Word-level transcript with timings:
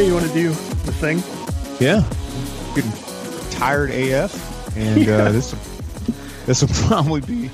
Okay, 0.00 0.06
you 0.06 0.14
want 0.14 0.26
to 0.28 0.32
do 0.32 0.48
the 0.48 0.92
thing? 0.94 1.18
Yeah, 1.78 2.02
getting 2.74 2.90
tired 3.50 3.90
AF, 3.90 4.74
and 4.74 5.04
Yeah. 5.04 5.16
uh, 5.16 5.32
this 5.32 5.54
this 6.46 6.62
will 6.62 6.70
probably 6.88 7.20
be 7.20 7.50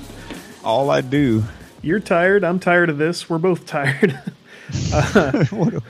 all 0.63 0.89
I 0.89 1.01
do. 1.01 1.43
You're 1.81 1.99
tired. 1.99 2.45
I'm 2.45 2.61
tired 2.61 2.89
of 2.89 2.97
this. 2.97 3.29
We're 3.29 3.37
both 3.37 3.65
tired. 3.65 4.17
Uh, 4.93 5.43
a- 5.51 5.81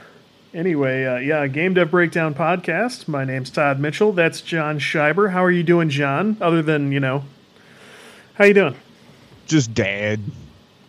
anyway, 0.52 1.04
uh, 1.04 1.18
yeah, 1.18 1.46
Game 1.46 1.74
Dev 1.74 1.92
Breakdown 1.92 2.34
podcast. 2.34 3.06
My 3.06 3.24
name's 3.24 3.50
Todd 3.50 3.78
Mitchell. 3.78 4.10
That's 4.12 4.40
John 4.40 4.80
Scheiber. 4.80 5.30
How 5.30 5.44
are 5.44 5.50
you 5.52 5.62
doing, 5.62 5.90
John? 5.90 6.36
Other 6.40 6.60
than 6.62 6.90
you 6.90 6.98
know, 6.98 7.22
how 8.34 8.46
you 8.46 8.54
doing? 8.54 8.74
just 9.46 9.74
dad. 9.74 10.20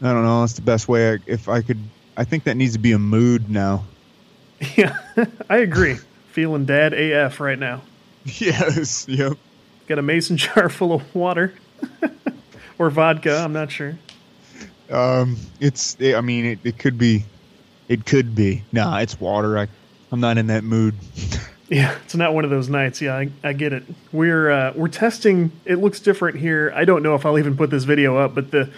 I 0.01 0.13
don't 0.13 0.23
know. 0.23 0.39
That's 0.41 0.53
the 0.53 0.63
best 0.63 0.87
way. 0.87 1.13
I, 1.13 1.17
if 1.27 1.47
I 1.47 1.61
could, 1.61 1.77
I 2.17 2.23
think 2.23 2.45
that 2.45 2.57
needs 2.57 2.73
to 2.73 2.79
be 2.79 2.91
a 2.93 2.99
mood 2.99 3.51
now. 3.51 3.83
Yeah, 4.75 4.97
I 5.49 5.57
agree. 5.57 5.97
Feeling 6.31 6.65
dad 6.65 6.93
AF 6.93 7.39
right 7.39 7.57
now. 7.57 7.81
Yes. 8.25 9.07
Yep. 9.07 9.37
Got 9.87 9.99
a 9.99 10.01
mason 10.01 10.37
jar 10.37 10.69
full 10.69 10.93
of 10.93 11.15
water 11.15 11.53
or 12.77 12.89
vodka. 12.89 13.37
I'm 13.37 13.53
not 13.53 13.71
sure. 13.71 13.97
Um, 14.89 15.37
it's. 15.59 15.97
I 16.01 16.21
mean, 16.21 16.45
it, 16.45 16.59
it 16.63 16.77
could 16.77 16.97
be. 16.97 17.25
It 17.87 18.05
could 18.05 18.35
be. 18.35 18.63
Nah, 18.71 18.99
it's 18.99 19.19
water. 19.19 19.57
I, 19.57 19.67
I'm 20.11 20.19
not 20.19 20.37
in 20.37 20.47
that 20.47 20.63
mood. 20.63 20.95
Yeah, 21.69 21.95
it's 22.03 22.15
not 22.15 22.33
one 22.33 22.43
of 22.43 22.49
those 22.49 22.67
nights. 22.69 23.01
Yeah, 23.01 23.15
I, 23.15 23.29
I 23.43 23.53
get 23.53 23.73
it. 23.73 23.83
We're 24.11 24.49
uh, 24.49 24.73
we're 24.75 24.87
testing. 24.87 25.51
It 25.65 25.75
looks 25.75 25.99
different 25.99 26.37
here. 26.37 26.71
I 26.75 26.85
don't 26.85 27.03
know 27.03 27.15
if 27.15 27.25
I'll 27.25 27.37
even 27.39 27.55
put 27.55 27.69
this 27.69 27.83
video 27.83 28.17
up, 28.17 28.33
but 28.35 28.51
the 28.51 28.71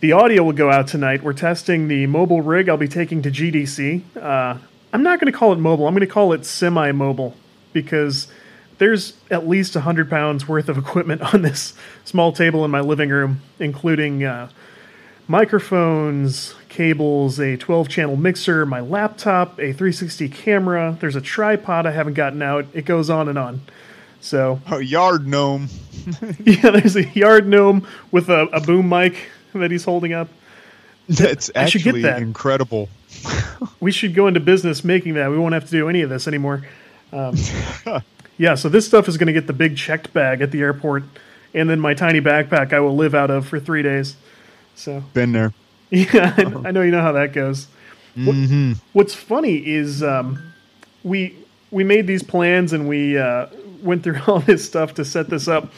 the 0.00 0.12
audio 0.12 0.42
will 0.42 0.52
go 0.52 0.70
out 0.70 0.86
tonight. 0.86 1.22
We're 1.22 1.32
testing 1.32 1.88
the 1.88 2.06
mobile 2.06 2.42
rig 2.42 2.68
I'll 2.68 2.76
be 2.76 2.88
taking 2.88 3.22
to 3.22 3.30
GDC. 3.30 4.02
Uh, 4.20 4.58
I'm 4.94 5.02
not 5.02 5.18
going 5.18 5.30
to 5.30 5.36
call 5.36 5.52
it 5.52 5.58
mobile. 5.58 5.88
I'm 5.88 5.94
going 5.94 6.06
to 6.06 6.12
call 6.12 6.32
it 6.32 6.46
semi-mobile 6.46 7.34
because 7.72 8.28
there's 8.78 9.14
at 9.28 9.48
least 9.48 9.74
hundred 9.74 10.08
pounds 10.08 10.46
worth 10.46 10.68
of 10.68 10.78
equipment 10.84 11.34
on 11.34 11.42
this 11.42 11.74
small 12.04 12.32
table 12.32 12.64
in 12.64 12.70
my 12.70 12.80
living 12.80 13.10
room, 13.10 13.42
including 13.58 14.22
uh, 14.22 14.48
microphones, 15.26 16.54
cables, 16.68 17.40
a 17.40 17.56
12 17.56 17.88
channel 17.88 18.16
mixer, 18.16 18.64
my 18.64 18.78
laptop, 18.78 19.58
a 19.58 19.72
360 19.72 20.28
camera. 20.28 20.96
There's 21.00 21.16
a 21.16 21.20
tripod 21.20 21.86
I 21.86 21.90
haven't 21.90 22.14
gotten 22.14 22.40
out. 22.40 22.66
It 22.72 22.84
goes 22.84 23.10
on 23.10 23.28
and 23.28 23.36
on. 23.36 23.62
So, 24.20 24.60
A 24.70 24.80
yard 24.80 25.26
gnome. 25.26 25.70
yeah, 26.44 26.70
there's 26.70 26.94
a 26.94 27.04
yard 27.08 27.48
gnome 27.48 27.86
with 28.12 28.30
a, 28.30 28.42
a 28.52 28.60
boom 28.60 28.88
mic 28.88 29.16
that 29.54 29.72
he's 29.72 29.84
holding 29.84 30.12
up. 30.12 30.28
That's 31.08 31.50
I 31.54 31.66
should 31.66 31.82
get 31.82 31.90
actually 31.90 32.02
that. 32.02 32.22
incredible. 32.22 32.88
We 33.80 33.92
should 33.92 34.14
go 34.14 34.28
into 34.28 34.40
business 34.40 34.82
making 34.82 35.14
that. 35.14 35.30
We 35.30 35.38
won't 35.38 35.52
have 35.52 35.66
to 35.66 35.70
do 35.70 35.88
any 35.90 36.00
of 36.00 36.08
this 36.08 36.26
anymore. 36.26 36.66
Um, 37.12 37.36
yeah, 38.38 38.54
so 38.54 38.68
this 38.70 38.86
stuff 38.86 39.08
is 39.08 39.18
going 39.18 39.26
to 39.26 39.32
get 39.32 39.46
the 39.46 39.52
big 39.52 39.76
checked 39.76 40.12
bag 40.14 40.40
at 40.40 40.50
the 40.50 40.60
airport, 40.62 41.04
and 41.52 41.68
then 41.68 41.80
my 41.80 41.92
tiny 41.92 42.20
backpack 42.20 42.72
I 42.72 42.80
will 42.80 42.96
live 42.96 43.14
out 43.14 43.30
of 43.30 43.46
for 43.46 43.60
three 43.60 43.82
days. 43.82 44.16
So, 44.74 45.04
Been 45.12 45.32
there. 45.32 45.52
Yeah, 45.90 46.34
I, 46.36 46.68
I 46.68 46.70
know 46.70 46.80
you 46.80 46.90
know 46.90 47.02
how 47.02 47.12
that 47.12 47.32
goes. 47.34 47.68
Mm-hmm. 48.16 48.72
what's 48.92 49.12
funny 49.14 49.56
is 49.66 50.02
um, 50.02 50.52
we 51.02 51.36
we 51.70 51.82
made 51.84 52.06
these 52.06 52.22
plans 52.22 52.72
and 52.72 52.88
we 52.88 53.18
uh, 53.18 53.46
went 53.82 54.02
through 54.02 54.20
all 54.26 54.40
this 54.40 54.64
stuff 54.64 54.94
to 54.94 55.04
set 55.04 55.28
this 55.28 55.46
up. 55.48 55.72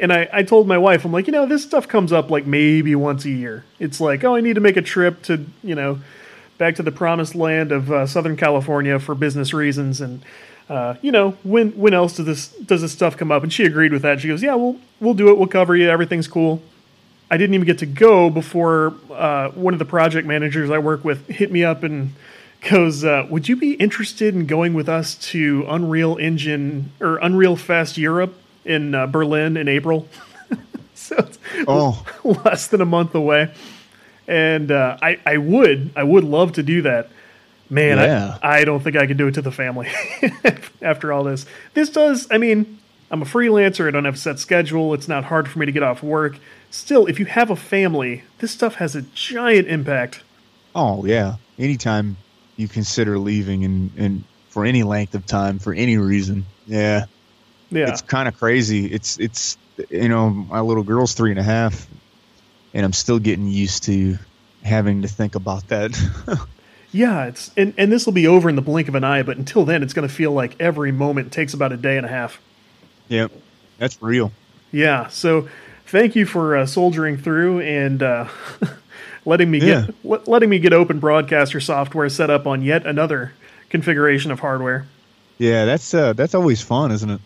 And 0.00 0.12
I, 0.12 0.28
I 0.32 0.42
told 0.42 0.66
my 0.66 0.78
wife, 0.78 1.04
I'm 1.04 1.12
like, 1.12 1.26
you 1.26 1.32
know, 1.32 1.46
this 1.46 1.62
stuff 1.62 1.86
comes 1.86 2.12
up 2.12 2.30
like 2.30 2.46
maybe 2.46 2.94
once 2.94 3.24
a 3.24 3.30
year. 3.30 3.64
It's 3.78 4.00
like, 4.00 4.24
oh, 4.24 4.34
I 4.34 4.40
need 4.40 4.54
to 4.54 4.60
make 4.60 4.76
a 4.76 4.82
trip 4.82 5.22
to, 5.24 5.44
you 5.62 5.74
know, 5.74 6.00
back 6.58 6.76
to 6.76 6.82
the 6.82 6.92
promised 6.92 7.34
land 7.34 7.70
of 7.70 7.90
uh, 7.90 8.06
Southern 8.06 8.36
California 8.36 8.98
for 8.98 9.14
business 9.14 9.52
reasons. 9.52 10.00
And, 10.00 10.22
uh, 10.68 10.94
you 11.02 11.12
know, 11.12 11.32
when 11.42 11.72
when 11.72 11.94
else 11.94 12.16
does 12.16 12.26
this 12.26 12.48
does 12.48 12.80
this 12.80 12.92
stuff 12.92 13.16
come 13.16 13.30
up? 13.30 13.42
And 13.42 13.52
she 13.52 13.64
agreed 13.64 13.92
with 13.92 14.02
that. 14.02 14.20
She 14.20 14.28
goes, 14.28 14.42
yeah, 14.42 14.54
we'll 14.54 14.76
we'll 15.00 15.14
do 15.14 15.28
it. 15.28 15.38
We'll 15.38 15.48
cover 15.48 15.76
you. 15.76 15.90
Everything's 15.90 16.28
cool. 16.28 16.62
I 17.30 17.36
didn't 17.36 17.54
even 17.54 17.66
get 17.66 17.78
to 17.78 17.86
go 17.86 18.28
before 18.28 18.94
uh, 19.12 19.50
one 19.50 19.72
of 19.72 19.78
the 19.78 19.84
project 19.84 20.26
managers 20.26 20.70
I 20.70 20.78
work 20.78 21.04
with 21.04 21.28
hit 21.28 21.52
me 21.52 21.62
up 21.62 21.82
and 21.82 22.12
goes, 22.68 23.04
uh, 23.04 23.26
"Would 23.30 23.48
you 23.48 23.56
be 23.56 23.74
interested 23.74 24.34
in 24.34 24.46
going 24.46 24.74
with 24.74 24.88
us 24.88 25.14
to 25.30 25.64
Unreal 25.68 26.16
Engine 26.16 26.92
or 27.00 27.18
Unreal 27.18 27.56
Fest 27.56 27.98
Europe 27.98 28.34
in 28.64 28.94
uh, 28.94 29.06
Berlin 29.06 29.56
in 29.56 29.68
April?" 29.68 30.08
so 30.94 31.16
it's 31.18 31.38
Oh, 31.66 32.04
less 32.44 32.66
than 32.68 32.80
a 32.80 32.86
month 32.86 33.14
away, 33.14 33.52
and 34.28 34.70
uh, 34.70 34.96
I 35.02 35.18
I 35.26 35.36
would 35.36 35.90
I 35.96 36.02
would 36.02 36.24
love 36.24 36.52
to 36.54 36.62
do 36.62 36.82
that. 36.82 37.10
Man, 37.68 37.98
Yeah. 37.98 38.36
I, 38.42 38.58
I 38.60 38.64
don't 38.64 38.80
think 38.82 38.96
I 38.96 39.06
could 39.06 39.16
do 39.16 39.28
it 39.28 39.34
to 39.34 39.42
the 39.42 39.52
family 39.52 39.88
after 40.82 41.12
all 41.12 41.22
this. 41.22 41.46
This 41.72 41.88
does, 41.88 42.26
I 42.28 42.36
mean, 42.36 42.80
I'm 43.12 43.22
a 43.22 43.24
freelancer. 43.24 43.86
I 43.86 43.92
don't 43.92 44.04
have 44.06 44.14
a 44.14 44.18
set 44.18 44.40
schedule. 44.40 44.92
It's 44.92 45.06
not 45.06 45.22
hard 45.22 45.48
for 45.48 45.60
me 45.60 45.66
to 45.66 45.72
get 45.72 45.84
off 45.84 46.02
work. 46.02 46.38
Still, 46.72 47.06
if 47.06 47.20
you 47.20 47.26
have 47.26 47.48
a 47.48 47.54
family, 47.54 48.24
this 48.38 48.50
stuff 48.50 48.74
has 48.76 48.96
a 48.96 49.02
giant 49.02 49.68
impact. 49.68 50.24
Oh 50.74 51.04
yeah. 51.04 51.36
Anytime 51.60 52.16
you 52.56 52.66
consider 52.66 53.18
leaving 53.20 53.64
and, 53.64 53.90
and 53.96 54.24
for 54.48 54.64
any 54.64 54.82
length 54.82 55.14
of 55.14 55.24
time 55.26 55.60
for 55.60 55.72
any 55.72 55.96
reason. 55.96 56.46
Yeah. 56.66 57.04
Yeah. 57.70 57.88
It's 57.90 58.02
kind 58.02 58.28
of 58.28 58.36
crazy. 58.38 58.86
It's 58.86 59.18
it's 59.18 59.56
you 59.90 60.08
know, 60.08 60.28
my 60.30 60.60
little 60.60 60.82
girl's 60.82 61.14
three 61.14 61.30
and 61.30 61.38
a 61.38 61.42
half 61.42 61.86
and 62.74 62.84
I'm 62.84 62.92
still 62.92 63.18
getting 63.18 63.46
used 63.48 63.84
to 63.84 64.18
having 64.62 65.02
to 65.02 65.08
think 65.08 65.34
about 65.34 65.68
that. 65.68 65.96
Yeah, 66.92 67.26
it's 67.26 67.52
and, 67.56 67.72
and 67.78 67.92
this 67.92 68.04
will 68.04 68.12
be 68.12 68.26
over 68.26 68.48
in 68.48 68.56
the 68.56 68.62
blink 68.62 68.88
of 68.88 68.96
an 68.96 69.04
eye, 69.04 69.22
but 69.22 69.36
until 69.36 69.64
then 69.64 69.84
it's 69.84 69.92
gonna 69.92 70.08
feel 70.08 70.32
like 70.32 70.56
every 70.58 70.90
moment 70.90 71.30
takes 71.32 71.54
about 71.54 71.70
a 71.70 71.76
day 71.76 71.96
and 71.96 72.04
a 72.04 72.08
half. 72.08 72.40
yep. 73.06 73.30
That's 73.78 74.02
real. 74.02 74.32
Yeah, 74.72 75.06
so 75.06 75.48
thank 75.86 76.16
you 76.16 76.26
for 76.26 76.56
uh, 76.56 76.66
soldiering 76.66 77.16
through 77.16 77.60
and 77.60 78.02
uh, 78.02 78.26
letting 79.24 79.52
me 79.52 79.58
Yeah. 79.60 79.86
get 79.86 79.94
let, 80.04 80.26
letting 80.28 80.50
me 80.50 80.58
get 80.58 80.72
open 80.72 80.98
broadcaster 80.98 81.60
software 81.60 82.08
set 82.08 82.28
up 82.28 82.48
on 82.48 82.60
yet 82.62 82.84
another 82.86 83.34
configuration 83.68 84.32
of 84.32 84.40
hardware. 84.40 84.86
Yeah, 85.38 85.66
that's 85.66 85.94
uh 85.94 86.12
that's 86.14 86.34
always 86.34 86.60
fun, 86.60 86.90
isn't 86.90 87.08
it? 87.10 87.20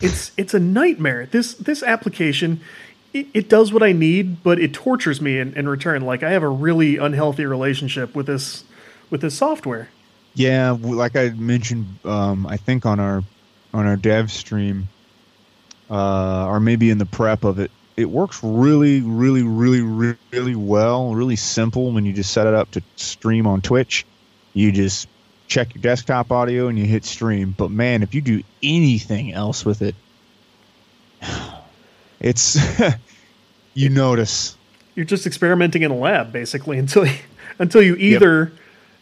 It's 0.00 0.32
it's 0.36 0.54
a 0.54 0.60
nightmare. 0.60 1.26
This 1.26 1.54
this 1.54 1.82
application 1.82 2.60
it, 3.12 3.26
it 3.34 3.48
does 3.48 3.72
what 3.72 3.82
I 3.82 3.92
need, 3.92 4.42
but 4.42 4.58
it 4.58 4.72
tortures 4.72 5.20
me 5.20 5.38
in, 5.38 5.54
in 5.54 5.68
return. 5.68 6.02
Like 6.02 6.22
I 6.22 6.30
have 6.30 6.42
a 6.42 6.48
really 6.48 6.96
unhealthy 6.96 7.46
relationship 7.46 8.14
with 8.14 8.26
this 8.26 8.64
with 9.10 9.20
this 9.20 9.36
software. 9.36 9.88
Yeah, 10.34 10.76
like 10.80 11.16
I 11.16 11.30
mentioned, 11.30 11.98
um, 12.04 12.46
I 12.46 12.56
think 12.56 12.86
on 12.86 13.00
our 13.00 13.22
on 13.72 13.86
our 13.86 13.96
dev 13.96 14.30
stream, 14.30 14.88
uh, 15.90 16.46
or 16.46 16.60
maybe 16.60 16.90
in 16.90 16.98
the 16.98 17.06
prep 17.06 17.44
of 17.44 17.58
it, 17.58 17.70
it 17.96 18.08
works 18.08 18.40
really, 18.42 19.00
really, 19.00 19.42
really, 19.42 19.80
really, 19.80 20.18
really 20.30 20.54
well. 20.54 21.14
Really 21.14 21.36
simple 21.36 21.92
when 21.92 22.04
you 22.04 22.12
just 22.12 22.32
set 22.32 22.46
it 22.46 22.54
up 22.54 22.70
to 22.72 22.82
stream 22.96 23.46
on 23.46 23.62
Twitch. 23.62 24.06
You 24.52 24.70
just 24.70 25.08
check 25.48 25.74
your 25.74 25.82
desktop 25.82 26.30
audio 26.30 26.68
and 26.68 26.78
you 26.78 26.84
hit 26.84 27.04
stream. 27.04 27.54
But 27.56 27.70
man, 27.70 28.02
if 28.02 28.14
you 28.14 28.20
do 28.20 28.42
anything 28.62 29.32
else 29.32 29.64
with 29.64 29.82
it, 29.82 29.96
it's 32.20 32.58
you 33.74 33.88
notice. 33.88 34.56
You're 34.94 35.06
just 35.06 35.26
experimenting 35.26 35.82
in 35.82 35.90
a 35.90 35.96
lab 35.96 36.32
basically 36.32 36.78
until 36.78 37.06
you, 37.06 37.18
until 37.58 37.82
you 37.82 37.96
either 37.96 38.52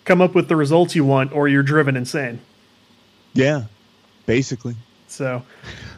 come 0.04 0.22
up 0.22 0.34
with 0.34 0.48
the 0.48 0.56
results 0.56 0.94
you 0.94 1.04
want 1.04 1.32
or 1.32 1.48
you're 1.48 1.62
driven 1.62 1.96
insane. 1.96 2.40
Yeah, 3.34 3.64
basically. 4.24 4.76
So 5.08 5.42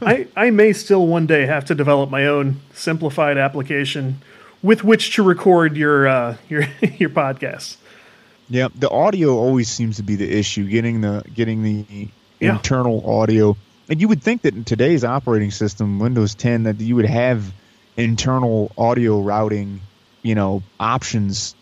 I 0.02 0.26
I 0.36 0.50
may 0.50 0.72
still 0.72 1.06
one 1.06 1.26
day 1.26 1.46
have 1.46 1.64
to 1.66 1.74
develop 1.74 2.10
my 2.10 2.26
own 2.26 2.60
simplified 2.72 3.38
application 3.38 4.20
with 4.62 4.84
which 4.84 5.14
to 5.14 5.22
record 5.22 5.76
your 5.76 6.08
uh, 6.08 6.36
your 6.48 6.64
your 6.96 7.10
podcast. 7.10 7.76
Yeah, 8.50 8.68
the 8.74 8.88
audio 8.90 9.36
always 9.36 9.68
seems 9.68 9.96
to 9.96 10.02
be 10.02 10.16
the 10.16 10.30
issue. 10.38 10.66
Getting 10.68 11.00
the 11.02 11.22
getting 11.34 11.62
the 11.62 12.08
Yeah. 12.40 12.54
internal 12.54 13.02
audio, 13.08 13.56
and 13.88 14.00
you 14.00 14.08
would 14.08 14.22
think 14.22 14.42
that 14.42 14.54
in 14.54 14.64
today's 14.64 15.04
operating 15.04 15.50
system, 15.50 15.98
Windows 15.98 16.34
10, 16.34 16.62
that 16.64 16.80
you 16.80 16.94
would 16.96 17.04
have 17.06 17.52
internal 17.96 18.70
audio 18.78 19.20
routing, 19.20 19.80
you 20.22 20.34
know, 20.34 20.62
options 20.78 21.54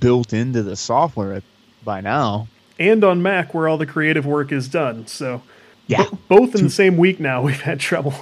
built 0.00 0.32
into 0.32 0.62
the 0.62 0.74
software 0.76 1.42
by 1.84 2.00
now. 2.00 2.48
And 2.78 3.02
on 3.04 3.22
Mac 3.22 3.54
where 3.54 3.68
all 3.68 3.78
the 3.78 3.86
creative 3.86 4.26
work 4.26 4.52
is 4.52 4.68
done. 4.68 5.06
So 5.06 5.40
Yeah, 5.86 6.06
both 6.28 6.54
in 6.56 6.64
the 6.64 6.70
same 6.70 6.96
week 6.96 7.20
now 7.20 7.40
we've 7.48 7.60
had 7.62 7.78
trouble. 7.80 8.14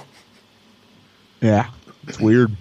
yeah, 1.41 1.67
it's 2.07 2.19
weird. 2.19 2.51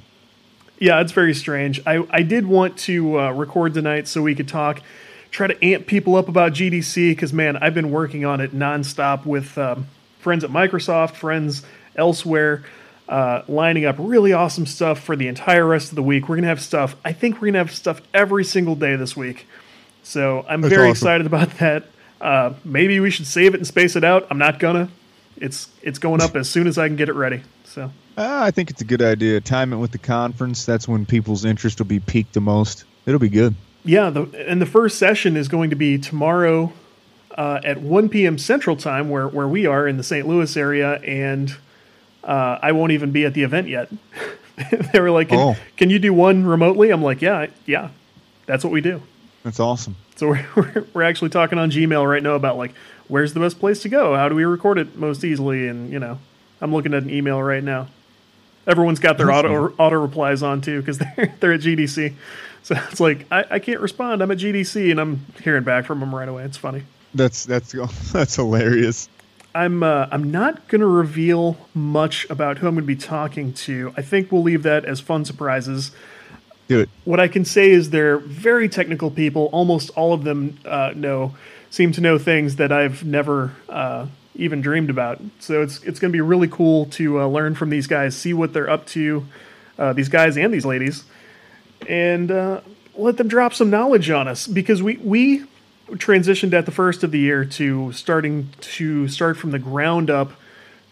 Yeah, 0.79 1.01
it's 1.01 1.13
very 1.13 1.35
strange. 1.35 1.81
I, 1.87 2.05
I 2.11 2.23
did 2.23 2.47
want 2.47 2.77
to 2.79 3.21
uh, 3.21 3.31
record 3.33 3.75
tonight 3.75 4.09
so 4.09 4.23
we 4.23 4.35
could 4.35 4.49
talk, 4.49 4.81
try 5.35 5.49
to 5.49 5.65
amp 5.65 5.87
people 5.89 6.15
up 6.15 6.29
about 6.29 6.53
GDC 6.53 7.11
because, 7.11 7.33
man, 7.33 7.57
I've 7.57 7.75
been 7.75 7.91
working 7.91 8.25
on 8.25 8.41
it 8.41 8.55
nonstop 8.55 9.27
with 9.27 9.59
um, 9.59 9.89
friends 10.21 10.45
at 10.45 10.51
Microsoft, 10.51 11.17
friends 11.17 11.65
elsewhere, 11.97 12.63
uh, 13.09 13.43
lining 13.49 13.85
up 13.85 13.97
really 13.99 14.33
awesome 14.33 14.65
stuff 14.65 15.01
for 15.03 15.17
the 15.17 15.27
entire 15.27 15.67
rest 15.67 15.91
of 15.91 15.97
the 15.97 16.05
week. 16.05 16.29
We're 16.29 16.37
going 16.37 16.43
to 16.45 16.49
have 16.49 16.63
stuff, 16.63 16.95
I 17.05 17.13
think 17.13 17.37
we're 17.37 17.49
going 17.49 17.55
to 17.55 17.59
have 17.59 17.75
stuff 17.75 18.01
every 18.15 18.45
single 18.45 18.77
day 18.77 18.95
this 18.95 19.17
week. 19.17 19.49
So 20.05 20.47
I'm 20.49 20.61
That's 20.61 20.73
very 20.73 20.89
awesome. 20.89 20.93
excited 20.93 21.27
about 21.27 21.51
that. 21.59 21.87
Uh, 22.21 22.55
maybe 22.65 23.01
we 23.01 23.11
should 23.11 23.27
save 23.27 23.55
it 23.55 23.59
and 23.59 23.67
space 23.67 23.97
it 23.97 24.05
out. 24.05 24.29
I'm 24.31 24.39
not 24.39 24.59
gonna. 24.61 24.89
It's 25.37 25.69
it's 25.83 25.99
going 25.99 26.23
up 26.23 26.37
as 26.37 26.49
soon 26.49 26.69
as 26.69 26.79
I 26.79 26.87
can 26.87 26.97
get 26.97 27.09
it 27.09 27.15
ready. 27.15 27.43
So 27.65 27.91
Uh, 28.17 28.41
I 28.45 28.51
think 28.53 28.71
it's 28.71 28.81
a 28.81 28.85
good 28.85 29.03
idea. 29.03 29.41
Time 29.41 29.73
it 29.73 29.77
with 29.79 29.91
the 29.91 29.99
conference. 29.99 30.65
That's 30.65 30.87
when 30.87 31.05
people's 31.07 31.45
interest 31.45 31.81
will 31.81 31.87
be 31.87 31.99
peaked 32.01 32.35
the 32.35 32.41
most. 32.41 32.85
It'll 33.05 33.19
be 33.21 33.29
good. 33.29 33.55
Yeah, 33.85 34.11
the, 34.11 34.23
and 34.49 34.61
the 34.61 34.67
first 34.67 34.99
session 34.99 35.37
is 35.37 35.49
going 35.49 35.71
to 35.71 35.77
be 35.77 35.99
tomorrow 35.99 36.73
uh, 37.37 37.61
at 37.65 37.81
1 37.81 38.09
p.m. 38.09 38.39
Central 38.39 38.77
Time, 38.77 39.11
where 39.11 39.29
where 39.29 39.49
we 39.49 39.67
are 39.67 39.87
in 39.87 39.97
the 39.97 40.03
St. 40.05 40.27
Louis 40.27 40.57
area, 40.57 40.95
and 41.01 41.55
uh, 42.23 42.59
I 42.63 42.73
won't 42.73 42.93
even 42.93 43.11
be 43.11 43.25
at 43.25 43.35
the 43.35 43.43
event 43.43 43.69
yet. 43.69 43.91
they 44.93 45.01
were 45.01 45.11
like, 45.11 45.29
can, 45.31 45.39
Oh. 45.39 45.57
"Can 45.77 45.91
you 45.91 45.99
do 45.99 46.13
one 46.13 46.47
remotely?" 46.47 46.91
I'm 46.91 47.03
like, 47.03 47.21
"Yeah, 47.21 47.47
yeah, 47.67 47.91
that's 48.47 48.65
what 48.65 48.73
we 48.73 48.81
do." 48.81 49.03
That's 49.43 49.61
awesome. 49.61 49.97
So 50.17 50.29
we're, 50.29 50.47
we're, 50.57 50.85
we're 50.95 51.03
actually 51.03 51.31
talking 51.31 51.59
on 51.59 51.71
Gmail 51.71 52.09
right 52.09 52.23
now 52.23 52.35
about 52.35 52.57
like 52.57 52.73
where's 53.09 53.35
the 53.35 53.41
best 53.41 53.59
place 53.61 53.83
to 53.83 53.89
go? 53.89 54.15
How 54.15 54.29
do 54.29 54.35
we 54.35 54.45
record 54.45 54.79
it 54.79 54.97
most 54.97 55.25
easily? 55.25 55.69
And 55.69 55.93
you 55.93 55.99
know, 55.99 56.19
I'm 56.61 56.73
looking 56.73 56.95
at 56.95 57.03
an 57.03 57.11
email 57.11 57.43
right 57.43 57.63
now. 57.63 57.89
Everyone's 58.67 59.01
got 59.01 59.19
their 59.19 59.31
auto 59.31 59.75
auto 59.77 60.01
replies 60.01 60.43
on 60.43 60.61
too 60.61 60.81
because 60.81 60.99
they're 61.17 61.35
they're 61.41 61.53
at 61.53 61.61
GDC. 61.61 62.15
So 62.69 62.75
it's 62.91 62.99
like 62.99 63.27
I, 63.31 63.45
I 63.51 63.59
can't 63.59 63.81
respond. 63.81 64.23
I'm 64.23 64.31
at 64.31 64.39
GDC 64.39 64.91
and 64.91 64.99
I'm 64.99 65.27
hearing 65.43 65.65
back 65.65 65.85
from 65.85 66.01
them 66.01 66.15
right 66.15 66.27
away. 66.27 66.45
It's 66.45 66.57
funny. 66.57 66.83
That's 67.15 67.45
that's 67.45 67.73
that's 68.13 68.37
hilarious. 68.37 69.11
I'm 69.55 69.83
uh, 69.83 70.09
I'm 70.11 70.31
not 70.31 70.67
going 70.69 70.81
to 70.81 70.87
reveal 70.87 71.59
much 71.75 72.29
about 72.31 72.59
who 72.59 72.67
I'm 72.67 72.75
going 72.75 72.85
to 72.85 72.87
be 72.87 72.97
talking 72.97 73.53
to. 73.53 73.93
I 73.99 74.03
think 74.03 74.33
we'll 74.33 74.43
leave 74.43 74.63
that 74.63 74.87
as 74.87 74.99
fun 74.99 75.27
surprises. 75.27 75.93
Do 76.69 76.81
it. 76.81 76.89
What 77.05 77.21
I 77.21 77.29
can 77.29 77.45
say 77.45 77.71
is 77.71 77.91
they're 77.91 78.17
very 78.17 78.71
technical 78.71 79.11
people. 79.11 79.51
Almost 79.53 79.91
all 79.91 80.15
of 80.15 80.25
them 80.25 80.59
uh, 80.65 80.93
know 80.97 81.37
seem 81.69 81.93
to 81.93 82.01
know 82.01 82.19
things 82.19 82.57
that 82.57 82.73
I've 82.73 83.05
never 83.05 83.53
uh, 83.69 84.07
even 84.35 84.61
dreamed 84.61 84.89
about. 84.89 85.21
So 85.39 85.63
it's 85.63 85.83
it's 85.83 86.01
going 86.01 86.11
to 86.11 86.17
be 86.17 86.23
really 86.23 86.49
cool 86.49 86.87
to 86.87 87.21
uh, 87.21 87.27
learn 87.27 87.55
from 87.55 87.69
these 87.69 87.87
guys, 87.87 88.17
see 88.17 88.33
what 88.33 88.55
they're 88.55 88.71
up 88.71 88.87
to, 88.87 89.27
uh, 89.79 89.93
these 89.93 90.09
guys 90.09 90.37
and 90.37 90.53
these 90.53 90.65
ladies, 90.65 91.05
and 91.89 92.31
uh, 92.31 92.61
let 92.97 93.17
them 93.17 93.29
drop 93.29 93.55
some 93.55 93.71
knowledge 93.71 94.11
on 94.11 94.29
us 94.29 94.47
because 94.47 94.83
we 94.83 94.97
we 94.99 95.45
transitioned 95.93 96.53
at 96.55 96.65
the 96.67 96.73
first 96.73 97.05
of 97.05 97.11
the 97.11 97.19
year 97.19 97.45
to 97.45 97.93
starting 97.93 98.49
to 98.61 99.07
start 99.09 99.37
from 99.37 99.51
the 99.51 99.59
ground 99.59 100.11
up 100.11 100.33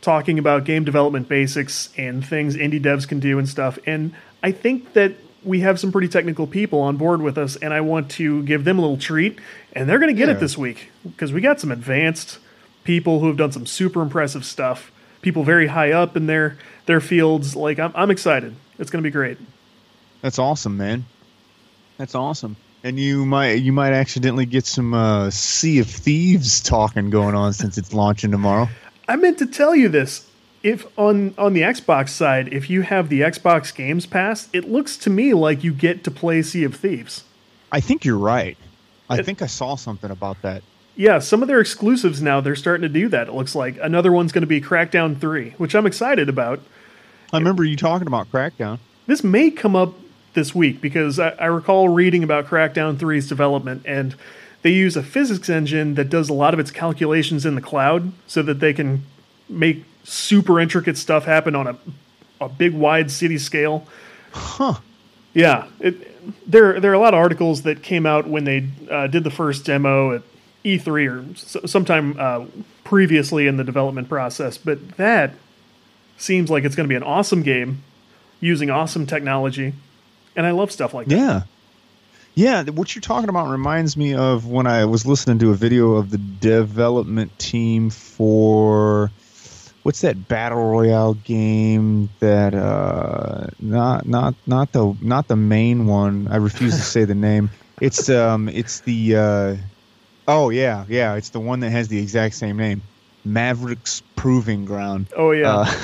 talking 0.01 0.39
about 0.39 0.65
game 0.65 0.85
development 0.85 1.29
basics 1.29 1.89
and 1.97 2.27
things 2.27 2.57
indie 2.57 2.83
devs 2.83 3.07
can 3.07 3.21
do 3.21 3.39
and 3.39 3.49
stuff. 3.49 3.79
And 3.87 4.15
I 4.43 4.53
think 4.53 4.93
that 4.95 5.13
we 5.45 5.61
have 5.61 5.81
some 5.81 5.91
pretty 5.93 6.09
technical 6.09 6.47
people 6.47 6.81
on 6.81 6.97
board 6.97 7.23
with 7.23 7.37
us, 7.39 7.57
and 7.57 7.73
I 7.73 7.81
want 7.81 8.11
to 8.13 8.43
give 8.45 8.65
them 8.65 8.79
a 8.79 8.83
little 8.83 8.97
treat. 8.97 9.39
And 9.73 9.89
they're 9.89 9.99
going 9.99 10.15
to 10.15 10.19
get 10.19 10.29
Yeah. 10.29 10.35
it 10.35 10.41
this 10.41 10.59
week 10.59 10.91
because 11.05 11.33
we 11.33 11.41
got 11.41 11.59
some 11.61 11.73
advanced 11.73 12.39
people 12.85 13.21
who 13.21 13.29
have 13.29 13.37
done 13.37 13.51
some 13.53 13.65
super 13.67 14.03
impressive 14.03 14.45
stuff. 14.45 14.93
People 15.21 15.45
very 15.45 15.69
high 15.69 15.93
up 15.93 16.17
in 16.17 16.27
their 16.27 16.59
their 16.87 17.01
fields. 17.01 17.57
Like 17.57 17.79
I'm, 17.79 17.93
I'm 17.95 18.11
excited. 18.11 18.55
It's 18.79 18.91
going 18.91 19.03
to 19.03 19.07
be 19.07 19.13
great. 19.13 19.39
That's 20.23 20.39
awesome, 20.39 20.77
man. 20.79 21.05
That's 21.99 22.15
awesome. 22.15 22.57
And 22.85 22.99
you 22.99 23.25
might 23.27 23.55
you 23.55 23.73
might 23.73 23.93
accidentally 23.93 24.47
get 24.47 24.67
some 24.67 24.95
uh, 24.95 25.31
Sea 25.31 25.79
of 25.81 25.87
Thieves 25.89 26.61
talking 26.61 27.11
going 27.11 27.35
on 27.35 27.53
since 27.53 27.79
it's 27.79 27.93
launching 27.93 28.31
tomorrow. 28.31 28.69
I 29.07 29.17
meant 29.17 29.39
to 29.39 29.47
tell 29.47 29.75
you 29.77 29.89
this. 29.89 30.29
If 30.63 30.87
on 30.99 31.35
on 31.39 31.53
the 31.55 31.63
Xbox 31.63 32.11
side, 32.11 32.53
if 32.53 32.71
you 32.71 32.83
have 32.83 33.09
the 33.09 33.21
Xbox 33.23 33.75
Games 33.75 34.07
Pass, 34.07 34.49
it 34.53 34.69
looks 34.71 34.97
to 34.99 35.11
me 35.11 35.35
like 35.35 35.63
you 35.65 35.73
get 35.73 36.03
to 36.05 36.11
play 36.11 36.41
Sea 36.43 36.65
of 36.65 36.77
Thieves. 36.77 37.25
I 37.71 37.81
think 37.81 38.05
you're 38.05 38.19
right. 38.19 38.57
I 39.11 39.19
It- 39.19 39.27
think 39.27 39.43
I 39.43 39.47
saw 39.47 39.75
something 39.77 40.11
about 40.11 40.41
that. 40.43 40.63
Yeah, 40.95 41.21
some 41.21 41.41
of 41.43 41.49
their 41.49 41.61
exclusives 41.61 42.21
now 42.21 42.41
they're 42.41 42.55
starting 42.55 42.83
to 42.83 42.89
do 42.89 43.09
that. 43.09 43.29
It 43.29 43.35
looks 43.35 43.55
like 43.55 43.77
another 43.83 44.13
one's 44.13 44.31
going 44.31 44.43
to 44.43 44.47
be 44.47 44.61
Crackdown 44.61 45.19
3, 45.19 45.55
which 45.57 45.75
I'm 45.75 45.87
excited 45.87 46.29
about. 46.29 46.61
I 47.33 47.39
remember 47.39 47.65
you 47.65 47.77
talking 47.77 48.07
about 48.07 48.31
Crackdown. 48.31 48.79
This 49.07 49.25
may 49.25 49.51
come 49.51 49.75
up 49.75 49.95
this 50.35 50.55
week 50.55 50.81
because 50.81 51.19
I, 51.19 51.31
I 51.31 51.47
recall 51.47 51.89
reading 51.89 52.23
about 52.23 52.47
Crackdown 52.47 52.97
3's 52.97 53.29
development 53.29 53.83
and 53.85 54.15
they 54.63 54.73
use 54.73 54.97
a 54.97 55.03
physics 55.03 55.49
engine 55.49 55.95
that 55.97 56.09
does 56.09 56.29
a 56.29 56.33
lot 56.33 56.55
of 56.55 56.61
its 56.61 56.71
calculations 56.71 57.45
in 57.45 57.55
the 57.55 57.61
cloud 57.61 58.13
so 58.27 58.43
that 58.43 58.61
they 58.61 58.73
can 58.73 59.05
make 59.49 59.85
super 60.05 60.59
intricate 60.61 60.97
stuff 60.97 61.25
happen 61.25 61.55
on 61.55 61.67
a, 61.67 61.77
a 62.41 62.49
big 62.49 62.73
wide 62.73 63.11
city 63.11 63.39
scale. 63.39 63.87
Huh. 64.33 64.75
Yeah, 65.35 65.67
it, 65.81 66.09
there 66.49 66.79
there 66.79 66.91
are 66.91 66.95
a 66.95 66.99
lot 66.99 67.15
of 67.15 67.19
articles 67.19 67.63
that 67.63 67.83
came 67.83 68.07
out 68.07 68.27
when 68.27 68.45
they 68.45 68.69
uh, 68.91 69.07
did 69.07 69.25
the 69.25 69.31
first 69.31 69.65
demo 69.65 70.17
at 70.17 70.23
E3 70.65 71.09
or 71.09 71.67
sometime 71.67 72.17
uh, 72.19 72.45
previously 72.85 73.47
in 73.47 73.57
the 73.57 73.65
development 73.65 74.09
process, 74.09 74.59
but 74.59 74.97
that 74.97 75.35
seems 76.19 76.51
like 76.51 76.65
it's 76.65 76.77
going 76.77 76.85
to 76.85 76.93
be 76.93 76.97
an 76.97 77.03
awesome 77.03 77.43
game 77.43 77.83
using 78.41 78.71
awesome 78.71 79.07
technology, 79.07 79.73
and 80.37 80.47
I 80.47 80.51
love 80.53 80.73
stuff 80.73 80.95
like 80.95 81.07
that. 81.09 81.17
Yeah. 81.17 81.43
Yeah, 82.35 82.63
what 82.65 82.95
you're 82.95 83.03
talking 83.03 83.29
about 83.29 83.51
reminds 83.51 83.95
me 83.95 84.15
of 84.15 84.47
when 84.47 84.67
I 84.67 84.87
was 84.87 85.05
listening 85.05 85.39
to 85.41 85.51
a 85.51 85.55
video 85.55 85.93
of 85.97 86.11
the 86.11 86.17
development 86.17 87.39
team 87.39 87.91
for 87.91 89.11
what's 89.83 90.01
that 90.01 90.29
battle 90.29 90.63
royale 90.63 91.13
game 91.15 92.09
that 92.21 92.55
uh 92.55 93.49
not 93.61 94.07
not 94.07 94.35
not 94.47 94.73
the 94.73 94.97
not 95.03 95.29
the 95.29 95.37
main 95.37 95.87
one. 95.87 96.27
I 96.31 96.37
refuse 96.37 96.75
to 96.77 96.83
say 96.83 97.05
the 97.05 97.15
name. 97.15 97.51
It's 97.81 98.09
um 98.09 98.49
it's 98.49 98.81
the 98.81 99.17
uh 99.17 99.57
oh 100.29 100.51
yeah, 100.51 100.85
yeah, 100.89 101.17
it's 101.17 101.31
the 101.31 101.41
one 101.41 101.61
that 101.61 101.71
has 101.71 101.89
the 101.89 101.99
exact 101.99 102.37
same 102.37 102.57
name. 102.57 102.81
Mavericks 103.25 104.03
Proving 104.15 104.65
Ground. 104.65 105.07
Oh 105.17 105.33
yeah, 105.33 105.57
Uh, 105.59 105.75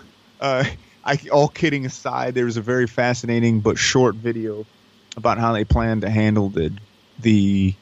uh, 0.40 0.64
I, 1.08 1.18
all 1.32 1.48
kidding 1.48 1.86
aside, 1.86 2.34
there 2.34 2.44
was 2.44 2.58
a 2.58 2.62
very 2.62 2.86
fascinating 2.86 3.60
but 3.60 3.78
short 3.78 4.14
video 4.14 4.66
about 5.16 5.38
how 5.38 5.54
they 5.54 5.64
plan 5.64 6.02
to 6.02 6.10
handle 6.10 6.50
the 6.50 6.72
the 7.18 7.74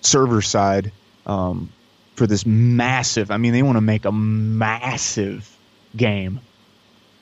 server 0.00 0.42
side 0.42 0.90
um, 1.24 1.70
for 2.16 2.26
this 2.26 2.44
massive. 2.44 3.30
I 3.30 3.36
mean, 3.36 3.52
they 3.52 3.62
want 3.62 3.76
to 3.76 3.80
make 3.80 4.04
a 4.04 4.12
massive 4.12 5.48
game, 5.96 6.40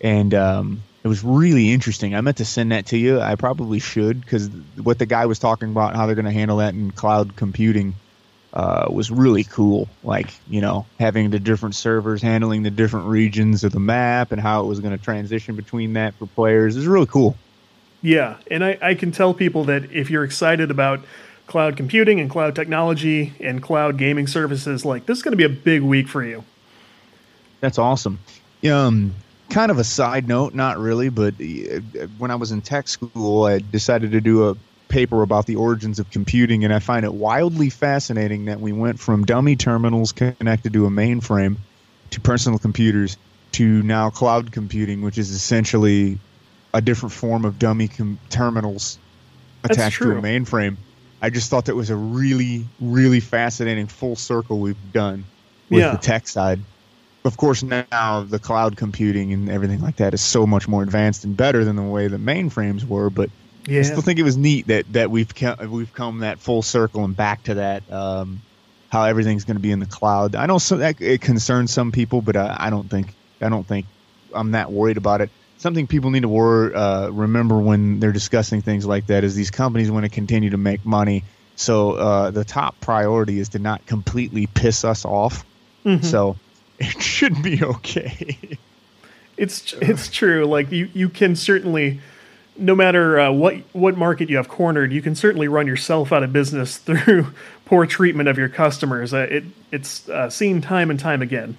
and 0.00 0.32
um, 0.32 0.82
it 1.04 1.08
was 1.08 1.22
really 1.22 1.70
interesting. 1.70 2.14
I 2.14 2.22
meant 2.22 2.38
to 2.38 2.46
send 2.46 2.72
that 2.72 2.86
to 2.86 2.96
you. 2.96 3.20
I 3.20 3.34
probably 3.34 3.78
should 3.78 4.22
because 4.22 4.48
what 4.82 4.98
the 4.98 5.06
guy 5.06 5.26
was 5.26 5.38
talking 5.38 5.70
about, 5.70 5.94
how 5.94 6.06
they're 6.06 6.14
going 6.14 6.24
to 6.24 6.32
handle 6.32 6.56
that 6.58 6.72
in 6.72 6.92
cloud 6.92 7.36
computing, 7.36 7.94
uh, 8.52 8.86
was 8.90 9.10
really 9.10 9.44
cool. 9.44 9.88
Like, 10.04 10.28
you 10.48 10.60
know, 10.60 10.86
having 10.98 11.30
the 11.30 11.38
different 11.38 11.74
servers 11.74 12.20
handling 12.20 12.62
the 12.62 12.70
different 12.70 13.06
regions 13.06 13.64
of 13.64 13.72
the 13.72 13.80
map 13.80 14.32
and 14.32 14.40
how 14.40 14.62
it 14.62 14.66
was 14.66 14.80
going 14.80 14.96
to 14.96 15.02
transition 15.02 15.56
between 15.56 15.94
that 15.94 16.14
for 16.14 16.26
players 16.26 16.76
is 16.76 16.86
really 16.86 17.06
cool. 17.06 17.36
yeah, 18.02 18.36
and 18.50 18.64
I, 18.64 18.78
I 18.82 18.94
can 18.94 19.12
tell 19.12 19.32
people 19.32 19.64
that 19.64 19.90
if 19.92 20.10
you're 20.10 20.24
excited 20.24 20.70
about 20.70 21.00
cloud 21.46 21.76
computing 21.76 22.20
and 22.20 22.28
cloud 22.30 22.54
technology 22.54 23.32
and 23.40 23.62
cloud 23.62 23.96
gaming 23.96 24.26
services, 24.26 24.84
like 24.84 25.06
this 25.06 25.18
is 25.18 25.22
going 25.22 25.32
to 25.32 25.36
be 25.36 25.44
a 25.44 25.48
big 25.48 25.82
week 25.82 26.08
for 26.08 26.24
you. 26.24 26.44
That's 27.60 27.78
awesome. 27.78 28.18
Um, 28.68 29.14
kind 29.50 29.70
of 29.70 29.78
a 29.78 29.84
side 29.84 30.26
note, 30.26 30.54
not 30.54 30.78
really, 30.78 31.08
but 31.08 31.34
uh, 31.34 32.06
when 32.18 32.30
I 32.30 32.34
was 32.34 32.50
in 32.50 32.60
tech 32.60 32.88
school, 32.88 33.44
I 33.44 33.58
decided 33.58 34.12
to 34.12 34.20
do 34.20 34.48
a 34.50 34.56
paper 34.92 35.22
about 35.22 35.46
the 35.46 35.56
origins 35.56 35.98
of 35.98 36.10
computing, 36.10 36.64
and 36.64 36.72
I 36.72 36.78
find 36.78 37.04
it 37.04 37.12
wildly 37.12 37.70
fascinating 37.70 38.44
that 38.44 38.60
we 38.60 38.72
went 38.72 39.00
from 39.00 39.24
dummy 39.24 39.56
terminals 39.56 40.12
connected 40.12 40.74
to 40.74 40.86
a 40.86 40.90
mainframe 40.90 41.56
to 42.10 42.20
personal 42.20 42.58
computers 42.58 43.16
to 43.52 43.82
now 43.82 44.10
cloud 44.10 44.52
computing, 44.52 45.00
which 45.02 45.18
is 45.18 45.30
essentially 45.30 46.18
a 46.74 46.80
different 46.80 47.12
form 47.12 47.44
of 47.44 47.58
dummy 47.58 47.88
com- 47.88 48.18
terminals 48.28 48.98
attached 49.64 49.98
to 50.02 50.12
a 50.12 50.20
mainframe. 50.22 50.76
I 51.20 51.30
just 51.30 51.50
thought 51.50 51.66
that 51.66 51.76
was 51.76 51.90
a 51.90 51.96
really, 51.96 52.66
really 52.80 53.20
fascinating 53.20 53.86
full 53.86 54.16
circle 54.16 54.58
we've 54.60 54.92
done 54.92 55.24
with 55.70 55.80
Yeah. 55.80 55.92
the 55.92 55.98
tech 55.98 56.28
side. 56.28 56.60
Of 57.24 57.36
course, 57.36 57.62
now 57.62 58.26
the 58.28 58.40
cloud 58.40 58.76
computing 58.76 59.32
and 59.32 59.48
everything 59.48 59.80
like 59.80 59.96
that 59.96 60.12
is 60.12 60.20
so 60.20 60.46
much 60.46 60.66
more 60.66 60.82
advanced 60.82 61.24
and 61.24 61.36
better 61.36 61.64
than 61.64 61.76
the 61.76 61.82
way 61.82 62.08
the 62.08 62.16
mainframes 62.16 62.84
were. 62.84 63.10
But 63.10 63.30
I 63.68 63.82
still 63.82 64.02
think 64.02 64.18
it 64.18 64.24
was 64.24 64.36
neat 64.36 64.66
that 64.68 64.92
that 64.92 65.10
we've 65.10 65.32
come, 65.34 65.70
we've 65.70 65.92
come 65.92 66.20
that 66.20 66.38
full 66.38 66.62
circle 66.62 67.04
and 67.04 67.16
back 67.16 67.44
to 67.44 67.54
that. 67.54 67.90
Um, 67.92 68.42
how 68.92 69.04
everything's 69.04 69.44
going 69.44 69.56
to 69.56 69.62
be 69.62 69.70
in 69.70 69.78
the 69.78 69.86
cloud. 69.86 70.34
I 70.34 70.44
know 70.44 70.58
some, 70.58 70.80
that 70.80 71.00
it 71.00 71.22
concerns 71.22 71.72
some 71.72 71.92
people, 71.92 72.20
but 72.20 72.36
I, 72.36 72.56
I 72.60 72.70
don't 72.70 72.90
think 72.90 73.14
I 73.40 73.48
don't 73.48 73.66
think 73.66 73.86
I'm 74.34 74.50
that 74.50 74.70
worried 74.70 74.98
about 74.98 75.22
it. 75.22 75.30
Something 75.56 75.86
people 75.86 76.10
need 76.10 76.22
to 76.22 76.28
wor- 76.28 76.76
uh, 76.76 77.08
remember 77.08 77.58
when 77.58 78.00
they're 78.00 78.12
discussing 78.12 78.60
things 78.60 78.84
like 78.84 79.06
that 79.06 79.24
is 79.24 79.34
these 79.34 79.50
companies 79.50 79.90
want 79.90 80.04
to 80.04 80.10
continue 80.10 80.50
to 80.50 80.58
make 80.58 80.84
money. 80.84 81.24
So 81.56 81.92
uh, 81.92 82.30
the 82.32 82.44
top 82.44 82.80
priority 82.80 83.38
is 83.38 83.50
to 83.50 83.58
not 83.58 83.86
completely 83.86 84.46
piss 84.46 84.84
us 84.84 85.04
off. 85.04 85.44
Mhm. 85.86 86.04
So 86.04 86.36
it 86.78 87.00
should 87.02 87.42
be 87.42 87.64
okay. 87.64 88.36
it's 89.36 89.72
it's 89.74 90.08
true. 90.10 90.44
Like 90.44 90.70
you 90.70 90.90
you 90.92 91.08
can 91.08 91.34
certainly 91.36 92.00
no 92.56 92.74
matter 92.74 93.18
uh, 93.18 93.32
what 93.32 93.56
what 93.72 93.96
market 93.96 94.28
you 94.30 94.36
have 94.36 94.48
cornered, 94.48 94.92
you 94.92 95.02
can 95.02 95.14
certainly 95.14 95.48
run 95.48 95.66
yourself 95.66 96.12
out 96.12 96.22
of 96.22 96.32
business 96.32 96.76
through 96.78 97.32
poor 97.64 97.86
treatment 97.86 98.28
of 98.28 98.38
your 98.38 98.48
customers. 98.48 99.14
Uh, 99.14 99.26
it 99.30 99.44
it's 99.70 100.08
uh, 100.08 100.28
seen 100.30 100.60
time 100.60 100.90
and 100.90 100.98
time 100.98 101.22
again. 101.22 101.56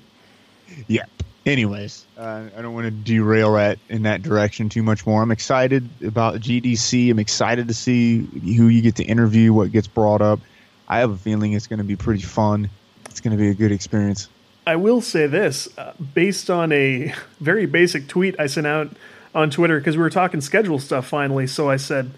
Yeah. 0.87 1.05
Anyways, 1.45 2.05
uh, 2.17 2.45
I 2.57 2.61
don't 2.61 2.73
want 2.73 2.85
to 2.85 2.91
derail 2.91 3.53
that 3.55 3.77
in 3.89 4.03
that 4.03 4.21
direction 4.21 4.69
too 4.69 4.81
much 4.81 5.05
more. 5.05 5.21
I'm 5.21 5.31
excited 5.31 5.89
about 6.01 6.35
GDC. 6.35 7.11
I'm 7.11 7.19
excited 7.19 7.67
to 7.67 7.73
see 7.73 8.19
who 8.21 8.69
you 8.69 8.81
get 8.81 8.95
to 8.95 9.03
interview, 9.03 9.51
what 9.51 9.69
gets 9.73 9.87
brought 9.87 10.21
up. 10.21 10.39
I 10.87 10.99
have 10.99 11.11
a 11.11 11.17
feeling 11.17 11.51
it's 11.51 11.67
going 11.67 11.79
to 11.79 11.83
be 11.83 11.97
pretty 11.97 12.21
fun. 12.21 12.69
It's 13.07 13.19
going 13.19 13.35
to 13.35 13.41
be 13.41 13.49
a 13.49 13.53
good 13.53 13.73
experience. 13.73 14.29
I 14.65 14.77
will 14.77 15.01
say 15.01 15.27
this, 15.27 15.67
uh, 15.77 15.93
based 16.13 16.49
on 16.49 16.71
a 16.71 17.13
very 17.41 17.65
basic 17.65 18.07
tweet 18.07 18.39
I 18.39 18.47
sent 18.47 18.67
out 18.67 18.89
on 19.35 19.49
Twitter 19.49 19.79
because 19.79 19.97
we 19.97 20.03
were 20.03 20.09
talking 20.09 20.41
schedule 20.41 20.79
stuff 20.79 21.07
finally. 21.07 21.47
So 21.47 21.69
I 21.69 21.77
said, 21.77 22.11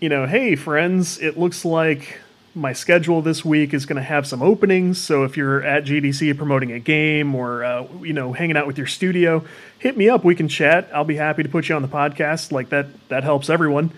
you 0.00 0.08
know, 0.08 0.26
hey 0.26 0.56
friends, 0.56 1.18
it 1.18 1.38
looks 1.38 1.64
like 1.64 2.20
my 2.54 2.72
schedule 2.72 3.22
this 3.22 3.44
week 3.44 3.72
is 3.72 3.86
going 3.86 3.96
to 3.96 4.02
have 4.02 4.26
some 4.26 4.42
openings. 4.42 5.00
So 5.00 5.24
if 5.24 5.36
you're 5.36 5.62
at 5.62 5.84
GDC 5.84 6.36
promoting 6.36 6.72
a 6.72 6.78
game 6.78 7.34
or 7.34 7.64
uh, 7.64 7.86
you 8.02 8.12
know 8.12 8.32
hanging 8.32 8.56
out 8.56 8.66
with 8.66 8.78
your 8.78 8.86
studio, 8.86 9.44
hit 9.78 9.96
me 9.96 10.08
up. 10.08 10.24
We 10.24 10.34
can 10.34 10.48
chat. 10.48 10.88
I'll 10.92 11.04
be 11.04 11.16
happy 11.16 11.42
to 11.42 11.48
put 11.48 11.68
you 11.68 11.74
on 11.74 11.82
the 11.82 11.88
podcast. 11.88 12.52
Like 12.52 12.68
that 12.70 12.86
that 13.08 13.24
helps 13.24 13.48
everyone. 13.48 13.90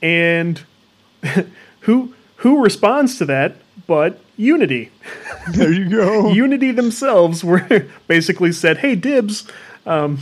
And 0.00 0.60
who 1.80 2.14
who 2.36 2.62
responds 2.62 3.18
to 3.18 3.24
that? 3.26 3.56
But 3.86 4.20
Unity. 4.36 4.90
There 5.52 5.72
you 5.72 5.88
go. 5.88 6.30
Unity 6.32 6.72
themselves 6.72 7.44
were 7.44 7.86
basically 8.06 8.52
said, 8.52 8.78
"Hey, 8.78 8.94
dibs." 8.94 9.46
Um, 9.86 10.18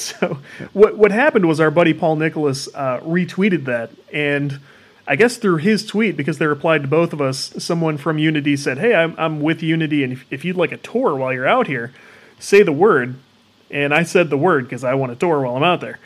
so 0.18 0.38
what 0.72 0.96
what 0.96 1.12
happened 1.12 1.46
was 1.46 1.60
our 1.60 1.70
buddy 1.70 1.94
Paul 1.94 2.16
Nicholas 2.16 2.68
uh, 2.74 3.00
retweeted 3.00 3.64
that 3.66 3.90
and 4.12 4.60
I 5.10 5.16
guess 5.16 5.38
through 5.38 5.56
his 5.56 5.84
tweet, 5.84 6.16
because 6.16 6.38
they 6.38 6.46
replied 6.46 6.82
to 6.82 6.88
both 6.88 7.12
of 7.12 7.20
us, 7.20 7.52
someone 7.58 7.98
from 7.98 8.18
Unity 8.18 8.56
said, 8.56 8.78
Hey, 8.78 8.94
I'm, 8.94 9.16
I'm 9.18 9.40
with 9.40 9.60
Unity, 9.60 10.04
and 10.04 10.12
if, 10.12 10.24
if 10.30 10.44
you'd 10.44 10.56
like 10.56 10.70
a 10.70 10.76
tour 10.76 11.16
while 11.16 11.32
you're 11.32 11.48
out 11.48 11.66
here, 11.66 11.92
say 12.38 12.62
the 12.62 12.70
word. 12.70 13.16
And 13.72 13.92
I 13.92 14.04
said 14.04 14.30
the 14.30 14.36
word 14.36 14.66
because 14.66 14.84
I 14.84 14.94
want 14.94 15.10
a 15.10 15.16
tour 15.16 15.40
while 15.40 15.56
I'm 15.56 15.64
out 15.64 15.80
there. 15.80 15.98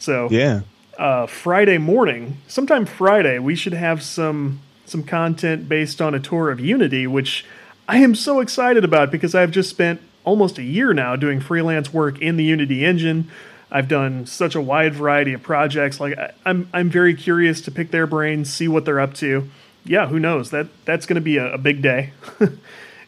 So, 0.00 0.28
yeah. 0.30 0.62
Uh, 0.98 1.26
Friday 1.26 1.78
morning, 1.78 2.38
sometime 2.48 2.84
Friday, 2.84 3.38
we 3.38 3.54
should 3.54 3.74
have 3.74 4.02
some 4.02 4.60
some 4.84 5.04
content 5.04 5.68
based 5.68 6.02
on 6.02 6.12
a 6.12 6.18
tour 6.18 6.50
of 6.50 6.58
Unity, 6.58 7.06
which 7.06 7.44
I 7.86 7.98
am 7.98 8.16
so 8.16 8.40
excited 8.40 8.84
about 8.84 9.12
because 9.12 9.36
I've 9.36 9.52
just 9.52 9.70
spent 9.70 10.00
almost 10.28 10.58
a 10.58 10.62
year 10.62 10.92
now 10.92 11.16
doing 11.16 11.40
freelance 11.40 11.90
work 11.92 12.20
in 12.20 12.36
the 12.36 12.44
Unity 12.44 12.84
engine. 12.84 13.30
I've 13.70 13.88
done 13.88 14.26
such 14.26 14.54
a 14.54 14.60
wide 14.60 14.94
variety 14.94 15.32
of 15.32 15.42
projects. 15.42 16.00
Like 16.00 16.18
I, 16.18 16.32
I'm, 16.44 16.68
I'm 16.72 16.90
very 16.90 17.14
curious 17.14 17.62
to 17.62 17.70
pick 17.70 17.90
their 17.90 18.06
brains, 18.06 18.52
see 18.52 18.68
what 18.68 18.84
they're 18.84 19.00
up 19.00 19.14
to. 19.14 19.48
Yeah, 19.84 20.06
who 20.06 20.18
knows? 20.20 20.50
That 20.50 20.66
that's 20.84 21.06
going 21.06 21.14
to 21.14 21.22
be 21.22 21.38
a, 21.38 21.54
a, 21.54 21.58
big 21.58 21.80
day. 21.80 22.12
and 22.40 22.58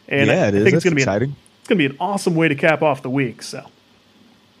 yeah, 0.09 0.45
I, 0.45 0.47
it 0.47 0.55
is. 0.55 0.61
I 0.61 0.63
think 0.63 0.75
it's 0.75 0.83
going 0.83 0.91
to 0.91 0.95
be 0.95 1.01
exciting. 1.03 1.35
It's 1.59 1.67
going 1.67 1.77
to 1.77 1.87
be 1.87 1.93
an 1.93 1.97
awesome 1.99 2.35
way 2.35 2.47
to 2.47 2.55
cap 2.55 2.81
off 2.81 3.03
the 3.03 3.09
week. 3.09 3.43
So. 3.43 3.67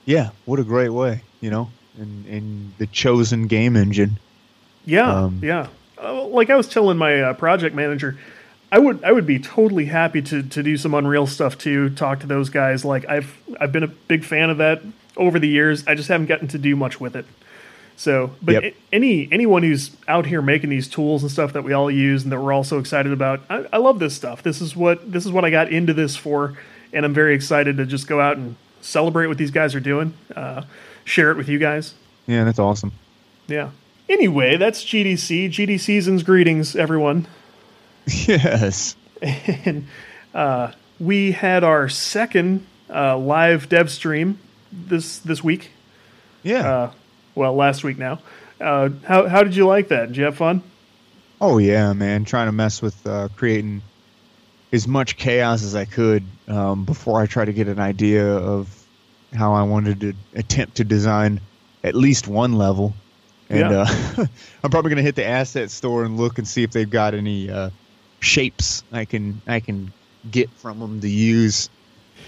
Yeah, 0.05 0.29
what 0.45 0.59
a 0.59 0.63
great 0.63 0.89
way, 0.89 1.23
you 1.39 1.49
know, 1.49 1.69
in 1.97 2.25
in 2.27 2.73
the 2.77 2.85
chosen 2.87 3.47
game 3.47 3.75
engine. 3.75 4.19
Yeah, 4.85 5.23
um, 5.23 5.39
yeah. 5.41 5.67
Uh, 6.01 6.25
like 6.25 6.51
I 6.51 6.55
was 6.55 6.67
telling 6.67 6.97
my 6.97 7.21
uh, 7.21 7.33
project 7.33 7.75
manager, 7.75 8.17
I 8.71 8.79
would 8.79 9.03
I 9.03 9.11
would 9.11 9.25
be 9.25 9.39
totally 9.39 9.85
happy 9.85 10.21
to 10.21 10.43
to 10.43 10.63
do 10.63 10.77
some 10.77 10.93
Unreal 10.93 11.27
stuff 11.27 11.57
too. 11.57 11.89
Talk 11.89 12.19
to 12.21 12.27
those 12.27 12.49
guys. 12.49 12.85
Like 12.85 13.07
I've 13.09 13.37
I've 13.59 13.71
been 13.71 13.83
a 13.83 13.87
big 13.87 14.23
fan 14.23 14.49
of 14.49 14.57
that 14.57 14.81
over 15.17 15.39
the 15.39 15.47
years. 15.47 15.85
I 15.87 15.95
just 15.95 16.07
haven't 16.07 16.27
gotten 16.27 16.47
to 16.49 16.57
do 16.57 16.75
much 16.75 16.99
with 16.99 17.15
it. 17.15 17.25
So, 17.97 18.31
but 18.41 18.63
yep. 18.63 18.75
any 18.91 19.27
anyone 19.31 19.61
who's 19.61 19.91
out 20.07 20.25
here 20.25 20.41
making 20.41 20.69
these 20.69 20.87
tools 20.87 21.21
and 21.21 21.31
stuff 21.31 21.53
that 21.53 21.63
we 21.63 21.73
all 21.73 21.91
use 21.91 22.23
and 22.23 22.31
that 22.31 22.41
we're 22.41 22.53
all 22.53 22.63
so 22.63 22.79
excited 22.79 23.11
about, 23.11 23.41
I, 23.49 23.65
I 23.73 23.77
love 23.77 23.99
this 23.99 24.15
stuff. 24.15 24.41
This 24.41 24.61
is 24.61 24.75
what 24.75 25.11
this 25.11 25.25
is 25.25 25.31
what 25.31 25.45
I 25.45 25.49
got 25.49 25.71
into 25.71 25.93
this 25.93 26.15
for, 26.15 26.57
and 26.93 27.05
I'm 27.05 27.13
very 27.13 27.35
excited 27.35 27.77
to 27.77 27.85
just 27.85 28.07
go 28.07 28.19
out 28.19 28.37
and 28.37 28.55
celebrate 28.81 29.27
what 29.27 29.37
these 29.37 29.51
guys 29.51 29.75
are 29.75 29.79
doing, 29.79 30.13
uh, 30.35 30.63
share 31.03 31.29
it 31.29 31.37
with 31.37 31.47
you 31.47 31.59
guys. 31.59 31.93
Yeah, 32.25 32.43
that's 32.43 32.57
awesome. 32.57 32.91
Yeah. 33.47 33.69
Anyway, 34.09 34.57
that's 34.57 34.83
GDC. 34.83 35.49
GD 35.49 35.79
season's 35.79 36.23
greetings, 36.23 36.75
everyone. 36.75 37.27
Yes. 38.27 38.95
And 39.21 39.87
uh, 40.33 40.71
we 40.99 41.31
had 41.31 41.63
our 41.63 41.89
second 41.89 42.65
uh, 42.89 43.17
live 43.17 43.69
dev 43.69 43.91
stream 43.91 44.39
this 44.71 45.19
this 45.19 45.43
week. 45.43 45.71
Yeah. 46.43 46.71
Uh, 46.71 46.91
well, 47.35 47.53
last 47.55 47.83
week 47.83 47.97
now. 47.97 48.19
Uh, 48.59 48.89
how 49.05 49.27
how 49.27 49.43
did 49.43 49.55
you 49.55 49.67
like 49.67 49.89
that? 49.89 50.07
Did 50.07 50.17
you 50.17 50.23
have 50.25 50.37
fun? 50.37 50.63
Oh 51.39 51.57
yeah, 51.57 51.93
man! 51.93 52.25
Trying 52.25 52.47
to 52.47 52.51
mess 52.51 52.81
with 52.81 53.05
uh, 53.07 53.29
creating 53.35 53.81
as 54.71 54.87
much 54.87 55.17
chaos 55.17 55.63
as 55.63 55.75
I 55.75 55.85
could 55.85 56.23
um, 56.47 56.85
before 56.85 57.21
I 57.21 57.25
try 57.25 57.45
to 57.45 57.53
get 57.53 57.67
an 57.67 57.79
idea 57.79 58.25
of 58.27 58.69
how 59.33 59.53
I 59.53 59.63
wanted 59.63 59.99
to 60.01 60.13
attempt 60.35 60.77
to 60.77 60.83
design 60.83 61.41
at 61.83 61.95
least 61.95 62.27
one 62.27 62.53
level. 62.53 62.93
And 63.49 63.71
yeah. 63.71 63.85
uh, 64.17 64.25
I'm 64.63 64.69
probably 64.71 64.89
going 64.89 64.97
to 64.97 65.03
hit 65.03 65.15
the 65.15 65.25
asset 65.25 65.71
store 65.71 66.03
and 66.03 66.17
look 66.17 66.37
and 66.37 66.47
see 66.47 66.63
if 66.63 66.71
they've 66.71 66.89
got 66.89 67.13
any 67.13 67.49
uh, 67.49 67.69
shapes 68.21 68.83
I 68.91 69.05
can 69.05 69.41
I 69.45 69.59
can 69.59 69.91
get 70.29 70.49
from 70.51 70.79
them 70.79 71.01
to 71.01 71.09
use. 71.09 71.69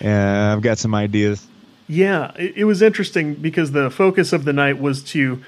Uh, 0.03 0.09
I've 0.09 0.61
got 0.61 0.79
some 0.79 0.93
ideas. 0.93 1.47
Yeah, 1.87 2.31
it, 2.35 2.57
it 2.57 2.63
was 2.65 2.81
interesting 2.81 3.35
because 3.35 3.71
the 3.71 3.89
focus 3.89 4.33
of 4.33 4.43
the 4.45 4.53
night 4.53 4.79
was 4.79 5.03
to 5.05 5.41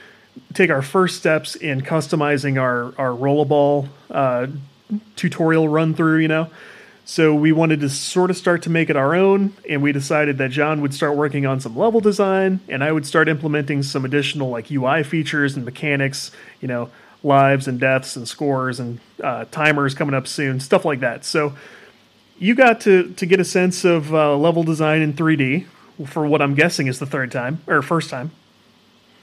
take 0.53 0.69
our 0.69 0.81
first 0.81 1.17
steps 1.17 1.55
in 1.55 1.81
customizing 1.81 2.61
our 2.61 2.93
our 2.97 3.11
rollerball 3.11 3.89
uh, 4.11 4.47
tutorial 5.15 5.67
run 5.67 5.93
through. 5.95 6.19
You 6.19 6.27
know, 6.27 6.49
so 7.05 7.33
we 7.33 7.51
wanted 7.51 7.79
to 7.81 7.89
sort 7.89 8.29
of 8.29 8.37
start 8.37 8.61
to 8.63 8.69
make 8.69 8.89
it 8.89 8.95
our 8.95 9.15
own, 9.15 9.53
and 9.67 9.81
we 9.81 9.91
decided 9.91 10.37
that 10.37 10.51
John 10.51 10.81
would 10.81 10.93
start 10.93 11.15
working 11.15 11.45
on 11.45 11.59
some 11.59 11.75
level 11.75 12.01
design, 12.01 12.59
and 12.69 12.83
I 12.83 12.91
would 12.91 13.07
start 13.07 13.27
implementing 13.27 13.81
some 13.81 14.05
additional 14.05 14.49
like 14.49 14.71
UI 14.71 15.03
features 15.03 15.55
and 15.55 15.65
mechanics. 15.65 16.31
You 16.61 16.67
know, 16.67 16.89
lives 17.23 17.67
and 17.67 17.79
deaths 17.79 18.15
and 18.15 18.27
scores 18.27 18.79
and 18.79 18.99
uh, 19.23 19.45
timers 19.51 19.93
coming 19.93 20.15
up 20.15 20.27
soon, 20.27 20.59
stuff 20.59 20.85
like 20.85 20.99
that. 20.99 21.25
So 21.25 21.55
you 22.37 22.55
got 22.55 22.81
to 22.81 23.13
to 23.13 23.25
get 23.25 23.39
a 23.39 23.45
sense 23.45 23.85
of 23.85 24.13
uh, 24.13 24.37
level 24.37 24.63
design 24.63 25.01
in 25.01 25.13
3D, 25.13 25.65
for 26.05 26.25
what 26.27 26.41
I'm 26.41 26.55
guessing 26.55 26.87
is 26.87 26.99
the 26.99 27.05
third 27.05 27.31
time 27.31 27.61
or 27.67 27.81
first 27.81 28.09
time. 28.09 28.31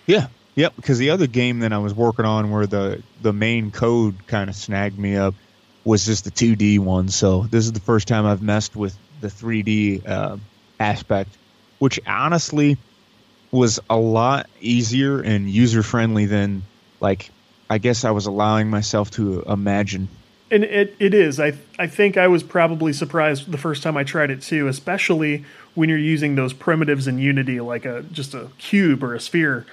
Yeah. 0.07 0.29
Yep. 0.55 0.77
Because 0.77 0.99
the 0.99 1.11
other 1.11 1.27
game 1.27 1.61
that 1.61 1.73
I 1.73 1.79
was 1.79 1.95
working 1.95 2.25
on, 2.25 2.51
where 2.51 2.67
the 2.67 3.03
the 3.23 3.33
main 3.33 3.71
code 3.71 4.27
kind 4.27 4.51
of 4.51 4.57
snagged 4.57 4.99
me 4.99 5.17
up, 5.17 5.35
was 5.85 6.05
just 6.05 6.25
the 6.25 6.31
2D 6.31 6.79
one. 6.79 7.09
So 7.09 7.43
this 7.45 7.65
is 7.65 7.73
the 7.73 7.81
first 7.81 8.09
time 8.09 8.27
I've 8.27 8.43
messed 8.43 8.77
with 8.77 8.97
the 9.21 9.29
3D 9.29 10.07
uh, 10.07 10.37
aspect, 10.81 11.31
which 11.79 12.01
honestly 12.07 12.77
was 13.51 13.79
a 13.91 13.97
lot 13.97 14.49
easier 14.61 15.21
and 15.21 15.49
user 15.49 15.83
friendly 15.83 16.27
than 16.27 16.63
like 17.01 17.31
I 17.73 17.79
guess 17.79 18.05
I 18.05 18.11
was 18.11 18.27
allowing 18.27 18.69
myself 18.69 19.11
to 19.13 19.41
imagine. 19.49 20.09
And 20.51 20.63
it, 20.63 20.95
it 20.99 21.15
is. 21.15 21.41
I 21.41 21.55
I 21.79 21.87
think 21.87 22.19
I 22.19 22.29
was 22.29 22.43
probably 22.43 22.93
surprised 22.93 23.51
the 23.51 23.57
first 23.57 23.83
time 23.83 23.97
I 23.97 24.05
tried 24.05 24.31
it 24.31 24.43
too, 24.43 24.69
especially 24.69 25.47
when 25.75 25.89
you're 25.89 25.97
using 25.97 26.35
those 26.35 26.53
primitives 26.53 27.09
in 27.09 27.17
Unity, 27.19 27.61
like 27.61 27.87
a 27.87 28.03
just 28.13 28.35
a 28.35 28.49
cube 28.59 29.03
or 29.03 29.15
a 29.15 29.21
sphere, 29.21 29.65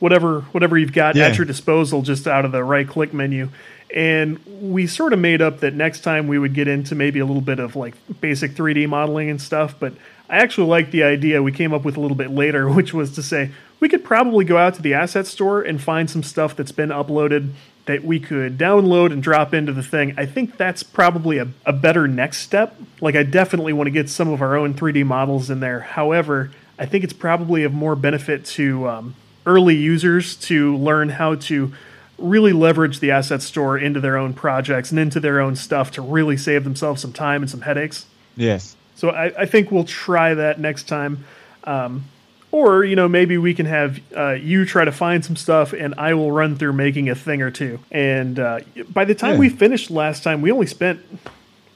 whatever 0.00 0.42
whatever 0.52 0.76
you've 0.76 0.92
got 0.92 1.16
yeah. 1.16 1.28
at 1.28 1.38
your 1.38 1.46
disposal, 1.46 2.02
just 2.02 2.26
out 2.26 2.44
of 2.44 2.52
the 2.52 2.62
right 2.62 2.86
click 2.86 3.14
menu. 3.14 3.48
And 3.94 4.40
we 4.60 4.86
sort 4.86 5.12
of 5.12 5.18
made 5.18 5.40
up 5.40 5.60
that 5.60 5.74
next 5.74 6.00
time 6.00 6.26
we 6.26 6.38
would 6.38 6.54
get 6.54 6.68
into 6.68 6.94
maybe 6.94 7.20
a 7.20 7.26
little 7.26 7.42
bit 7.42 7.58
of 7.58 7.76
like 7.76 7.94
basic 8.20 8.52
3D 8.52 8.88
modeling 8.88 9.30
and 9.30 9.40
stuff. 9.40 9.76
But 9.78 9.94
I 10.28 10.38
actually 10.38 10.68
like 10.68 10.90
the 10.90 11.04
idea 11.04 11.42
we 11.42 11.52
came 11.52 11.72
up 11.72 11.84
with 11.84 11.96
a 11.96 12.00
little 12.00 12.16
bit 12.16 12.30
later, 12.30 12.68
which 12.72 12.92
was 12.92 13.12
to 13.12 13.22
say 13.22 13.50
we 13.80 13.88
could 13.88 14.04
probably 14.04 14.44
go 14.44 14.56
out 14.56 14.74
to 14.74 14.82
the 14.82 14.94
asset 14.94 15.26
store 15.26 15.62
and 15.62 15.80
find 15.80 16.10
some 16.10 16.22
stuff 16.22 16.56
that's 16.56 16.72
been 16.72 16.90
uploaded 16.90 17.52
that 17.86 18.04
we 18.04 18.18
could 18.18 18.58
download 18.58 19.12
and 19.12 19.22
drop 19.22 19.54
into 19.54 19.72
the 19.72 19.82
thing. 19.82 20.12
I 20.16 20.26
think 20.26 20.56
that's 20.56 20.82
probably 20.82 21.38
a, 21.38 21.48
a 21.64 21.72
better 21.72 22.08
next 22.08 22.38
step. 22.38 22.76
Like, 23.00 23.14
I 23.14 23.22
definitely 23.22 23.72
want 23.72 23.86
to 23.86 23.92
get 23.92 24.10
some 24.10 24.28
of 24.28 24.42
our 24.42 24.56
own 24.56 24.74
3D 24.74 25.06
models 25.06 25.50
in 25.50 25.60
there. 25.60 25.80
However, 25.80 26.50
I 26.78 26.86
think 26.86 27.04
it's 27.04 27.12
probably 27.12 27.62
of 27.62 27.72
more 27.72 27.94
benefit 27.94 28.44
to 28.46 28.88
um, 28.88 29.14
early 29.46 29.76
users 29.76 30.36
to 30.36 30.76
learn 30.76 31.10
how 31.10 31.36
to 31.36 31.72
really 32.18 32.52
leverage 32.52 33.00
the 33.00 33.10
asset 33.10 33.42
store 33.42 33.76
into 33.78 34.00
their 34.00 34.16
own 34.16 34.32
projects 34.32 34.90
and 34.90 34.98
into 34.98 35.20
their 35.20 35.40
own 35.40 35.54
stuff 35.56 35.90
to 35.92 36.02
really 36.02 36.36
save 36.36 36.64
themselves 36.64 37.02
some 37.02 37.12
time 37.12 37.42
and 37.42 37.50
some 37.50 37.60
headaches. 37.62 38.06
Yes. 38.36 38.76
So 38.94 39.10
I, 39.10 39.42
I 39.42 39.46
think 39.46 39.70
we'll 39.70 39.84
try 39.84 40.34
that 40.34 40.58
next 40.58 40.84
time. 40.84 41.24
Um, 41.64 42.04
or, 42.52 42.84
you 42.84 42.96
know, 42.96 43.08
maybe 43.08 43.36
we 43.36 43.52
can 43.52 43.66
have 43.66 44.00
uh, 44.16 44.30
you 44.30 44.64
try 44.64 44.84
to 44.84 44.92
find 44.92 45.24
some 45.24 45.36
stuff 45.36 45.74
and 45.74 45.94
I 45.98 46.14
will 46.14 46.32
run 46.32 46.56
through 46.56 46.72
making 46.72 47.10
a 47.10 47.14
thing 47.14 47.42
or 47.42 47.50
two. 47.50 47.80
And 47.90 48.38
uh, 48.38 48.60
by 48.88 49.04
the 49.04 49.14
time 49.14 49.34
yeah. 49.34 49.40
we 49.40 49.48
finished 49.50 49.90
last 49.90 50.22
time, 50.22 50.40
we 50.40 50.50
only 50.50 50.66
spent, 50.66 51.00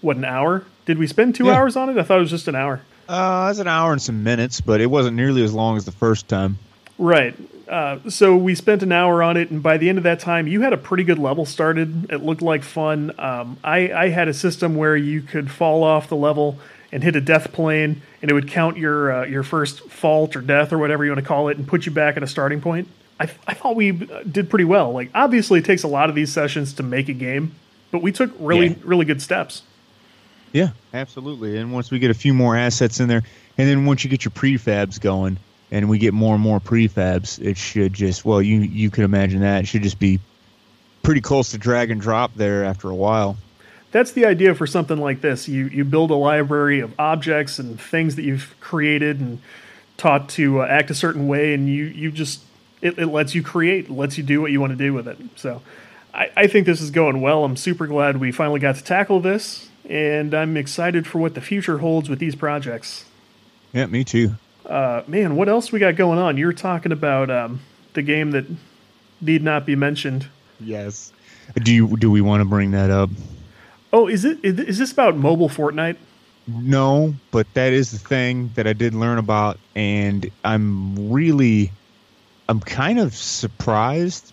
what, 0.00 0.16
an 0.16 0.24
hour? 0.24 0.64
Did 0.86 0.98
we 0.98 1.06
spend 1.06 1.34
two 1.34 1.46
yeah. 1.46 1.56
hours 1.56 1.76
on 1.76 1.90
it? 1.90 1.98
I 1.98 2.02
thought 2.02 2.18
it 2.18 2.22
was 2.22 2.30
just 2.30 2.48
an 2.48 2.54
hour. 2.54 2.80
Uh, 3.08 3.44
it 3.46 3.50
was 3.50 3.58
an 3.58 3.68
hour 3.68 3.92
and 3.92 4.00
some 4.00 4.22
minutes, 4.22 4.60
but 4.60 4.80
it 4.80 4.86
wasn't 4.86 5.16
nearly 5.16 5.42
as 5.44 5.52
long 5.52 5.76
as 5.76 5.84
the 5.84 5.92
first 5.92 6.28
time. 6.28 6.56
Right. 7.00 7.34
Uh, 7.66 7.98
so 8.10 8.36
we 8.36 8.54
spent 8.54 8.82
an 8.82 8.92
hour 8.92 9.22
on 9.22 9.36
it, 9.36 9.50
and 9.50 9.62
by 9.62 9.78
the 9.78 9.88
end 9.88 9.96
of 9.96 10.04
that 10.04 10.20
time, 10.20 10.46
you 10.46 10.60
had 10.60 10.72
a 10.72 10.76
pretty 10.76 11.02
good 11.02 11.18
level 11.18 11.46
started. 11.46 12.10
It 12.10 12.22
looked 12.22 12.42
like 12.42 12.62
fun. 12.62 13.12
Um, 13.18 13.56
I, 13.64 13.90
I 13.92 14.08
had 14.10 14.28
a 14.28 14.34
system 14.34 14.76
where 14.76 14.96
you 14.96 15.22
could 15.22 15.50
fall 15.50 15.82
off 15.82 16.08
the 16.08 16.16
level 16.16 16.58
and 16.92 17.02
hit 17.02 17.16
a 17.16 17.20
death 17.20 17.52
plane, 17.52 18.02
and 18.20 18.30
it 18.30 18.34
would 18.34 18.48
count 18.48 18.76
your 18.76 19.12
uh, 19.12 19.24
your 19.24 19.42
first 19.42 19.88
fault 19.88 20.36
or 20.36 20.40
death 20.42 20.72
or 20.72 20.78
whatever 20.78 21.04
you 21.04 21.10
want 21.12 21.22
to 21.22 21.26
call 21.26 21.48
it, 21.48 21.56
and 21.56 21.66
put 21.66 21.86
you 21.86 21.92
back 21.92 22.16
at 22.16 22.22
a 22.22 22.26
starting 22.26 22.60
point. 22.60 22.86
I, 23.18 23.30
I 23.46 23.54
thought 23.54 23.76
we 23.76 23.92
did 23.92 24.50
pretty 24.50 24.64
well. 24.66 24.92
Like 24.92 25.10
obviously, 25.14 25.60
it 25.60 25.64
takes 25.64 25.84
a 25.84 25.88
lot 25.88 26.08
of 26.10 26.14
these 26.16 26.32
sessions 26.32 26.74
to 26.74 26.82
make 26.82 27.08
a 27.08 27.12
game, 27.14 27.54
but 27.92 28.02
we 28.02 28.12
took 28.12 28.30
really 28.40 28.68
Yeah. 28.68 28.74
really 28.84 29.04
good 29.06 29.22
steps. 29.22 29.62
Yeah, 30.52 30.70
absolutely. 30.92 31.56
And 31.56 31.72
once 31.72 31.92
we 31.92 32.00
get 32.00 32.10
a 32.10 32.14
few 32.14 32.34
more 32.34 32.56
assets 32.56 32.98
in 32.98 33.06
there, 33.08 33.22
and 33.56 33.68
then 33.68 33.86
once 33.86 34.02
you 34.02 34.10
get 34.10 34.24
your 34.24 34.32
prefabs 34.32 35.00
going, 35.00 35.38
and 35.70 35.88
we 35.88 35.98
get 35.98 36.14
more 36.14 36.34
and 36.34 36.42
more 36.42 36.60
prefabs, 36.60 37.38
it 37.44 37.56
should 37.56 37.92
just 37.92 38.24
well, 38.24 38.42
you 38.42 38.60
you 38.60 38.90
can 38.90 39.04
imagine 39.04 39.40
that 39.40 39.64
it 39.64 39.66
should 39.66 39.82
just 39.82 39.98
be 39.98 40.20
pretty 41.02 41.20
close 41.20 41.50
to 41.52 41.58
drag 41.58 41.90
and 41.90 42.00
drop 42.00 42.34
there 42.34 42.64
after 42.64 42.88
a 42.90 42.94
while. 42.94 43.36
That's 43.92 44.12
the 44.12 44.26
idea 44.26 44.54
for 44.54 44.66
something 44.66 44.98
like 44.98 45.20
this. 45.20 45.48
You 45.48 45.66
you 45.66 45.84
build 45.84 46.10
a 46.10 46.14
library 46.14 46.80
of 46.80 46.92
objects 46.98 47.58
and 47.58 47.80
things 47.80 48.16
that 48.16 48.22
you've 48.22 48.54
created 48.60 49.20
and 49.20 49.40
taught 49.96 50.28
to 50.30 50.62
uh, 50.62 50.66
act 50.66 50.90
a 50.90 50.94
certain 50.94 51.28
way, 51.28 51.54
and 51.54 51.68
you 51.68 51.84
you 51.84 52.10
just 52.10 52.42
it, 52.82 52.98
it 52.98 53.06
lets 53.06 53.34
you 53.34 53.42
create, 53.42 53.90
lets 53.90 54.16
you 54.16 54.24
do 54.24 54.40
what 54.40 54.50
you 54.50 54.60
want 54.60 54.70
to 54.72 54.76
do 54.76 54.92
with 54.92 55.08
it. 55.08 55.18
So 55.36 55.62
I, 56.14 56.30
I 56.36 56.46
think 56.46 56.66
this 56.66 56.80
is 56.80 56.90
going 56.90 57.20
well. 57.20 57.44
I'm 57.44 57.56
super 57.56 57.86
glad 57.86 58.18
we 58.18 58.32
finally 58.32 58.60
got 58.60 58.76
to 58.76 58.84
tackle 58.84 59.20
this, 59.20 59.68
and 59.88 60.34
I'm 60.34 60.56
excited 60.56 61.06
for 61.06 61.18
what 61.18 61.34
the 61.34 61.40
future 61.40 61.78
holds 61.78 62.08
with 62.08 62.18
these 62.18 62.34
projects. 62.34 63.04
Yeah, 63.72 63.86
me 63.86 64.04
too. 64.04 64.34
Uh, 64.70 65.02
man, 65.08 65.34
what 65.34 65.48
else 65.48 65.72
we 65.72 65.80
got 65.80 65.96
going 65.96 66.20
on? 66.20 66.36
You're 66.36 66.52
talking 66.52 66.92
about 66.92 67.28
um, 67.28 67.60
the 67.94 68.02
game 68.02 68.30
that 68.30 68.46
need 69.20 69.42
not 69.42 69.66
be 69.66 69.74
mentioned. 69.74 70.28
Yes. 70.60 71.12
Do 71.56 71.74
you 71.74 71.96
do 71.96 72.08
we 72.08 72.20
want 72.20 72.40
to 72.42 72.44
bring 72.44 72.70
that 72.70 72.88
up? 72.90 73.10
Oh, 73.92 74.06
is 74.06 74.24
it 74.24 74.38
is 74.44 74.60
is 74.60 74.78
this 74.78 74.92
about 74.92 75.16
mobile 75.16 75.48
Fortnite? 75.48 75.96
No, 76.46 77.14
but 77.32 77.52
that 77.54 77.72
is 77.72 77.90
the 77.90 77.98
thing 77.98 78.52
that 78.54 78.68
I 78.68 78.72
did 78.72 78.94
learn 78.94 79.18
about, 79.18 79.58
and 79.74 80.30
I'm 80.44 81.10
really, 81.10 81.72
I'm 82.48 82.60
kind 82.60 83.00
of 83.00 83.14
surprised. 83.14 84.32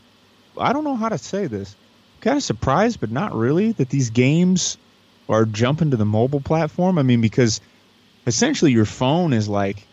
I 0.60 0.72
don't 0.74 0.84
know 0.84 0.96
how 0.96 1.10
to 1.10 1.17
say 1.17 1.48
this. 1.48 1.75
kind 2.22 2.38
of 2.38 2.44
surprised, 2.44 3.00
but 3.00 3.10
not 3.10 3.34
really, 3.34 3.72
that 3.74 3.89
these 3.89 4.12
games 4.12 4.77
are 5.27 5.46
jumping 5.46 5.91
to 5.91 5.98
the 5.98 6.06
mobile 6.06 6.41
platform. 6.41 7.00
I 7.00 7.03
mean, 7.03 7.22
because 7.22 7.60
essentially 8.27 8.72
your 8.72 8.86
phone 8.86 9.34
is 9.34 9.48
like 9.48 9.87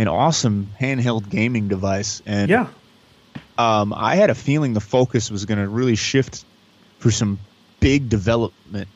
an 0.00 0.08
awesome 0.08 0.70
handheld 0.80 1.28
gaming 1.28 1.68
device, 1.68 2.22
and 2.24 2.48
Yeah, 2.48 2.68
um, 3.58 3.92
I 3.94 4.16
had 4.16 4.30
a 4.30 4.34
feeling 4.34 4.72
the 4.72 4.80
focus 4.80 5.30
was 5.30 5.44
going 5.44 5.58
to 5.58 5.68
really 5.68 5.94
shift 5.94 6.46
for 6.98 7.10
some 7.10 7.38
big 7.80 8.08
development 8.08 8.88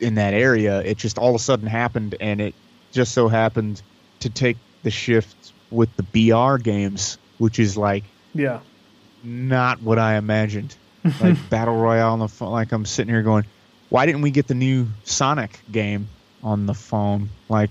in 0.00 0.16
that 0.16 0.34
area. 0.34 0.82
It 0.82 0.98
just 0.98 1.16
all 1.16 1.30
of 1.30 1.34
a 1.34 1.38
sudden 1.38 1.66
happened, 1.66 2.16
and 2.20 2.42
it 2.42 2.54
just 2.92 3.12
so 3.12 3.28
happened 3.28 3.80
to 4.20 4.28
take 4.28 4.58
the 4.82 4.90
shift 4.90 5.52
with 5.70 5.88
the 5.96 6.02
BR 6.02 6.58
games, 6.58 7.16
which 7.38 7.58
is 7.58 7.78
like 7.78 8.04
yeah. 8.34 8.60
not 9.22 9.80
what 9.80 9.98
I 9.98 10.16
imagined. 10.16 10.76
Like 11.20 11.50
battle 11.50 11.76
royale 11.76 12.14
on 12.14 12.18
the 12.18 12.28
phone. 12.28 12.50
Like 12.50 12.72
I'm 12.72 12.86
sitting 12.86 13.12
here 13.12 13.22
going, 13.22 13.44
why 13.90 14.06
didn't 14.06 14.22
we 14.22 14.30
get 14.30 14.46
the 14.46 14.54
new 14.54 14.86
Sonic 15.04 15.60
game 15.70 16.08
on 16.42 16.64
the 16.64 16.72
phone? 16.72 17.28
Like 17.50 17.68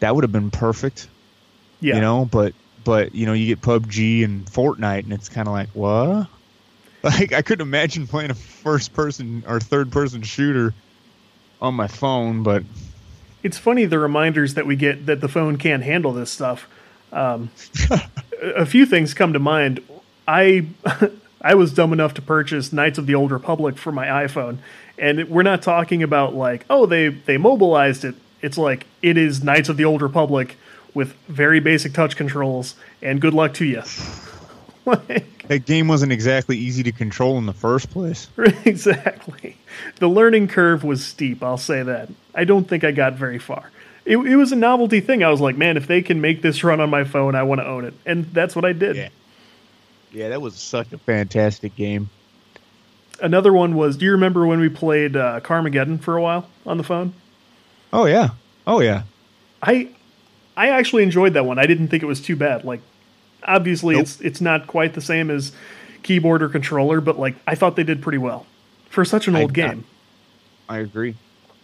that 0.00 0.14
would 0.14 0.24
have 0.24 0.32
been 0.32 0.50
perfect 0.50 1.08
Yeah. 1.80 1.94
you 1.96 2.00
know 2.00 2.24
but 2.24 2.54
but 2.84 3.14
you 3.14 3.26
know 3.26 3.32
you 3.32 3.46
get 3.46 3.60
pubg 3.62 4.24
and 4.24 4.44
fortnite 4.46 5.04
and 5.04 5.12
it's 5.12 5.28
kind 5.28 5.48
of 5.48 5.54
like 5.54 5.68
what 5.70 6.28
like 7.02 7.32
i 7.32 7.42
couldn't 7.42 7.66
imagine 7.66 8.06
playing 8.06 8.30
a 8.30 8.34
first 8.34 8.92
person 8.92 9.42
or 9.46 9.60
third 9.60 9.90
person 9.90 10.22
shooter 10.22 10.74
on 11.62 11.74
my 11.74 11.86
phone 11.86 12.42
but 12.42 12.62
It's 13.42 13.56
funny 13.58 13.86
the 13.86 13.98
reminders 13.98 14.54
that 14.54 14.66
we 14.66 14.76
get 14.76 15.06
that 15.06 15.20
the 15.20 15.28
phone 15.28 15.56
can't 15.56 15.82
handle 15.82 16.12
this 16.12 16.30
stuff. 16.30 16.68
Um, 17.12 17.50
a 18.42 18.66
few 18.66 18.86
things 18.86 19.14
come 19.14 19.32
to 19.32 19.38
mind. 19.38 19.80
I 20.28 20.66
I 21.42 21.54
was 21.54 21.72
dumb 21.72 21.92
enough 21.92 22.12
to 22.14 22.22
purchase 22.22 22.72
Knights 22.72 22.98
of 22.98 23.06
the 23.06 23.14
Old 23.14 23.30
Republic 23.32 23.78
for 23.78 23.92
my 23.92 24.06
iPhone, 24.06 24.58
and 24.98 25.28
we're 25.30 25.42
not 25.42 25.62
talking 25.62 26.02
about 26.02 26.34
like 26.34 26.64
oh 26.68 26.84
they 26.86 27.08
they 27.08 27.38
mobilized 27.38 28.04
it. 28.04 28.14
It's 28.42 28.58
like 28.58 28.86
it 29.02 29.16
is 29.16 29.42
Knights 29.42 29.68
of 29.70 29.76
the 29.76 29.84
Old 29.86 30.02
Republic 30.02 30.56
with 30.94 31.14
very 31.28 31.60
basic 31.60 31.92
touch 31.92 32.16
controls, 32.16 32.74
and 33.02 33.20
good 33.20 33.34
luck 33.34 33.54
to 33.54 33.64
you. 33.64 33.82
like, 34.84 35.46
that 35.48 35.64
game 35.66 35.88
wasn't 35.88 36.12
exactly 36.12 36.56
easy 36.56 36.82
to 36.82 36.92
control 36.92 37.38
in 37.38 37.46
the 37.46 37.52
first 37.52 37.90
place 37.90 38.28
exactly. 38.64 39.56
The 39.96 40.08
learning 40.08 40.48
curve 40.48 40.84
was 40.84 41.04
steep, 41.04 41.42
I'll 41.42 41.58
say 41.58 41.82
that. 41.82 42.08
I 42.34 42.44
don't 42.44 42.68
think 42.68 42.84
I 42.84 42.92
got 42.92 43.14
very 43.14 43.38
far. 43.38 43.70
It, 44.04 44.16
it 44.16 44.36
was 44.36 44.52
a 44.52 44.56
novelty 44.56 45.00
thing. 45.00 45.22
I 45.22 45.30
was 45.30 45.40
like, 45.40 45.56
man, 45.56 45.76
if 45.76 45.86
they 45.86 46.02
can 46.02 46.20
make 46.20 46.42
this 46.42 46.64
run 46.64 46.80
on 46.80 46.88
my 46.88 47.04
phone, 47.04 47.34
I 47.34 47.42
want 47.42 47.60
to 47.60 47.66
own 47.66 47.84
it. 47.84 47.94
And 48.06 48.24
that's 48.32 48.56
what 48.56 48.64
I 48.64 48.72
did. 48.72 48.96
Yeah. 48.96 49.08
yeah 50.12 50.28
that 50.30 50.40
was 50.40 50.54
such 50.54 50.92
a 50.92 50.98
fantastic 50.98 51.76
game 51.76 52.08
Another 53.22 53.52
one 53.52 53.74
was 53.74 53.96
do 53.96 54.04
you 54.04 54.12
remember 54.12 54.46
when 54.46 54.60
we 54.60 54.68
played 54.68 55.16
uh, 55.16 55.40
Carmageddon 55.40 56.00
for 56.00 56.16
a 56.16 56.22
while 56.22 56.48
on 56.66 56.78
the 56.78 56.84
phone? 56.84 57.12
oh 57.92 58.06
yeah 58.06 58.30
oh 58.66 58.80
yeah 58.80 59.02
I 59.62 59.88
I 60.66 60.68
actually 60.78 61.02
enjoyed 61.02 61.32
that 61.34 61.44
one. 61.46 61.58
I 61.58 61.66
didn't 61.66 61.88
think 61.88 62.02
it 62.02 62.06
was 62.06 62.20
too 62.20 62.36
bad. 62.36 62.64
Like 62.64 62.80
obviously 63.42 63.94
Nope. 63.94 64.02
it's 64.02 64.20
it's 64.20 64.40
not 64.40 64.66
quite 64.66 64.94
the 64.94 65.00
same 65.00 65.30
as 65.30 65.52
keyboard 66.02 66.42
or 66.42 66.48
controller, 66.48 67.00
but 67.00 67.18
like 67.18 67.34
I 67.46 67.54
thought 67.54 67.76
they 67.76 67.84
did 67.84 68.02
pretty 68.02 68.18
well 68.18 68.46
for 68.88 69.04
such 69.04 69.28
an 69.28 69.36
old 69.36 69.50
I- 69.52 69.54
game. 69.54 69.84
i 70.68 70.78
agree 70.78 71.14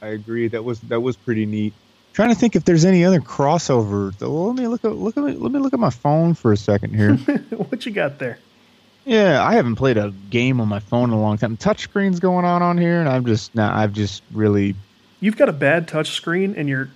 i 0.00 0.08
agree 0.08 0.46
that 0.48 0.62
was 0.64 0.78
that 0.82 1.00
was 1.00 1.16
pretty 1.16 1.44
neat 1.46 1.72
trying 2.12 2.28
to 2.28 2.34
think 2.36 2.54
if 2.56 2.64
there's 2.64 2.84
any 2.84 3.04
other 3.04 3.20
crossover 3.20 4.12
let 4.20 4.54
me 4.60 4.66
look 4.68 4.84
at 4.84 4.92
look 4.94 5.16
at 5.16 5.22
let 5.24 5.50
me 5.52 5.58
look 5.58 5.72
at 5.74 5.80
my 5.80 5.90
phone 5.90 6.34
for 6.34 6.52
a 6.52 6.56
second 6.56 6.94
here 6.94 7.14
what 7.68 7.84
you 7.86 7.92
got 7.92 8.18
there? 8.18 8.38
Yeah, 9.04 9.44
I 9.44 9.54
haven't 9.54 9.76
played 9.76 9.96
a 9.98 10.12
game 10.30 10.60
on 10.60 10.66
my 10.68 10.80
phone 10.80 11.10
in 11.10 11.16
a 11.16 11.20
long 11.20 11.38
time. 11.38 11.56
Touchscreen's 11.56 12.18
going 12.18 12.44
on 12.44 12.60
on 12.60 12.76
here, 12.76 12.98
and 12.98 13.08
I'm 13.08 13.24
just 13.24 13.54
now. 13.54 13.72
I've 13.72 13.92
just 13.92 14.20
really. 14.32 14.74
You've 15.20 15.36
got 15.36 15.48
a 15.48 15.52
bad 15.52 15.86
touch 15.86 16.10
screen 16.10 16.54
and 16.56 16.68
you're 16.68 16.88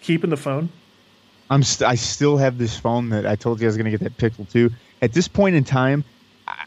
keeping 0.00 0.30
the 0.30 0.36
phone? 0.36 0.70
I'm. 1.50 1.62
St- 1.62 1.88
I 1.88 1.94
still 1.94 2.36
have 2.38 2.58
this 2.58 2.76
phone 2.76 3.10
that 3.10 3.26
I 3.26 3.36
told 3.36 3.60
you 3.60 3.66
I 3.66 3.68
was 3.68 3.76
going 3.76 3.90
to 3.90 3.96
get 3.96 4.00
that 4.00 4.16
Pixel 4.18 4.50
2. 4.50 4.70
At 5.02 5.12
this 5.12 5.28
point 5.28 5.56
in 5.56 5.64
time, 5.64 6.04
I, 6.48 6.64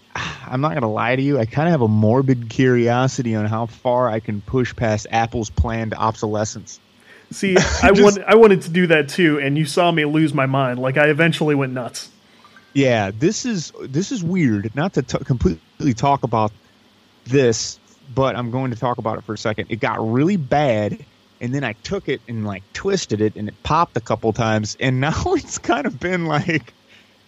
I'm 0.47 0.61
not 0.61 0.69
going 0.69 0.81
to 0.81 0.87
lie 0.87 1.15
to 1.15 1.21
you. 1.21 1.37
I 1.39 1.45
kind 1.45 1.67
of 1.67 1.71
have 1.71 1.81
a 1.81 1.87
morbid 1.87 2.49
curiosity 2.49 3.35
on 3.35 3.45
how 3.45 3.65
far 3.65 4.09
I 4.09 4.19
can 4.19 4.41
push 4.41 4.75
past 4.75 5.07
Apple's 5.11 5.49
planned 5.49 5.93
obsolescence. 5.93 6.79
See, 7.31 7.57
I 7.83 7.91
Just- 7.91 8.01
wanted 8.01 8.23
I 8.25 8.35
wanted 8.35 8.61
to 8.63 8.69
do 8.69 8.87
that 8.87 9.09
too, 9.09 9.39
and 9.39 9.57
you 9.57 9.65
saw 9.65 9.91
me 9.91 10.05
lose 10.05 10.33
my 10.33 10.45
mind. 10.45 10.79
Like 10.79 10.97
I 10.97 11.07
eventually 11.07 11.55
went 11.55 11.73
nuts. 11.73 12.09
Yeah, 12.73 13.11
this 13.11 13.45
is 13.45 13.73
this 13.81 14.11
is 14.11 14.23
weird. 14.23 14.73
Not 14.75 14.93
to 14.93 15.01
t- 15.01 15.17
completely 15.25 15.93
talk 15.93 16.23
about 16.23 16.51
this, 17.25 17.79
but 18.13 18.35
I'm 18.35 18.51
going 18.51 18.71
to 18.71 18.77
talk 18.77 18.99
about 18.99 19.17
it 19.17 19.23
for 19.23 19.33
a 19.33 19.37
second. 19.37 19.67
It 19.69 19.79
got 19.79 19.99
really 20.11 20.37
bad, 20.37 21.03
and 21.41 21.53
then 21.53 21.63
I 21.63 21.73
took 21.73 22.09
it 22.09 22.21
and 22.27 22.45
like 22.45 22.63
twisted 22.73 23.21
it, 23.21 23.35
and 23.35 23.47
it 23.47 23.55
popped 23.63 23.97
a 23.97 24.01
couple 24.01 24.31
times, 24.33 24.77
and 24.79 24.99
now 25.01 25.23
it's 25.27 25.57
kind 25.57 25.85
of 25.85 25.99
been 25.99 26.25
like 26.25 26.73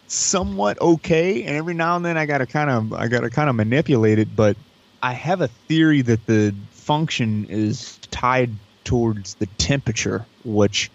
somewhat 0.07 0.79
okay. 0.81 1.43
And 1.43 1.55
every 1.55 1.73
now 1.73 1.95
and 1.95 2.05
then 2.05 2.17
I 2.17 2.25
got 2.25 2.39
to 2.39 2.45
kind 2.45 2.69
of 2.69 2.93
I 2.93 3.07
got 3.07 3.21
to 3.21 3.29
kind 3.29 3.49
of 3.49 3.55
manipulate 3.55 4.19
it, 4.19 4.35
but 4.35 4.57
I 5.01 5.13
have 5.13 5.41
a 5.41 5.47
theory 5.47 6.01
that 6.03 6.25
the 6.25 6.53
function 6.71 7.45
is 7.49 7.97
tied 8.11 8.51
towards 8.83 9.35
the 9.35 9.45
temperature, 9.57 10.25
which 10.43 10.91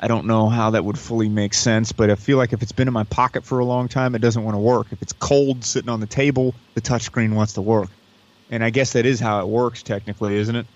I 0.00 0.08
don't 0.08 0.26
know 0.26 0.48
how 0.48 0.70
that 0.70 0.84
would 0.84 0.98
fully 0.98 1.28
make 1.28 1.54
sense, 1.54 1.92
but 1.92 2.10
I 2.10 2.14
feel 2.14 2.36
like 2.36 2.52
if 2.52 2.62
it's 2.62 2.72
been 2.72 2.88
in 2.88 2.94
my 2.94 3.04
pocket 3.04 3.44
for 3.44 3.58
a 3.58 3.64
long 3.64 3.88
time, 3.88 4.14
it 4.14 4.20
doesn't 4.20 4.42
want 4.42 4.54
to 4.54 4.60
work. 4.60 4.88
If 4.90 5.02
it's 5.02 5.12
cold 5.12 5.64
sitting 5.64 5.88
on 5.88 6.00
the 6.00 6.06
table, 6.06 6.54
the 6.74 6.80
touchscreen 6.80 7.34
wants 7.34 7.54
to 7.54 7.62
work. 7.62 7.88
And 8.50 8.62
I 8.62 8.70
guess 8.70 8.92
that 8.92 9.06
is 9.06 9.20
how 9.20 9.40
it 9.40 9.48
works 9.48 9.82
technically, 9.82 10.36
isn't 10.36 10.56
it? 10.56 10.66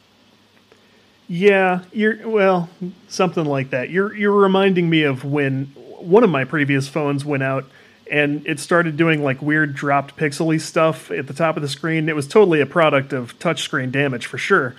Yeah, 1.29 1.83
you're 1.93 2.27
well, 2.27 2.71
something 3.09 3.45
like 3.45 3.71
that. 3.71 3.91
You're 3.91 4.15
you're 4.15 4.33
reminding 4.33 4.89
me 4.89 5.03
of 5.03 5.25
when 5.25 5.67
one 5.99 6.25
of 6.25 6.31
my 6.31 6.45
previous 6.45 6.89
phones 6.89 7.25
went 7.25 7.43
out 7.43 7.67
and 8.11 8.47
it 8.47 8.59
started 8.59 8.97
doing 8.97 9.23
like 9.23 9.43
weird 9.43 9.75
dropped 9.75 10.17
pixely 10.17 10.59
stuff 10.59 11.11
at 11.11 11.27
the 11.27 11.35
top 11.35 11.57
of 11.57 11.63
the 11.63 11.69
screen. 11.69 12.09
It 12.09 12.17
was 12.17 12.27
totally 12.27 12.63
a 12.63 12.67
product 12.67 13.13
of 13.13 13.39
touchscreen 13.39 13.93
damage 13.93 14.25
for 14.25 14.39
sure. 14.39 14.75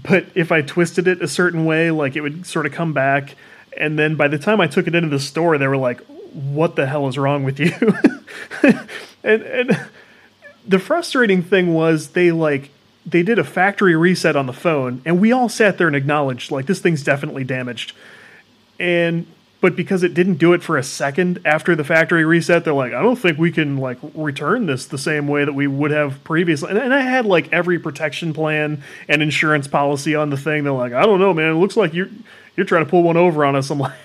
But 0.00 0.26
if 0.34 0.52
I 0.52 0.62
twisted 0.62 1.08
it 1.08 1.20
a 1.20 1.28
certain 1.28 1.64
way, 1.64 1.90
like 1.90 2.14
it 2.14 2.20
would 2.20 2.46
sort 2.46 2.66
of 2.66 2.72
come 2.72 2.92
back. 2.92 3.34
And 3.76 3.98
then 3.98 4.14
by 4.14 4.28
the 4.28 4.38
time 4.38 4.60
I 4.60 4.68
took 4.68 4.86
it 4.86 4.94
into 4.94 5.08
the 5.08 5.18
store, 5.18 5.58
they 5.58 5.66
were 5.66 5.76
like, 5.76 6.00
"What 6.32 6.76
the 6.76 6.86
hell 6.86 7.08
is 7.08 7.18
wrong 7.18 7.42
with 7.42 7.58
you?" 7.58 7.72
and 9.24 9.42
and 9.42 9.86
the 10.66 10.78
frustrating 10.78 11.42
thing 11.42 11.74
was 11.74 12.10
they 12.10 12.30
like 12.30 12.70
they 13.04 13.22
did 13.22 13.38
a 13.38 13.44
factory 13.44 13.96
reset 13.96 14.36
on 14.36 14.46
the 14.46 14.52
phone 14.52 15.02
and 15.04 15.20
we 15.20 15.32
all 15.32 15.48
sat 15.48 15.78
there 15.78 15.86
and 15.86 15.96
acknowledged 15.96 16.50
like 16.50 16.66
this 16.66 16.80
thing's 16.80 17.02
definitely 17.02 17.44
damaged 17.44 17.92
and 18.78 19.26
but 19.62 19.76
because 19.76 20.02
it 20.02 20.12
didn't 20.12 20.34
do 20.34 20.54
it 20.54 20.62
for 20.62 20.76
a 20.76 20.82
second 20.82 21.40
after 21.44 21.76
the 21.76 21.84
factory 21.84 22.24
reset, 22.24 22.64
they're 22.64 22.74
like, 22.74 22.92
I 22.92 23.00
don't 23.00 23.14
think 23.14 23.38
we 23.38 23.52
can 23.52 23.76
like 23.76 23.96
return 24.12 24.66
this 24.66 24.86
the 24.86 24.98
same 24.98 25.28
way 25.28 25.44
that 25.44 25.52
we 25.52 25.68
would 25.68 25.92
have 25.92 26.22
previously. 26.24 26.70
And, 26.70 26.78
and 26.78 26.92
I 26.92 26.98
had 26.98 27.26
like 27.26 27.52
every 27.52 27.78
protection 27.78 28.32
plan 28.32 28.82
and 29.08 29.22
insurance 29.22 29.68
policy 29.68 30.16
on 30.16 30.30
the 30.30 30.36
thing. 30.36 30.64
They're 30.64 30.72
like, 30.72 30.92
I 30.92 31.06
don't 31.06 31.20
know, 31.20 31.32
man. 31.32 31.52
It 31.52 31.60
looks 31.60 31.76
like 31.76 31.94
you're 31.94 32.08
you're 32.56 32.66
trying 32.66 32.84
to 32.84 32.90
pull 32.90 33.04
one 33.04 33.16
over 33.16 33.44
on 33.44 33.54
us. 33.54 33.70
I'm 33.70 33.78
like, 33.78 33.96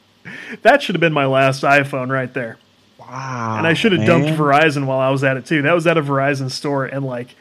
that 0.62 0.82
should 0.82 0.94
have 0.94 1.00
been 1.00 1.12
my 1.12 1.26
last 1.26 1.64
iPhone 1.64 2.10
right 2.10 2.32
there. 2.32 2.56
Wow. 2.98 3.56
And 3.58 3.66
I 3.66 3.74
should 3.74 3.92
have 3.92 4.00
man. 4.00 4.22
dumped 4.22 4.40
Verizon 4.40 4.86
while 4.86 5.00
I 5.00 5.10
was 5.10 5.22
at 5.22 5.36
it 5.36 5.44
too. 5.44 5.60
That 5.60 5.74
was 5.74 5.86
at 5.86 5.98
a 5.98 6.02
Verizon 6.02 6.50
store, 6.50 6.86
and 6.86 7.04
like, 7.04 7.36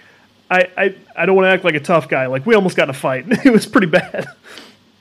I 0.49 0.67
I, 0.77 0.95
I 1.15 1.25
don't 1.25 1.36
want 1.36 1.45
to 1.45 1.49
act 1.49 1.63
like 1.63 1.75
a 1.75 1.79
tough 1.79 2.08
guy. 2.10 2.27
Like 2.27 2.45
we 2.45 2.56
almost 2.56 2.75
got 2.77 2.84
in 2.84 2.89
a 2.91 2.93
fight. 2.93 3.25
it 3.45 3.51
was 3.51 3.65
pretty 3.65 3.88
bad. 3.88 4.27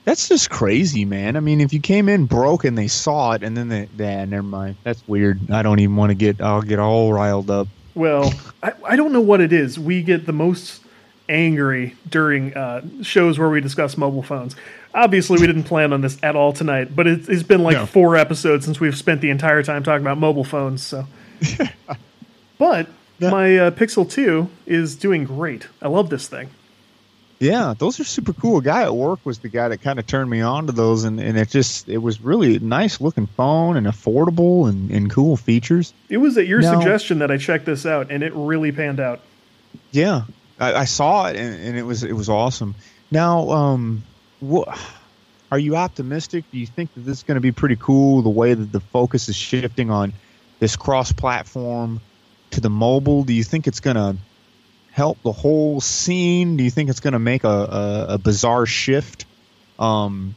That's 0.05 0.27
just 0.27 0.49
crazy, 0.49 1.05
man. 1.05 1.37
I 1.37 1.39
mean, 1.39 1.61
if 1.61 1.71
you 1.71 1.79
came 1.79 2.09
in 2.09 2.25
broke 2.25 2.65
and 2.65 2.77
they 2.77 2.89
saw 2.89 3.31
it, 3.31 3.43
and 3.43 3.55
then 3.55 3.69
they, 3.69 3.87
yeah, 3.97 4.25
never 4.25 4.43
mind. 4.43 4.75
That's 4.83 5.01
weird. 5.07 5.49
I 5.49 5.61
don't 5.63 5.79
even 5.79 5.95
want 5.95 6.09
to 6.09 6.15
get. 6.15 6.41
I'll 6.41 6.61
get 6.61 6.79
all 6.79 7.13
riled 7.13 7.49
up. 7.49 7.69
Well, 7.95 8.33
I, 8.61 8.73
I 8.85 8.95
don't 8.97 9.13
know 9.13 9.21
what 9.21 9.39
it 9.39 9.53
is. 9.53 9.79
We 9.79 10.03
get 10.03 10.25
the 10.25 10.33
most 10.33 10.81
angry 11.29 11.95
during 12.09 12.53
uh, 12.53 12.81
shows 13.01 13.39
where 13.39 13.49
we 13.49 13.61
discuss 13.61 13.95
mobile 13.95 14.23
phones. 14.23 14.57
Obviously, 14.93 15.39
we 15.39 15.47
didn't 15.47 15.63
plan 15.63 15.93
on 15.93 16.01
this 16.01 16.17
at 16.21 16.35
all 16.35 16.51
tonight, 16.51 16.93
but 16.95 17.07
it, 17.07 17.29
it's 17.29 17.43
been 17.43 17.63
like 17.63 17.77
No. 17.77 17.85
four 17.85 18.17
episodes 18.17 18.65
since 18.65 18.79
we've 18.81 18.97
spent 18.97 19.21
the 19.21 19.29
entire 19.29 19.63
time 19.63 19.83
talking 19.83 20.03
about 20.03 20.17
mobile 20.17 20.43
phones. 20.43 20.83
So, 20.83 21.07
but 22.57 22.89
my 23.31 23.57
uh, 23.57 23.71
Pixel 23.71 24.09
Two 24.09 24.49
is 24.65 24.95
doing 24.95 25.23
great. 25.23 25.67
I 25.81 25.87
love 25.87 26.09
this 26.09 26.27
thing. 26.27 26.49
Yeah, 27.39 27.73
those 27.77 27.99
are 27.99 28.05
super 28.05 28.31
cool. 28.31 28.59
A 28.59 28.61
guy 28.61 28.83
at 28.83 28.95
work 28.95 29.19
was 29.25 29.39
the 29.39 29.49
guy 29.49 29.67
that 29.67 29.81
kind 29.81 29.99
of 29.99 30.07
turned 30.07 30.29
me 30.29 30.39
on 30.39 30.67
to 30.67 30.71
those, 30.71 31.03
and, 31.03 31.19
and 31.19 31.37
it 31.37 31.49
just 31.49 31.89
it 31.89 31.97
was 31.97 32.21
really 32.21 32.55
a 32.55 32.59
nice 32.59 33.01
looking 33.01 33.27
phone 33.27 33.75
and 33.75 33.85
affordable 33.85 34.69
and, 34.69 34.89
and 34.91 35.09
cool 35.11 35.35
features. 35.35 35.93
It 36.07 36.17
was 36.17 36.37
at 36.37 36.47
your 36.47 36.61
No. 36.61 36.71
suggestion 36.73 37.19
that 37.19 37.31
I 37.31 37.37
checked 37.37 37.65
this 37.65 37.85
out, 37.85 38.11
and 38.11 38.23
it 38.23 38.31
really 38.33 38.71
panned 38.71 39.01
out. 39.01 39.19
Yeah, 39.91 40.21
I, 40.59 40.73
I 40.73 40.85
saw 40.85 41.27
it 41.27 41.35
and, 41.35 41.59
and 41.59 41.77
it 41.77 41.83
was 41.83 42.03
it 42.03 42.13
was 42.13 42.29
awesome. 42.29 42.75
Now, 43.11 43.49
um, 43.49 44.03
what 44.39 44.69
are 45.51 45.59
you 45.59 45.75
optimistic? 45.75 46.45
Do 46.51 46.57
you 46.57 46.67
think 46.67 46.93
that 46.93 47.01
this 47.01 47.17
is 47.17 47.23
going 47.23 47.35
to 47.35 47.41
be 47.41 47.51
pretty 47.51 47.75
cool? 47.75 48.21
The 48.21 48.29
way 48.29 48.53
that 48.53 48.71
the 48.71 48.79
focus 48.79 49.27
is 49.27 49.35
shifting 49.35 49.91
on 49.91 50.13
this 50.59 50.75
cross-platform 50.77 51.99
to 52.53 52.61
the 52.61 52.69
mobile. 52.69 53.23
Do 53.23 53.33
you 53.33 53.43
think 53.43 53.67
it's 53.67 53.79
going 53.79 53.95
to 53.95 54.15
help 54.91 55.21
the 55.23 55.31
whole 55.31 55.81
scene? 55.81 56.57
Do 56.57 56.63
you 56.63 56.69
think 56.71 56.89
it's 56.89 56.99
going 56.99 57.13
to 57.13 57.19
make 57.19 57.43
a, 57.43 57.47
a, 57.47 58.05
a 58.09 58.17
bizarre 58.17 58.65
shift? 58.65 59.25
Um, 59.79 60.35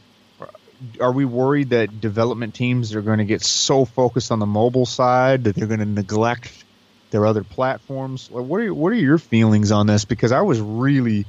are 1.01 1.11
we 1.11 1.25
worried 1.25 1.71
that 1.71 2.01
development 2.01 2.53
teams 2.53 2.93
are 2.93 3.01
going 3.01 3.17
to 3.17 3.25
get 3.25 3.41
so 3.41 3.85
focused 3.85 4.31
on 4.31 4.39
the 4.39 4.45
mobile 4.45 4.85
side 4.85 5.45
that 5.45 5.55
they're 5.55 5.67
going 5.67 5.79
to 5.79 5.85
neglect 5.85 6.63
their 7.11 7.25
other 7.25 7.43
platforms? 7.43 8.29
Like, 8.31 8.45
What 8.45 8.61
are 8.61 8.73
what 8.73 8.91
are 8.91 8.95
your 8.95 9.17
feelings 9.17 9.71
on 9.71 9.87
this? 9.87 10.05
Because 10.05 10.31
I 10.31 10.41
was 10.41 10.59
really 10.61 11.25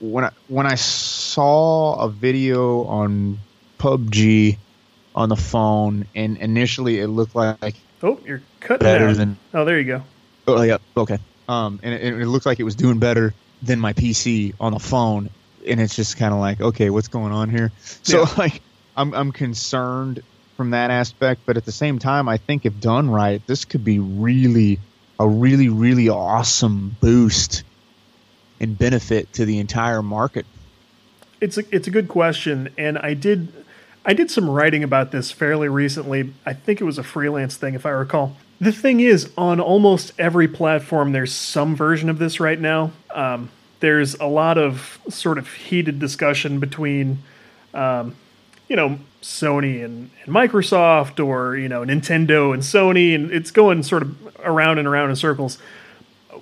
when 0.00 0.24
I 0.24 0.30
when 0.48 0.66
I 0.66 0.74
saw 0.74 2.00
a 2.00 2.08
video 2.10 2.84
on 2.84 3.38
PUBG 3.78 4.58
on 5.14 5.28
the 5.28 5.36
phone, 5.36 6.06
and 6.14 6.36
initially 6.38 6.98
it 7.00 7.06
looked 7.08 7.34
like 7.34 7.74
Oh, 8.02 8.18
you're 8.26 8.42
cutting 8.60 8.84
better 8.84 9.08
out. 9.08 9.16
than 9.16 9.38
oh, 9.54 9.64
there 9.64 9.78
you 9.78 9.84
go. 9.84 10.02
Oh 10.46 10.62
yeah, 10.62 10.78
okay. 10.96 11.18
Um, 11.48 11.80
and 11.82 11.94
it, 11.94 12.20
it 12.20 12.26
looked 12.26 12.46
like 12.46 12.60
it 12.60 12.64
was 12.64 12.74
doing 12.74 12.98
better 12.98 13.34
than 13.62 13.78
my 13.78 13.92
PC 13.92 14.54
on 14.60 14.72
the 14.72 14.78
phone, 14.78 15.30
and 15.66 15.80
it's 15.80 15.94
just 15.94 16.16
kind 16.16 16.32
of 16.32 16.40
like, 16.40 16.60
okay, 16.60 16.90
what's 16.90 17.08
going 17.08 17.32
on 17.32 17.48
here? 17.50 17.70
So 18.02 18.20
Yeah. 18.20 18.34
like, 18.38 18.60
I'm 18.96 19.14
I'm 19.14 19.32
concerned 19.32 20.22
from 20.56 20.70
that 20.70 20.90
aspect, 20.90 21.42
but 21.46 21.56
at 21.56 21.64
the 21.64 21.72
same 21.72 21.98
time, 21.98 22.28
I 22.28 22.36
think 22.36 22.66
if 22.66 22.78
done 22.80 23.08
right, 23.10 23.44
this 23.46 23.64
could 23.64 23.84
be 23.84 23.98
really 23.98 24.78
a 25.18 25.28
really 25.28 25.68
really 25.68 26.08
awesome 26.08 26.96
boost 27.00 27.62
and 28.60 28.76
benefit 28.78 29.32
to 29.34 29.44
the 29.44 29.58
entire 29.58 30.02
market. 30.02 30.46
It's 31.40 31.58
a 31.58 31.64
it's 31.74 31.88
a 31.88 31.90
good 31.90 32.08
question, 32.08 32.70
and 32.78 32.98
I 32.98 33.14
did 33.14 33.52
I 34.04 34.14
did 34.14 34.30
some 34.30 34.48
writing 34.50 34.82
about 34.82 35.12
this 35.12 35.30
fairly 35.30 35.68
recently. 35.68 36.32
I 36.44 36.52
think 36.52 36.80
it 36.80 36.84
was 36.84 36.98
a 36.98 37.02
freelance 37.02 37.56
thing, 37.56 37.74
if 37.74 37.86
I 37.86 37.90
recall. 37.90 38.36
The 38.62 38.72
thing 38.72 39.00
is, 39.00 39.30
on 39.36 39.60
almost 39.60 40.12
every 40.18 40.46
platform, 40.46 41.12
there's 41.12 41.32
some 41.32 41.74
version 41.74 42.08
of 42.08 42.18
this 42.18 42.38
right 42.38 42.60
now. 42.60 42.92
Um, 43.12 43.50
there's 43.80 44.14
a 44.14 44.26
lot 44.26 44.56
of 44.56 45.00
sort 45.08 45.38
of 45.38 45.52
heated 45.52 45.98
discussion 45.98 46.60
between, 46.60 47.18
um, 47.74 48.14
you 48.68 48.76
know, 48.76 49.00
Sony 49.20 49.84
and, 49.84 50.10
and 50.24 50.34
Microsoft, 50.34 51.24
or 51.24 51.56
you 51.56 51.68
know, 51.68 51.82
Nintendo 51.82 52.54
and 52.54 52.62
Sony, 52.62 53.14
and 53.14 53.30
it's 53.32 53.50
going 53.50 53.82
sort 53.82 54.02
of 54.02 54.16
around 54.44 54.78
and 54.78 54.86
around 54.86 55.10
in 55.10 55.16
circles 55.16 55.58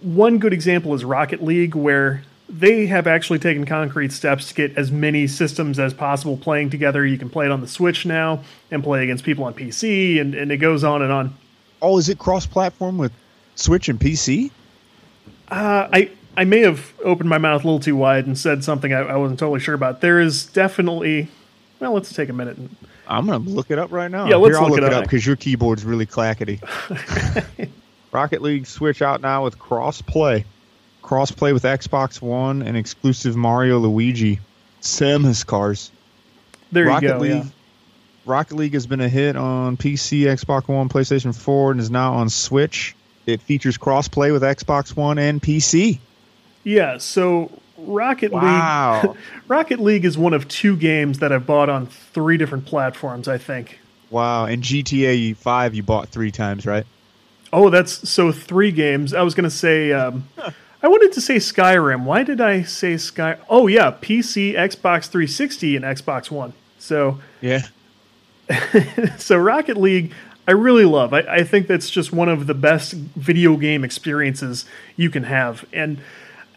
one 0.00 0.38
good 0.38 0.52
example 0.52 0.94
is 0.94 1.04
Rocket 1.04 1.42
League, 1.42 1.74
where 1.74 2.22
they 2.48 2.86
have 2.86 3.06
actually 3.06 3.38
taken 3.38 3.64
concrete 3.64 4.12
steps 4.12 4.48
to 4.48 4.54
get 4.54 4.76
as 4.76 4.90
many 4.90 5.26
systems 5.26 5.78
as 5.78 5.94
possible 5.94 6.36
playing 6.36 6.70
together. 6.70 7.06
You 7.06 7.18
can 7.18 7.30
play 7.30 7.46
it 7.46 7.52
on 7.52 7.60
the 7.60 7.68
Switch 7.68 8.06
now 8.06 8.42
and 8.70 8.82
play 8.82 9.04
against 9.04 9.24
people 9.24 9.44
on 9.44 9.54
PC, 9.54 10.20
and, 10.20 10.34
and 10.34 10.50
it 10.50 10.56
goes 10.56 10.82
on 10.82 11.02
and 11.02 11.12
on. 11.12 11.34
Oh, 11.82 11.98
is 11.98 12.08
it 12.08 12.18
cross-platform 12.18 12.98
with 12.98 13.12
Switch 13.54 13.88
and 13.88 13.98
PC? 13.98 14.50
Uh, 15.48 15.88
I 15.92 16.10
I 16.36 16.44
may 16.44 16.60
have 16.60 16.92
opened 17.04 17.28
my 17.28 17.38
mouth 17.38 17.64
a 17.64 17.66
little 17.66 17.80
too 17.80 17.96
wide 17.96 18.26
and 18.26 18.38
said 18.38 18.62
something 18.64 18.92
I, 18.92 19.00
I 19.00 19.16
wasn't 19.16 19.38
totally 19.40 19.60
sure 19.60 19.74
about. 19.74 20.00
There 20.00 20.20
is 20.20 20.46
definitely. 20.46 21.28
Well, 21.80 21.92
let's 21.92 22.12
take 22.12 22.28
a 22.28 22.32
minute. 22.32 22.56
And, 22.56 22.74
I'm 23.08 23.26
gonna 23.26 23.38
look 23.38 23.70
it 23.70 23.78
up 23.78 23.90
right 23.90 24.10
now. 24.10 24.28
Yeah, 24.28 24.36
let's 24.36 24.56
Here, 24.56 24.62
look 24.62 24.78
look 24.78 24.86
it 24.86 24.92
up. 24.92 25.02
because 25.04 25.26
your 25.26 25.36
keyboard's 25.36 25.84
really 25.84 26.06
clackety. 26.06 26.60
Rocket 28.12 28.42
League 28.42 28.66
Switch 28.66 29.02
out 29.02 29.20
now 29.20 29.44
with 29.44 29.58
cross 29.58 30.00
play, 30.02 30.44
cross 31.02 31.30
play 31.30 31.52
with 31.52 31.62
Xbox 31.64 32.20
One 32.20 32.62
and 32.62 32.76
exclusive 32.76 33.36
Mario 33.36 33.78
Luigi, 33.78 34.38
Samus 34.82 35.44
cars. 35.44 35.90
there 36.72 36.86
Rocket 36.86 37.02
you 37.06 37.12
go. 37.12 37.18
League. 37.18 37.32
Yeah. 37.32 37.50
Rocket 38.26 38.54
League 38.56 38.74
has 38.74 38.86
been 38.86 39.00
a 39.00 39.08
hit 39.08 39.36
on 39.36 39.76
PC, 39.76 40.22
Xbox 40.22 40.68
One, 40.68 40.88
PlayStation 40.88 41.34
4, 41.34 41.72
and 41.72 41.80
is 41.80 41.90
now 41.90 42.14
on 42.14 42.28
Switch. 42.28 42.94
It 43.26 43.40
features 43.42 43.78
crossplay 43.78 44.32
with 44.32 44.42
Xbox 44.42 44.94
One 44.96 45.18
and 45.18 45.40
PC. 45.42 45.98
Yeah. 46.64 46.98
So 46.98 47.50
Rocket 47.78 48.32
Wow. 48.32 49.00
League. 49.02 49.16
Rocket 49.48 49.80
League 49.80 50.04
is 50.04 50.18
one 50.18 50.34
of 50.34 50.48
two 50.48 50.76
games 50.76 51.18
that 51.20 51.32
I've 51.32 51.46
bought 51.46 51.68
on 51.68 51.86
three 51.86 52.36
different 52.36 52.66
platforms. 52.66 53.28
I 53.28 53.38
think. 53.38 53.78
Wow. 54.10 54.46
And 54.46 54.62
GTA 54.62 55.36
5 55.36 55.74
you 55.74 55.82
bought 55.82 56.08
three 56.08 56.30
times, 56.30 56.66
right? 56.66 56.84
Oh, 57.52 57.70
that's 57.70 58.08
so 58.08 58.30
three 58.32 58.70
games. 58.72 59.12
I 59.14 59.22
was 59.22 59.34
going 59.34 59.44
to 59.44 59.50
say, 59.50 59.92
um, 59.92 60.28
I 60.82 60.88
wanted 60.88 61.12
to 61.14 61.20
say 61.20 61.36
Skyrim. 61.36 62.04
Why 62.04 62.22
did 62.22 62.40
I 62.40 62.62
say 62.62 62.96
Sky? 62.96 63.36
Oh, 63.48 63.66
yeah, 63.66 63.90
PC, 63.90 64.54
Xbox 64.54 65.06
360, 65.08 65.74
and 65.76 65.84
Xbox 65.84 66.30
One. 66.30 66.52
So, 66.78 67.18
Yeah. 67.40 67.62
so 69.18 69.36
Rocket 69.36 69.76
League, 69.76 70.12
I 70.46 70.52
really 70.52 70.84
love. 70.84 71.14
I, 71.14 71.20
I 71.20 71.44
think 71.44 71.66
that's 71.66 71.90
just 71.90 72.12
one 72.12 72.28
of 72.28 72.46
the 72.46 72.54
best 72.54 72.92
video 72.92 73.56
game 73.56 73.84
experiences 73.84 74.64
you 74.96 75.10
can 75.10 75.24
have. 75.24 75.64
And 75.72 75.98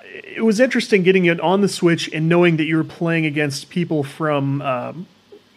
it 0.03 0.43
was 0.43 0.59
interesting 0.59 1.03
getting 1.03 1.25
it 1.25 1.39
on 1.39 1.61
the 1.61 1.67
Switch 1.67 2.11
and 2.13 2.29
knowing 2.29 2.57
that 2.57 2.65
you 2.65 2.77
were 2.77 2.83
playing 2.83 3.25
against 3.25 3.69
people 3.69 4.03
from 4.03 4.61
um, 4.61 5.07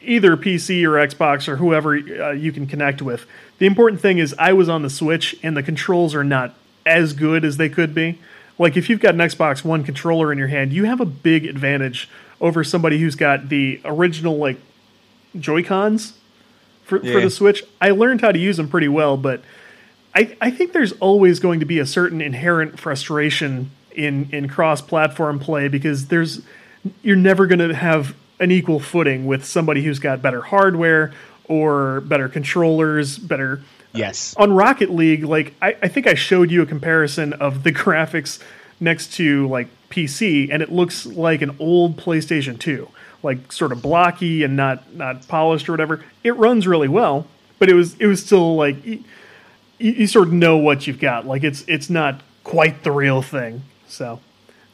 either 0.02 0.36
PC 0.36 0.84
or 0.84 0.92
Xbox 0.92 1.48
or 1.48 1.56
whoever 1.56 1.96
uh, 1.96 2.32
you 2.32 2.52
can 2.52 2.66
connect 2.66 3.02
with. 3.02 3.26
The 3.58 3.66
important 3.66 4.00
thing 4.00 4.18
is 4.18 4.34
I 4.38 4.52
was 4.52 4.68
on 4.68 4.82
the 4.82 4.90
Switch 4.90 5.36
and 5.42 5.56
the 5.56 5.62
controls 5.62 6.14
are 6.14 6.24
not 6.24 6.54
as 6.84 7.12
good 7.12 7.44
as 7.44 7.56
they 7.56 7.68
could 7.68 7.94
be. 7.94 8.18
Like 8.58 8.76
if 8.76 8.88
you've 8.88 9.00
got 9.00 9.14
an 9.14 9.20
Xbox 9.20 9.64
One 9.64 9.84
controller 9.84 10.32
in 10.32 10.38
your 10.38 10.48
hand, 10.48 10.72
you 10.72 10.84
have 10.84 11.00
a 11.00 11.06
big 11.06 11.44
advantage 11.46 12.08
over 12.40 12.64
somebody 12.64 12.98
who's 12.98 13.14
got 13.14 13.48
the 13.48 13.80
original 13.84 14.36
like 14.36 14.58
Joy 15.38 15.62
Cons 15.62 16.14
for, 16.86 17.00
for 17.00 17.20
the 17.20 17.30
Switch. 17.30 17.62
I 17.80 17.90
learned 17.90 18.20
how 18.20 18.32
to 18.32 18.38
use 18.38 18.56
them 18.56 18.68
pretty 18.68 18.88
well, 18.88 19.16
but 19.16 19.42
I, 20.14 20.36
I 20.40 20.50
think 20.50 20.72
there's 20.72 20.92
always 20.92 21.40
going 21.40 21.60
to 21.60 21.66
be 21.66 21.78
a 21.78 21.86
certain 21.86 22.20
inherent 22.20 22.78
frustration 22.78 23.70
in, 23.90 24.28
in 24.32 24.48
cross 24.48 24.80
platform 24.80 25.38
play 25.38 25.68
because 25.68 26.08
there's 26.08 26.42
you're 27.02 27.16
never 27.16 27.46
going 27.46 27.58
to 27.58 27.74
have 27.74 28.14
an 28.38 28.50
equal 28.50 28.78
footing 28.78 29.26
with 29.26 29.44
somebody 29.44 29.82
who's 29.82 29.98
got 29.98 30.22
better 30.22 30.40
hardware 30.40 31.12
or 31.46 32.00
better 32.02 32.28
controllers, 32.28 33.18
better 33.18 33.60
uh, 33.94 33.98
Yes. 33.98 34.34
on 34.36 34.52
Rocket 34.52 34.90
League, 34.90 35.24
like 35.24 35.54
I, 35.60 35.76
I 35.82 35.88
think 35.88 36.06
I 36.06 36.14
showed 36.14 36.50
you 36.50 36.62
a 36.62 36.66
comparison 36.66 37.32
of 37.32 37.62
the 37.62 37.72
graphics 37.84 38.38
next 38.78 39.14
to 39.14 39.48
like 39.48 39.68
PC, 39.90 40.48
and 40.52 40.62
it 40.62 40.70
looks 40.70 41.06
like 41.06 41.42
an 41.42 41.56
old 41.58 41.96
PlayStation 41.96 42.58
2, 42.58 42.88
like 43.22 43.50
sort 43.52 43.72
of 43.72 43.82
blocky 43.82 44.42
and 44.44 44.56
not 44.56 44.94
not 44.94 45.26
polished 45.28 45.68
or 45.68 45.72
whatever. 45.72 46.04
It 46.22 46.36
runs 46.36 46.66
really 46.66 46.88
well, 46.88 47.26
but 47.58 47.68
it 47.68 47.74
was 47.74 47.94
it 47.98 48.06
was 48.06 48.24
still 48.24 48.56
like 48.56 48.84
you, 48.84 49.02
you 49.78 50.06
sort 50.06 50.28
of 50.28 50.34
know 50.34 50.56
what 50.56 50.86
you've 50.86 51.00
got. 51.00 51.26
Like 51.26 51.44
it's 51.44 51.64
it's 51.66 51.90
not 51.90 52.20
quite 52.44 52.82
the 52.82 52.92
real 52.92 53.22
thing. 53.22 53.62
So 53.88 54.20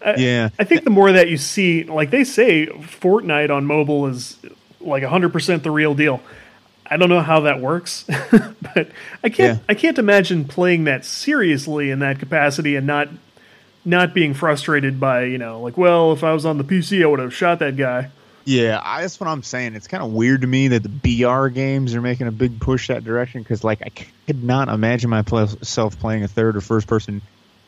I, 0.05 0.15
Yeah. 0.17 0.49
I 0.59 0.65
think 0.65 0.85
the 0.85 0.91
more 0.91 1.13
that 1.13 1.29
you 1.29 1.37
see, 1.39 1.85
like 1.85 2.11
they 2.11 2.25
say, 2.25 2.67
Fortnite 2.67 3.51
on 3.51 3.65
mobile 3.65 4.07
is 4.07 4.37
like 4.81 5.03
100% 5.03 5.63
the 5.63 5.71
real 5.71 5.95
deal. 5.95 6.21
I 6.91 6.97
don't 6.99 7.09
know 7.09 7.21
how 7.23 7.41
that 7.41 7.61
works, 7.61 8.05
but 8.31 8.91
I 9.25 9.29
can't. 9.31 9.59
Yeah. 9.59 9.65
I 9.69 9.75
can't 9.75 9.99
imagine 9.99 10.45
playing 10.45 10.85
that 10.85 11.07
seriously 11.07 11.91
in 11.91 12.01
that 12.01 12.19
capacity 12.19 12.77
and 12.77 12.87
not 12.87 13.09
not 13.85 14.13
being 14.15 14.35
frustrated 14.35 15.01
by 15.01 15.25
you 15.25 15.39
know 15.39 15.61
like 15.61 15.77
well 15.77 16.13
if 16.13 16.23
I 16.23 16.33
was 16.33 16.45
on 16.45 16.59
the 16.59 16.65
PC 16.65 17.03
I 17.03 17.07
would 17.07 17.19
have 17.21 17.35
shot 17.35 17.61
that 17.61 17.77
guy. 17.77 18.11
Yeah, 18.45 18.81
I, 18.83 19.03
that's 19.03 19.21
what 19.21 19.29
I'm 19.29 19.43
saying. 19.43 19.77
It's 19.77 19.87
kind 19.87 20.03
of 20.03 20.13
weird 20.13 20.41
to 20.41 20.47
me 20.47 20.69
that 20.69 20.83
the 20.83 20.89
BR 21.25 21.49
games 21.49 21.95
are 21.95 22.01
making 22.01 22.27
a 22.27 22.33
big 22.33 22.61
push 22.61 22.89
that 22.89 23.05
direction 23.05 23.43
because, 23.43 23.63
like, 23.63 23.83
I 23.83 23.91
could 24.27 24.43
not 24.43 24.69
imagine 24.69 25.11
myself 25.11 25.99
playing 25.99 26.25
a 26.25 26.29
third 26.29 26.57
or 26.57 26.61
first 26.61 26.87
person 26.87 27.23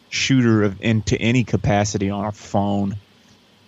shooter 0.08 0.64
of 0.64 0.80
into 0.82 1.20
any 1.20 1.44
capacity 1.44 2.10
on 2.10 2.24
a 2.24 2.32
phone. 2.32 2.96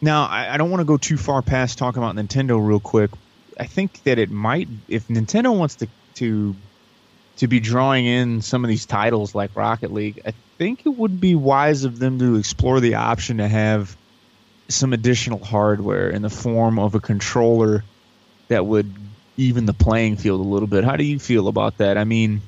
Now, 0.00 0.26
I, 0.26 0.54
I 0.54 0.56
don't 0.56 0.70
want 0.70 0.80
to 0.80 0.84
go 0.84 0.96
too 0.96 1.16
far 1.16 1.42
past 1.42 1.78
talking 1.78 2.02
about 2.02 2.16
Nintendo 2.16 2.64
real 2.64 2.80
quick. 2.80 3.10
I 3.58 3.66
think 3.66 4.02
that 4.04 4.18
it 4.18 4.30
might, 4.30 4.68
if 4.88 5.08
Nintendo 5.08 5.56
wants 5.56 5.76
to 5.76 5.88
to 6.16 6.54
to 7.36 7.46
be 7.46 7.60
drawing 7.60 8.06
in 8.06 8.40
some 8.40 8.64
of 8.64 8.68
these 8.68 8.86
titles 8.86 9.34
like 9.34 9.54
Rocket 9.54 9.92
League, 9.92 10.22
I 10.24 10.32
think 10.58 10.86
it 10.86 10.88
would 10.88 11.20
be 11.20 11.34
wise 11.34 11.84
of 11.84 11.98
them 11.98 12.18
to 12.18 12.36
explore 12.36 12.80
the 12.80 12.94
option 12.94 13.38
to 13.38 13.48
have 13.48 13.96
some 14.68 14.92
additional 14.92 15.42
hardware 15.44 16.11
in 16.11 16.22
the 16.22 16.31
form 16.31 16.79
of 16.79 16.94
a 16.94 17.00
controller 17.00 17.85
that 18.48 18.64
would 18.66 18.92
even 19.37 19.66
the 19.66 19.72
playing 19.74 20.16
field 20.16 20.40
a 20.40 20.48
little 20.48 20.66
bit. 20.68 20.83
How 20.85 20.96
do 20.96 21.05
you 21.05 21.18
feel 21.18 21.48
about 21.48 21.79
that? 21.79 21.98
I 21.98 22.05
mean, 22.05 22.40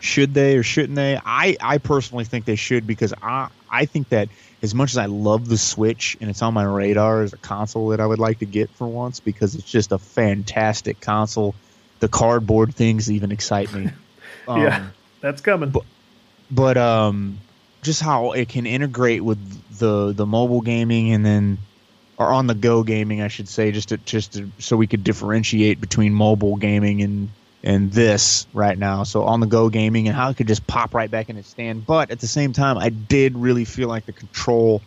should 0.00 0.34
they 0.34 0.56
or 0.56 0.62
shouldn't 0.62 0.96
they? 0.96 1.18
I, 1.24 1.56
I 1.60 1.78
personally 1.78 2.24
think 2.24 2.44
they 2.44 2.56
should 2.56 2.86
because 2.86 3.14
I 3.22 3.48
I 3.70 3.84
think 3.86 4.08
that 4.10 4.28
as 4.62 4.74
much 4.74 4.90
as 4.90 4.96
I 4.98 5.06
love 5.06 5.48
the 5.48 5.58
Switch 5.58 6.16
and 6.20 6.28
it's 6.30 6.42
on 6.42 6.54
my 6.54 6.64
radar 6.64 7.22
as 7.22 7.32
a 7.32 7.36
console 7.38 7.88
that 7.88 8.00
I 8.00 8.06
would 8.06 8.18
like 8.18 8.38
to 8.40 8.46
get 8.46 8.70
for 8.70 8.86
once 8.86 9.20
because 9.20 9.54
it's 9.54 9.70
just 9.70 9.92
a 9.92 9.98
fantastic 9.98 11.00
console. 11.00 11.54
The 12.00 12.08
cardboard 12.08 12.74
things 12.74 13.10
even 13.10 13.32
excite 13.32 13.72
me. 13.72 13.90
Um, 14.48 14.62
yeah, 14.62 14.86
that's 15.20 15.40
coming. 15.40 15.70
but- 15.70 15.82
but 16.52 16.76
um, 16.76 17.38
just 17.86 18.02
how 18.02 18.32
it 18.32 18.48
can 18.48 18.66
integrate 18.66 19.22
with 19.24 19.38
the 19.78 20.12
the 20.12 20.26
mobile 20.26 20.60
gaming 20.60 21.12
and 21.12 21.24
then 21.24 21.58
or 22.18 22.28
on 22.28 22.46
the 22.46 22.54
go 22.54 22.82
gaming, 22.82 23.20
I 23.20 23.28
should 23.28 23.48
say, 23.48 23.72
just 23.72 23.90
to 23.90 23.96
just 23.98 24.34
to, 24.34 24.50
so 24.58 24.76
we 24.76 24.86
could 24.86 25.04
differentiate 25.04 25.80
between 25.80 26.12
mobile 26.12 26.56
gaming 26.56 27.02
and 27.02 27.30
and 27.62 27.90
this 27.92 28.46
right 28.52 28.78
now. 28.78 29.02
So 29.02 29.24
on 29.24 29.40
the 29.40 29.46
go 29.46 29.68
gaming 29.70 30.08
and 30.08 30.16
how 30.16 30.30
it 30.30 30.36
could 30.36 30.46
just 30.48 30.66
pop 30.66 30.94
right 30.94 31.10
back 31.10 31.28
in 31.30 31.36
its 31.36 31.48
stand. 31.48 31.86
But 31.86 32.10
at 32.10 32.20
the 32.20 32.26
same 32.26 32.52
time, 32.52 32.78
I 32.78 32.90
did 32.90 33.36
really 33.36 33.64
feel 33.64 33.88
like 33.88 34.06
the 34.06 34.12
control 34.12 34.82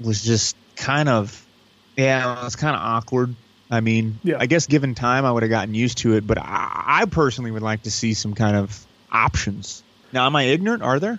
was 0.00 0.22
just 0.22 0.56
kind 0.76 1.08
of 1.08 1.44
yeah, 1.96 2.40
it 2.40 2.44
was 2.44 2.56
kind 2.56 2.74
of 2.74 2.82
awkward. 2.82 3.34
I 3.70 3.80
mean, 3.80 4.18
Yeah. 4.22 4.36
I 4.38 4.46
guess 4.46 4.66
given 4.66 4.94
time, 4.94 5.24
I 5.24 5.32
would 5.32 5.42
have 5.42 5.50
gotten 5.50 5.74
used 5.74 5.98
to 5.98 6.14
it. 6.16 6.26
But 6.26 6.38
I, 6.38 7.00
I 7.02 7.04
personally 7.06 7.50
would 7.50 7.62
like 7.62 7.82
to 7.84 7.90
see 7.90 8.14
some 8.14 8.34
kind 8.34 8.56
of 8.56 8.84
options. 9.10 9.82
Now, 10.12 10.26
am 10.26 10.36
I 10.36 10.44
ignorant? 10.44 10.82
Are 10.82 11.00
there? 11.00 11.18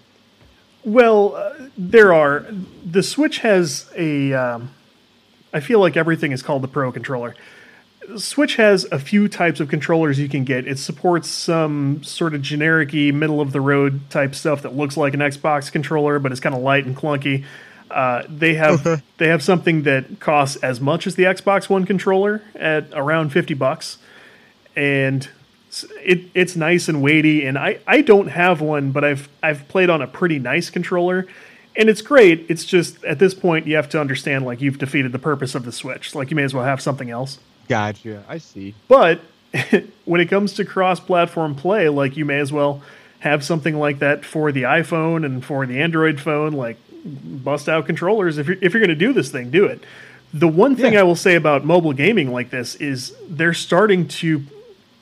Well, 0.86 1.36
uh, 1.36 1.54
there 1.78 2.14
are. 2.14 2.46
The 2.86 3.04
Switch 3.04 3.40
has 3.40 3.90
a. 3.96 4.34
Um, 4.34 4.72
I 5.54 5.60
feel 5.60 5.80
like 5.80 5.96
everything 5.96 6.32
is 6.32 6.42
called 6.42 6.64
the 6.64 6.68
Pro 6.68 6.92
controller. 6.92 7.36
Switch 8.18 8.58
has 8.58 8.86
a 8.92 9.00
few 9.00 9.28
types 9.30 9.60
of 9.60 9.70
controllers 9.70 10.20
you 10.20 10.28
can 10.28 10.44
get. 10.44 10.68
It 10.68 10.78
supports 10.78 11.30
some 11.30 12.04
sort 12.04 12.34
of 12.34 12.42
generic 12.42 12.94
middle 12.94 13.40
of 13.40 13.54
the 13.54 13.62
road 13.62 14.10
type 14.10 14.36
stuff 14.36 14.62
that 14.64 14.76
looks 14.76 14.98
like 14.98 15.14
an 15.14 15.22
Xbox 15.22 15.72
controller, 15.72 16.20
but 16.20 16.32
it's 16.32 16.42
kind 16.42 16.56
of 16.56 16.62
light 16.62 16.86
and 16.86 16.98
clunky. 16.98 17.46
Uh, 17.90 18.24
they 18.28 18.56
have 18.56 19.04
they 19.18 19.28
have 19.28 19.44
something 19.44 19.84
that 19.84 20.20
costs 20.20 20.58
as 20.58 20.82
much 20.82 21.08
as 21.08 21.16
the 21.16 21.24
Xbox 21.24 21.70
One 21.70 21.86
controller 21.86 22.42
at 22.56 22.88
around 22.94 23.30
fifty 23.30 23.54
bucks, 23.54 24.00
and 24.76 25.30
it 26.04 26.26
it's 26.34 26.56
nice 26.56 26.88
and 26.88 27.02
weighty. 27.02 27.46
And 27.46 27.58
I, 27.58 27.80
I 27.88 28.02
don't 28.02 28.28
have 28.28 28.62
one, 28.62 28.92
but 28.92 29.04
I've 29.04 29.30
I've 29.42 29.68
played 29.68 29.90
on 29.90 30.02
a 30.02 30.08
pretty 30.08 30.40
nice 30.40 30.70
controller, 30.70 31.26
and 31.76 31.90
it's 31.90 32.02
great. 32.02 32.46
It's 32.50 32.66
just 32.66 33.04
at 33.06 33.20
this 33.20 33.34
point 33.34 33.66
you 33.66 33.76
have 33.76 33.90
to 33.90 34.00
understand 34.00 34.46
like 34.46 34.62
you've 34.62 34.78
defeated 34.78 35.12
the 35.12 35.20
purpose 35.20 35.56
of 35.56 35.64
the 35.66 35.72
Switch. 35.72 36.14
Like 36.14 36.30
you 36.30 36.36
may 36.36 36.44
as 36.44 36.54
well 36.54 36.66
have 36.66 36.82
something 36.82 37.10
else. 37.10 37.40
Gotcha. 37.68 38.24
I 38.28 38.38
see. 38.38 38.76
But 38.88 39.22
when 40.06 40.20
it 40.22 40.30
comes 40.30 40.54
to 40.54 40.66
cross-platform 40.66 41.56
play, 41.56 41.90
like 41.90 42.18
you 42.18 42.26
may 42.26 42.40
as 42.40 42.52
well 42.52 42.82
have 43.20 43.44
something 43.44 43.78
like 43.80 44.00
that 44.00 44.26
for 44.26 44.52
the 44.52 44.64
iPhone 44.64 45.26
and 45.26 45.44
for 45.44 45.66
the 45.66 45.82
Android 45.82 46.20
phone. 46.20 46.52
Like 46.52 46.78
bust 47.06 47.68
out 47.68 47.86
controllers 47.86 48.38
if 48.38 48.48
you're 48.48 48.58
if 48.62 48.74
you're 48.74 48.82
going 48.82 48.90
to 48.90 48.96
do 48.96 49.14
this 49.14 49.32
thing, 49.32 49.50
do 49.50 49.66
it. 49.66 49.84
The 50.34 50.48
one 50.48 50.76
thing 50.76 50.94
Yeah. 50.94 51.02
I 51.02 51.04
will 51.04 51.16
say 51.16 51.36
about 51.36 51.64
mobile 51.64 51.94
gaming 51.94 52.32
like 52.32 52.50
this 52.50 52.76
is 52.76 53.16
they're 53.30 53.54
starting 53.54 54.08
to 54.08 54.44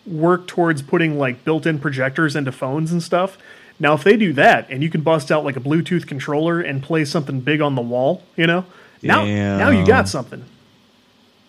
work 0.05 0.47
towards 0.47 0.81
putting 0.81 1.17
like 1.17 1.43
built-in 1.43 1.79
projectors 1.79 2.35
into 2.35 2.51
phones 2.51 2.91
and 2.91 3.01
stuff. 3.01 3.37
Now, 3.79 3.93
if 3.93 4.03
they 4.03 4.15
do 4.17 4.33
that 4.33 4.69
and 4.69 4.83
you 4.83 4.89
can 4.89 5.01
bust 5.01 5.31
out 5.31 5.43
like 5.43 5.55
a 5.55 5.59
Bluetooth 5.59 6.05
controller 6.05 6.61
and 6.61 6.83
play 6.83 7.05
something 7.05 7.39
big 7.41 7.61
on 7.61 7.75
the 7.75 7.81
wall, 7.81 8.23
you 8.35 8.47
know, 8.47 8.65
now 9.01 9.25
now 9.25 9.69
you 9.69 9.85
got 9.85 10.07
something. 10.07 10.45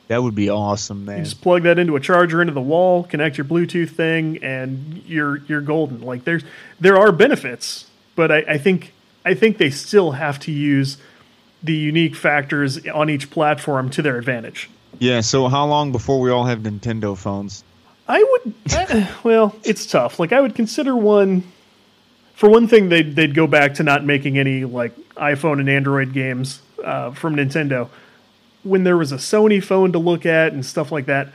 That 0.09 0.23
would 0.23 0.35
be 0.35 0.51
awesome, 0.51 1.05
man. 1.05 1.25
Just 1.25 1.41
plug 1.41 1.63
that 1.63 1.79
into 1.79 1.97
a 1.97 2.01
charger 2.01 2.41
into 2.41 2.53
the 2.53 2.61
wall, 2.61 3.05
connect 3.05 3.39
your 3.39 3.45
Bluetooth 3.45 3.91
thing, 3.91 4.43
and 4.43 5.03
you're 5.07 5.39
you're 5.47 5.61
golden. 5.61 6.03
Like 6.03 6.25
there's 6.25 6.43
there 6.81 6.99
are 6.99 7.13
benefits, 7.13 7.87
but 8.15 8.31
I, 8.33 8.39
I 8.49 8.59
think 8.59 8.93
I 9.25 9.35
think 9.35 9.59
they 9.59 9.71
still 9.71 10.13
have 10.13 10.39
to 10.41 10.53
use 10.53 10.99
the 11.63 11.75
unique 11.75 12.17
factors 12.17 12.87
on 12.89 13.09
each 13.09 13.31
platform 13.31 13.89
to 13.91 14.03
their 14.03 14.19
advantage. 14.19 14.69
Yeah. 14.99 15.21
So, 15.21 15.49
how 15.49 15.67
long 15.67 15.93
before 15.93 16.21
we 16.21 16.31
all 16.31 16.45
have 16.45 16.61
Nintendo 16.61 17.17
phones? 17.17 17.65
I 18.13 18.23
would 18.23 19.15
well, 19.25 19.57
it's 19.65 19.87
tough. 19.87 20.19
Like 20.19 20.35
I 20.35 20.41
would 20.43 20.55
consider 20.55 20.95
one 20.95 21.45
for 22.35 22.51
one 22.51 22.69
thing 22.69 22.91
they'd 22.91 23.17
they'd 23.17 23.35
go 23.35 23.47
back 23.47 23.75
to 23.75 23.83
not 23.83 24.05
making 24.05 24.39
any 24.39 24.67
like 24.67 24.95
iPhone 25.15 25.61
and 25.61 25.71
Android 25.71 26.13
games 26.13 26.61
uh, 26.85 27.13
from 27.13 27.37
Nintendo. 27.37 27.89
When 28.65 28.85
there 28.85 28.99
was 28.99 29.13
a 29.13 29.17
Sony 29.17 29.65
phone 29.65 29.93
to 29.93 29.99
look 29.99 30.27
at 30.27 30.53
and 30.53 30.65
stuff 30.65 30.93
like 30.93 31.07
that, 31.07 31.29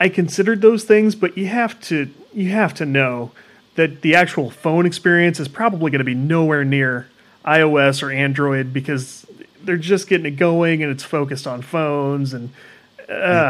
I 0.00 0.08
considered 0.08 0.62
those 0.62 0.84
things, 0.84 1.14
but 1.14 1.36
you 1.36 1.48
have 1.48 1.78
to 1.82 2.08
you 2.32 2.48
have 2.48 2.72
to 2.74 2.86
know 2.86 3.32
that 3.74 4.00
the 4.00 4.14
actual 4.14 4.48
phone 4.48 4.86
experience 4.86 5.38
is 5.38 5.48
probably 5.48 5.90
going 5.90 5.98
to 5.98 6.04
be 6.04 6.14
nowhere 6.14 6.64
near 6.64 7.08
iOS 7.44 8.02
or 8.02 8.10
Android 8.10 8.72
because 8.72 9.26
they're 9.62 9.76
just 9.76 10.08
getting 10.08 10.24
it 10.24 10.38
going 10.38 10.82
and 10.82 10.90
it's 10.90 11.04
focused 11.04 11.46
on 11.46 11.60
phones 11.60 12.32
and 12.32 12.48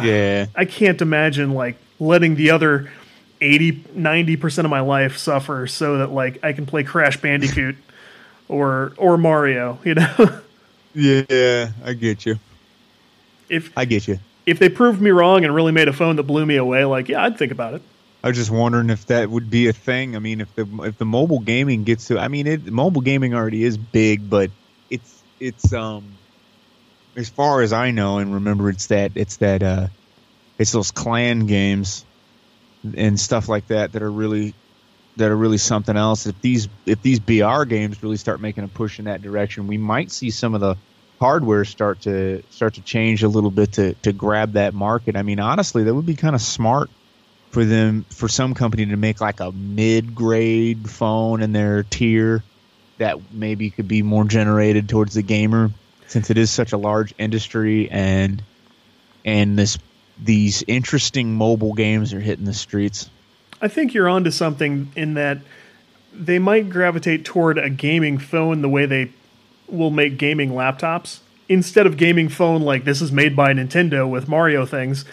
yeah. 0.03 0.47
I 0.57 0.65
can't 0.65 1.01
imagine 1.01 1.53
like 1.53 1.77
letting 1.99 2.35
the 2.37 2.51
other 2.51 2.91
80 3.41 3.73
90% 3.97 4.65
of 4.65 4.71
my 4.71 4.81
life 4.81 5.17
suffer 5.19 5.67
so 5.67 5.99
that 5.99 6.11
like 6.11 6.43
I 6.43 6.53
can 6.53 6.67
play 6.67 6.85
Crash 6.85 7.21
Bandicoot 7.21 7.77
or 8.49 8.93
or 8.97 9.19
Mario, 9.19 9.79
you 9.85 9.95
know. 9.95 10.41
Yeah. 10.95 11.71
I 11.85 11.93
get 11.93 12.25
you. 12.25 12.39
if 13.49 13.77
I 13.77 13.85
get 13.85 14.09
you. 14.09 14.19
if 14.47 14.59
they 14.59 14.69
proved 14.69 15.01
me 15.01 15.11
wrong 15.11 15.45
and 15.45 15.55
really 15.55 15.73
made 15.73 15.89
a 15.89 15.93
phone 15.93 16.17
that 16.17 16.23
blew 16.23 16.47
me 16.47 16.57
away, 16.57 16.85
like 16.85 17.09
yeah, 17.09 17.23
I'd 17.25 17.39
think 17.39 17.53
about 17.53 17.75
it. 17.75 17.83
I 18.25 18.29
was 18.29 18.37
just 18.37 18.51
wondering 18.51 18.91
if 18.91 19.07
that 19.07 19.31
would 19.31 19.51
be 19.51 19.69
a 19.69 19.73
thing. 19.73 20.17
I 20.17 20.19
mean, 20.19 20.41
if 20.41 20.55
the 20.55 20.67
if 20.83 20.99
the 20.99 21.05
mobile 21.05 21.41
gaming 21.41 21.85
gets 21.85 22.09
to, 22.09 22.19
I 22.19 22.29
mean, 22.29 22.47
it 22.47 22.67
mobile 22.67 23.03
gaming 23.03 23.35
already 23.35 23.63
is 23.63 23.77
big, 23.77 24.29
but 24.29 24.51
it's 24.91 25.23
it's 25.39 25.73
um 25.73 26.05
as 27.15 27.29
far 27.29 27.61
as 27.63 27.73
I 27.73 27.91
know 27.91 28.19
and 28.19 28.35
remember, 28.35 28.71
it's 28.71 28.87
that 28.87 29.13
it's 29.15 29.37
that 29.37 29.63
uh 29.63 29.89
it's 30.59 30.73
those 30.73 30.91
clan 30.91 31.47
games 31.47 32.05
and 32.97 33.19
stuff 33.19 33.49
like 33.49 33.67
that 33.69 33.93
that 33.93 34.03
are 34.03 34.11
really 34.11 34.55
that 35.17 35.31
are 35.31 35.37
really 35.37 35.59
something 35.59 35.97
else. 35.97 36.27
If 36.27 36.41
these 36.41 36.69
if 36.85 37.03
these 37.03 37.21
BR 37.21 37.65
games 37.65 38.03
really 38.03 38.17
start 38.17 38.41
making 38.41 38.65
a 38.65 38.69
push 38.69 38.99
in 38.99 39.07
that 39.07 39.23
direction, 39.23 39.67
we 39.67 39.79
might 39.79 40.11
see 40.11 40.31
some 40.31 40.55
of 40.55 40.61
the 40.61 40.77
hardware 41.19 41.65
start 41.65 42.03
to 42.03 42.43
start 42.51 42.75
to 42.75 42.83
change 42.83 43.23
a 43.23 43.29
little 43.29 43.51
bit 43.51 43.73
to 43.73 43.95
to 43.95 44.13
grab 44.13 44.53
that 44.53 44.75
market. 44.75 45.17
I 45.17 45.23
mean, 45.23 45.41
honestly, 45.41 45.85
that 45.85 45.95
would 45.95 46.07
be 46.07 46.15
kind 46.17 46.35
of 46.35 46.43
smart 46.43 46.91
for 47.51 47.65
them 47.65 48.05
for 48.11 48.29
some 48.29 48.55
company 48.55 48.87
to 48.87 48.97
make 48.97 49.21
like 49.21 49.41
a 49.41 49.53
mid-grade 49.53 50.91
phone 50.91 51.43
in 51.43 51.53
their 51.53 51.85
tier 51.85 52.43
that 52.99 53.33
maybe 53.33 53.71
could 53.71 53.89
be 53.89 54.03
more 54.03 54.25
generated 54.25 54.89
towards 54.89 55.15
the 55.15 55.23
gamer 55.23 55.71
since 56.07 56.31
it 56.31 56.39
is 56.39 56.51
such 56.51 56.73
a 56.73 56.77
large 56.77 57.15
industry 57.19 57.91
and 57.91 58.43
and 59.25 59.59
this 59.59 59.79
these 60.19 60.65
interesting 60.67 61.35
mobile 61.35 61.75
games 61.75 62.13
are 62.15 62.21
hitting 62.21 62.45
the 62.45 62.55
streets. 62.55 63.11
I 63.61 63.69
think 63.69 63.95
you're 63.95 64.09
onto 64.09 64.31
something 64.31 64.93
in 64.97 65.15
that 65.15 65.39
they 66.13 66.39
might 66.39 66.71
gravitate 66.71 67.25
toward 67.25 67.59
a 67.59 67.71
gaming 67.71 68.19
phone 68.19 68.63
the 68.63 68.69
way 68.69 68.87
they 68.87 69.13
will 69.69 69.91
make 69.91 70.19
gaming 70.19 70.51
laptops 70.51 71.21
instead 71.49 71.87
of 71.87 71.97
gaming 71.97 72.29
phone 72.29 72.63
like 72.63 72.85
this 72.85 73.01
is 73.01 73.13
made 73.13 73.37
by 73.37 73.53
Nintendo 73.53 74.09
with 74.09 74.29
Mario 74.29 74.67
things. 74.67 75.05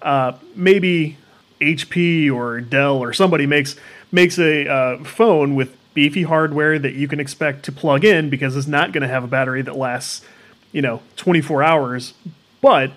Uh, 0.00 0.32
maybe 0.54 1.16
HP 1.60 2.30
or 2.32 2.60
Dell 2.60 2.98
or 2.98 3.12
somebody 3.12 3.46
makes 3.46 3.76
makes 4.10 4.38
a 4.38 4.68
uh, 4.68 5.04
phone 5.04 5.54
with 5.54 5.76
beefy 5.94 6.22
hardware 6.22 6.78
that 6.78 6.94
you 6.94 7.06
can 7.06 7.20
expect 7.20 7.64
to 7.64 7.72
plug 7.72 8.04
in 8.04 8.30
because 8.30 8.56
it's 8.56 8.66
not 8.66 8.92
going 8.92 9.02
to 9.02 9.08
have 9.08 9.24
a 9.24 9.26
battery 9.26 9.62
that 9.62 9.76
lasts, 9.76 10.24
you 10.72 10.82
know, 10.82 11.02
24 11.16 11.62
hours. 11.62 12.14
But 12.60 12.92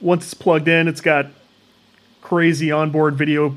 once 0.00 0.24
it's 0.24 0.34
plugged 0.34 0.68
in, 0.68 0.88
it's 0.88 1.00
got 1.00 1.26
crazy 2.22 2.70
onboard 2.70 3.14
video 3.14 3.56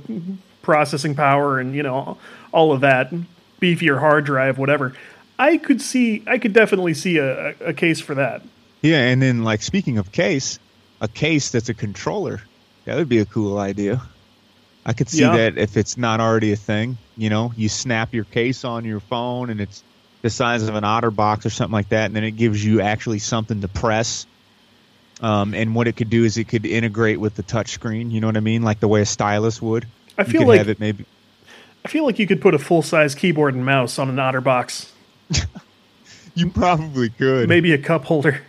processing 0.62 1.14
power 1.14 1.60
and 1.60 1.76
you 1.76 1.84
know 1.84 2.18
all 2.52 2.72
of 2.72 2.82
that, 2.82 3.14
beefier 3.62 4.00
hard 4.00 4.26
drive, 4.26 4.58
whatever. 4.58 4.94
I 5.38 5.58
could 5.58 5.82
see, 5.82 6.24
I 6.28 6.38
could 6.38 6.54
definitely 6.54 6.94
see 6.94 7.18
a, 7.18 7.56
a, 7.60 7.74
case 7.74 8.00
for 8.00 8.16
that. 8.16 8.44
Yeah, 8.82 9.00
and 9.00 9.22
then 9.22 9.44
like 9.44 9.62
speaking 9.64 9.98
of 9.98 10.12
case, 10.12 10.60
a 11.02 11.08
case 11.08 11.52
that's 11.52 11.70
a 11.70 11.74
controller. 11.74 12.42
That 12.86 12.98
would 12.98 13.10
be 13.10 13.20
a 13.20 13.26
cool 13.26 13.58
idea. 13.58 14.02
I 14.86 14.94
could 14.94 15.10
see 15.10 15.22
Yeah. 15.22 15.38
that 15.38 15.58
if 15.58 15.78
it's 15.78 15.98
not 15.98 16.20
already 16.20 16.52
a 16.52 16.56
thing. 16.56 16.98
You 17.18 17.30
know, 17.30 17.54
you 17.56 17.70
snap 17.70 18.14
your 18.14 18.26
case 18.26 18.64
on 18.64 18.86
your 18.86 19.00
phone 19.00 19.50
and 19.50 19.62
it's 19.62 19.84
the 20.22 20.30
size 20.30 20.68
of 20.68 20.76
an 20.76 20.84
OtterBox 20.84 21.46
or 21.46 21.50
something 21.50 21.74
like 21.74 21.90
that, 21.90 22.06
and 22.06 22.16
then 22.16 22.24
it 22.24 22.32
gives 22.32 22.64
you 22.64 22.82
actually 22.82 23.20
something 23.20 23.62
to 23.62 23.68
press. 23.68 24.26
Um, 25.22 25.54
and 25.54 25.74
what 25.76 25.88
it 25.88 25.96
could 25.96 26.10
do 26.10 26.24
is 26.24 26.38
it 26.38 26.48
could 26.48 26.66
integrate 26.66 27.20
with 27.20 27.36
the 27.36 27.44
touch 27.44 27.72
screen. 27.72 28.12
You 28.12 28.20
know 28.20 28.28
what 28.28 28.38
I 28.38 28.42
mean? 28.42 28.62
Like 28.64 28.80
the 28.80 28.88
way 28.88 29.02
a 29.02 29.06
stylus 29.06 29.62
would. 29.62 29.88
I 30.18 30.24
feel 30.24 30.46
like 30.46 30.58
have 30.60 30.70
it 30.70 30.80
maybe. 30.80 31.06
I 31.86 31.90
feel 31.90 32.06
like 32.06 32.20
you 32.20 32.28
could 32.28 32.42
put 32.42 32.54
a 32.54 32.60
full 32.60 32.82
size 32.82 33.14
keyboard 33.16 33.56
and 33.56 33.66
mouse 33.66 34.00
on 34.00 34.10
an 34.10 34.16
OtterBox, 34.16 34.90
You 36.36 36.50
probably 36.50 37.10
could. 37.10 37.48
maybe 37.50 37.74
a 37.74 37.78
cup 37.78 38.06
holder. 38.06 38.42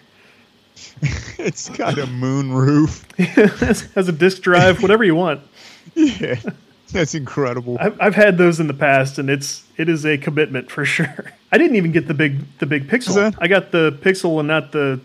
it's 1.38 1.68
got 1.70 1.98
a 1.98 2.06
moon 2.06 2.52
roof. 2.52 3.04
has 3.18 4.08
a 4.08 4.12
disk 4.12 4.42
drive, 4.42 4.82
whatever 4.82 5.04
you 5.04 5.14
want. 5.14 5.40
yeah, 5.94 6.40
that's 6.92 7.14
incredible. 7.14 7.76
I've, 7.80 8.00
I've 8.00 8.14
had 8.14 8.38
those 8.38 8.58
in 8.60 8.66
the 8.68 8.74
past, 8.74 9.18
and 9.18 9.28
it's 9.28 9.64
it 9.76 9.88
is 9.88 10.06
a 10.06 10.16
commitment 10.16 10.70
for 10.70 10.84
sure. 10.84 11.32
I 11.52 11.58
didn't 11.58 11.76
even 11.76 11.92
get 11.92 12.08
the 12.08 12.14
big 12.14 12.40
the 12.58 12.66
big 12.66 12.88
pixel. 12.88 13.34
I 13.38 13.48
got 13.48 13.70
the 13.70 13.92
pixel 14.00 14.38
and 14.38 14.48
not 14.48 14.72
the 14.72 15.00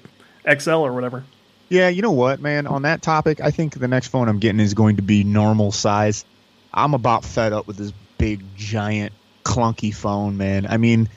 XL 0.48 0.72
or 0.72 0.94
whatever. 0.94 1.24
Yeah, 1.70 1.90
you 1.90 2.02
know 2.02 2.12
what, 2.12 2.42
man? 2.42 2.68
On 2.68 2.82
that 2.82 3.02
topic, 3.02 3.42
I 3.42 3.52
think 3.52 3.80
the 3.80 3.88
next 3.88 4.08
phone 4.08 4.28
I'm 4.28 4.40
getting 4.40 4.60
is 4.60 4.74
going 4.74 4.96
to 4.98 5.02
be 5.02 5.24
normal 5.24 5.72
size. 5.72 6.26
I'm 6.74 6.94
about 6.94 7.24
fed 7.24 7.54
up 7.54 7.68
with 7.68 7.78
this 7.78 7.94
big, 8.18 8.44
giant, 8.56 9.14
clunky 9.44 9.94
phone, 9.94 10.38
man. 10.38 10.66
I 10.68 10.78
mean, 10.78 11.10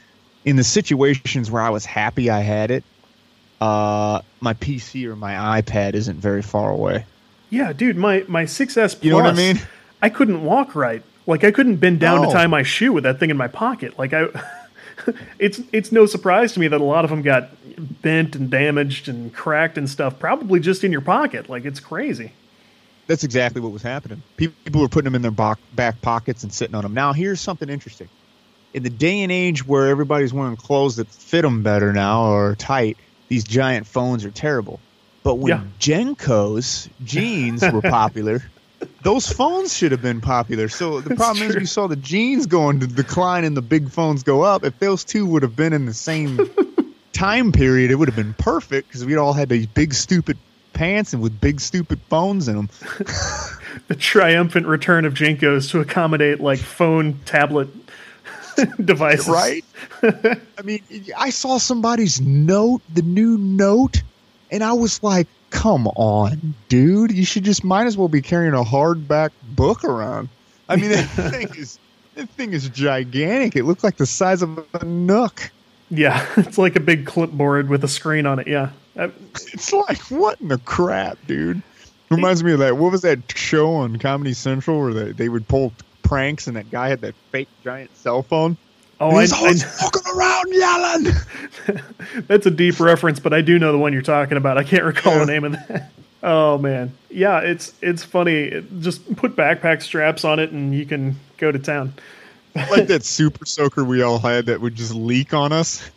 in 0.45 0.57
the 0.57 0.65
situations 0.65 1.51
where 1.51 1.63
I 1.63 1.71
was 1.71 1.85
happy 1.85 2.31
I 2.31 2.41
had 2.41 2.71
it, 2.71 2.85
uh, 3.61 4.21
my 4.41 4.55
PC 4.55 5.07
or 5.07 5.17
my 5.17 5.61
iPad 5.63 5.95
isn't 5.95 6.19
very 6.19 6.43
far 6.43 6.71
away. 6.71 7.07
Yeah, 7.51 7.73
dude, 7.73 7.97
my 7.97 8.25
my 8.29 8.45
6S 8.45 8.73
Plus. 8.75 9.05
You 9.05 9.11
know 9.11 9.17
what 9.19 9.27
I 9.27 9.33
mean? 9.35 9.61
I 10.01 10.09
couldn't 10.09 10.43
walk 10.45 10.75
right. 10.75 11.03
Like 11.27 11.45
I 11.45 11.51
couldn't 11.51 11.77
bend 11.77 12.01
down 12.01 12.23
No. 12.23 12.29
to 12.29 12.33
tie 12.33 12.47
my 12.47 12.63
shoe 12.63 12.93
with 12.93 13.05
that 13.05 13.21
thing 13.21 13.31
in 13.31 13.37
my 13.37 13.47
pocket. 13.49 13.99
Like 13.99 14.13
I, 14.13 14.27
it's 15.39 15.61
it's 15.71 15.93
no 15.93 16.07
surprise 16.07 16.53
to 16.55 16.61
me 16.61 16.69
that 16.69 16.81
a 16.81 16.85
lot 16.85 17.05
of 17.05 17.11
them 17.11 17.23
got 17.23 17.51
bent 17.79 18.35
and 18.37 18.51
damaged 18.51 19.09
and 19.09 19.33
cracked 19.35 19.77
and 19.79 19.89
stuff. 19.89 20.19
Probably 20.19 20.61
just 20.61 20.85
in 20.85 20.93
your 20.93 21.01
pocket. 21.01 21.49
Like 21.49 21.65
it's 21.65 21.81
crazy. 21.81 22.33
That's 23.09 23.25
exactly 23.25 23.61
what 23.61 23.73
was 23.73 23.83
happening. 23.83 24.23
People 24.37 24.81
were 24.81 24.89
putting 24.89 25.05
them 25.13 25.15
in 25.17 25.23
their 25.23 25.31
back 25.75 26.01
pockets 26.03 26.43
and 26.45 26.53
sitting 26.53 26.75
on 26.75 26.83
them. 26.83 26.95
Now, 26.95 27.13
here's 27.13 27.41
something 27.41 27.69
interesting. 27.69 28.09
In 28.75 28.85
the 28.85 28.91
day 28.91 29.21
and 29.23 29.31
age 29.33 29.67
where 29.67 29.89
everybody's 29.89 30.33
wearing 30.33 30.57
clothes 30.57 30.97
that 30.97 31.09
fit 31.09 31.43
them 31.43 31.63
better 31.63 31.93
now 31.93 32.27
or 32.33 32.55
tight, 32.55 32.97
these 33.29 33.45
giant 33.45 33.87
phones 33.87 34.25
are 34.25 34.31
terrible. 34.31 34.79
But 35.25 35.35
when 35.37 35.51
Yeah. 35.51 35.65
JNCO's 35.81 36.89
jeans 37.05 37.63
were 37.73 37.83
popular, 37.83 38.43
those 39.03 39.29
phones 39.31 39.75
should 39.77 39.93
have 39.93 40.01
been 40.03 40.21
popular. 40.21 40.69
So 40.69 41.01
the 41.01 41.11
That's 41.11 41.19
problem 41.21 41.47
is 41.47 41.53
true. 41.53 41.61
we 41.61 41.67
saw 41.67 41.87
the 41.89 41.97
jeans 41.97 42.47
going 42.47 42.81
to 42.81 42.87
decline 42.87 43.45
and 43.45 43.57
the 43.57 43.63
big 43.63 43.91
phones 43.91 44.23
go 44.23 44.43
up. 44.43 44.65
If 44.65 44.79
those 44.79 45.05
two 45.05 45.27
would 45.27 45.43
have 45.43 45.57
been 45.57 45.73
in 45.73 45.87
the 45.87 45.95
same 45.95 46.37
time 47.13 47.53
period, 47.53 47.91
it 47.91 47.97
would 47.97 48.09
have 48.09 48.17
been 48.17 48.35
perfect 48.35 48.89
because 48.89 49.05
we'd 49.05 49.17
all 49.17 49.33
had 49.33 49.49
these 49.49 49.67
big 49.67 49.95
stupid 49.95 50.37
pants 50.73 51.13
and 51.13 51.23
with 51.23 51.41
big 51.41 51.61
stupid 51.61 52.01
phones 52.09 52.49
in 52.49 52.57
them. 52.57 52.71
The 53.89 53.95
triumphant 53.95 54.67
return 54.67 55.07
of 55.07 55.15
JNCOs 55.15 55.71
to 55.71 55.81
accommodate 55.81 56.41
like 56.41 56.59
phone 56.59 57.19
tablet 57.25 57.69
devices. 58.85 59.29
right? 59.29 59.65
I 60.03 60.63
mean, 60.63 60.83
I 61.17 61.31
saw 61.31 61.57
somebody's 61.57 62.21
note, 62.21 62.83
the 62.93 63.01
new 63.01 63.39
note, 63.39 64.03
and 64.51 64.63
I 64.63 64.75
was 64.75 65.03
like, 65.03 65.27
"Come 65.51 65.87
on, 65.89 66.55
dude! 66.69 67.13
You 67.13 67.25
should 67.25 67.45
just 67.45 67.65
might 67.65 67.87
as 67.87 67.97
well 67.97 68.09
be 68.09 68.21
carrying 68.21 68.53
a 68.53 68.63
hardback 68.63 69.31
book 69.43 69.85
around." 69.85 70.29
I 70.69 70.77
mean, 70.77 70.91
that 70.91 71.07
thing 71.07 71.49
is 71.57 71.79
that 72.15 72.29
thing 72.31 72.53
is 72.53 72.69
gigantic. 72.69 73.57
It 73.57 73.65
looked 73.65 73.83
like 73.83 73.97
the 73.97 74.07
size 74.07 74.43
of 74.43 74.67
a 74.75 74.85
nook. 74.85 75.51
Yeah, 75.95 76.27
it's 76.39 76.57
like 76.59 76.75
a 76.77 76.81
big 76.81 77.07
clipboard 77.07 77.69
with 77.69 77.85
a 77.85 77.89
screen 77.89 78.25
on 78.27 78.39
it. 78.39 78.47
Yeah. 78.49 78.71
Uh, 78.99 79.09
It's 79.53 79.73
like 79.73 79.99
what 80.11 80.41
in 80.41 80.49
the 80.49 80.59
crap, 80.59 81.19
dude? 81.27 81.63
Reminds 82.11 82.43
me 82.43 82.53
of 82.53 82.59
that. 82.59 82.77
What 82.77 82.93
was 82.93 83.03
that 83.03 83.19
show 83.37 83.73
on 83.75 83.99
Comedy 83.99 84.33
Central 84.35 84.81
where 84.81 84.93
they, 84.93 85.13
they 85.13 85.29
would 85.29 85.47
pull 85.49 85.73
pranks 86.03 86.47
and 86.47 86.57
that 86.57 86.71
guy 86.71 86.89
had 86.89 87.01
that 87.03 87.15
fake 87.31 87.49
giant 87.65 87.95
cell 87.97 88.23
phone? 88.23 88.57
Oh, 89.01 89.19
He's 89.19 89.33
I, 89.33 89.39
always 89.39 89.65
walking 89.83 90.03
around 90.15 90.53
yelling. 90.53 91.83
that's 92.29 92.47
a 92.47 92.51
deep 92.51 92.79
reference, 92.81 93.19
but 93.19 93.33
I 93.33 93.41
do 93.41 93.59
know 93.59 93.73
the 93.73 93.79
one 93.79 93.93
you're 93.93 94.01
talking 94.03 94.37
about. 94.37 94.59
I 94.59 94.65
can't 94.65 94.85
recall 94.85 95.15
Yeah. 95.15 95.19
the 95.21 95.27
name 95.27 95.45
of 95.45 95.53
that. 95.53 95.91
Oh 96.23 96.57
man, 96.59 96.93
yeah, 97.11 97.41
it's 97.41 97.73
it's 97.83 98.05
funny. 98.05 98.35
It- 98.45 98.81
just 98.81 99.17
put 99.17 99.35
backpack 99.35 99.83
straps 99.83 100.25
on 100.25 100.39
it, 100.39 100.53
and 100.53 100.73
you 100.75 100.87
can 100.87 101.19
go 101.39 101.51
to 101.51 101.59
town. 101.59 101.95
Like 102.55 102.87
that 102.89 103.05
super 103.05 103.47
soaker 103.47 103.85
we 103.85 104.03
all 104.03 104.19
had 104.19 104.47
that 104.47 104.61
would 104.61 104.75
just 104.75 104.95
leak 104.95 105.35
on 105.35 105.53
us. 105.53 105.91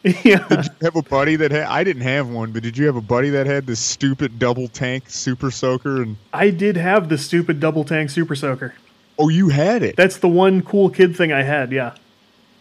yeah, 0.22 0.46
Did 0.48 0.64
you 0.64 0.70
have 0.82 0.96
a 0.96 1.02
buddy 1.02 1.36
that 1.36 1.50
had? 1.50 1.64
I 1.64 1.82
didn't 1.82 2.02
have 2.02 2.28
one, 2.28 2.52
but 2.52 2.62
did 2.62 2.78
you 2.78 2.86
have 2.86 2.96
a 2.96 3.00
buddy 3.00 3.30
that 3.30 3.46
had 3.46 3.66
this 3.66 3.80
stupid 3.80 4.38
double 4.38 4.68
tank 4.68 5.10
super 5.10 5.50
soaker? 5.50 6.02
And 6.02 6.16
I 6.32 6.50
did 6.50 6.76
have 6.76 7.08
the 7.08 7.18
stupid 7.18 7.58
double 7.58 7.84
tank 7.84 8.10
super 8.10 8.36
soaker. 8.36 8.74
oh, 9.18 9.28
you 9.28 9.48
had 9.48 9.82
it. 9.82 9.96
That's 9.96 10.18
the 10.18 10.28
one 10.28 10.62
cool 10.62 10.88
kid 10.88 11.16
thing 11.16 11.32
I 11.32 11.42
had. 11.42 11.72
Yeah, 11.72 11.94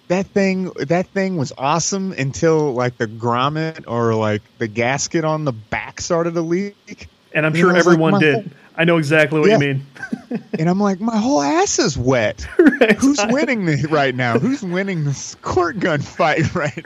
that 0.07 0.25
thing 0.27 0.71
that 0.79 1.07
thing 1.07 1.37
was 1.37 1.53
awesome 1.57 2.11
until 2.13 2.73
like 2.73 2.97
the 2.97 3.07
grommet 3.07 3.83
or 3.87 4.15
like 4.15 4.41
the 4.57 4.67
gasket 4.67 5.23
on 5.23 5.45
the 5.45 5.51
back 5.51 6.01
started 6.01 6.33
to 6.33 6.41
leak 6.41 7.07
and 7.33 7.45
I'm 7.45 7.55
You 7.55 7.61
sure 7.61 7.75
it's 7.75 7.85
like 7.85 7.93
everyone 7.93 8.19
did. 8.19 8.51
I 8.77 8.83
know 8.85 8.97
exactly 8.97 9.39
what 9.39 9.49
Yeah. 9.49 9.55
you 9.57 9.59
mean. 9.59 9.85
and 10.59 10.69
i'm 10.69 10.79
like 10.79 10.99
my 10.99 11.17
whole 11.17 11.41
ass 11.41 11.79
is 11.79 11.97
wet 11.97 12.41
who's 12.99 13.19
winning 13.29 13.65
the, 13.65 13.87
right 13.89 14.13
now 14.13 14.37
who's 14.37 14.61
winning 14.61 15.03
this 15.05 15.17
squirt 15.23 15.79
gun 15.79 15.99
fight 16.01 16.53
right 16.55 16.83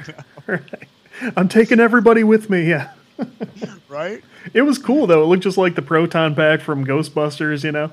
now 0.48 0.58
I'm 1.36 1.48
taking 1.50 1.80
everybody 1.80 2.24
with 2.24 2.50
me. 2.50 2.68
Yeah. 2.70 2.92
right 3.90 4.24
It 4.54 4.62
was 4.64 4.78
cool 4.80 5.06
though. 5.08 5.24
It 5.24 5.26
looked 5.28 5.44
just 5.44 5.58
like 5.58 5.76
the 5.76 5.82
proton 5.82 6.34
pack 6.34 6.62
from 6.62 6.86
Ghostbusters. 6.86 7.64
You 7.64 7.72
know, 7.72 7.92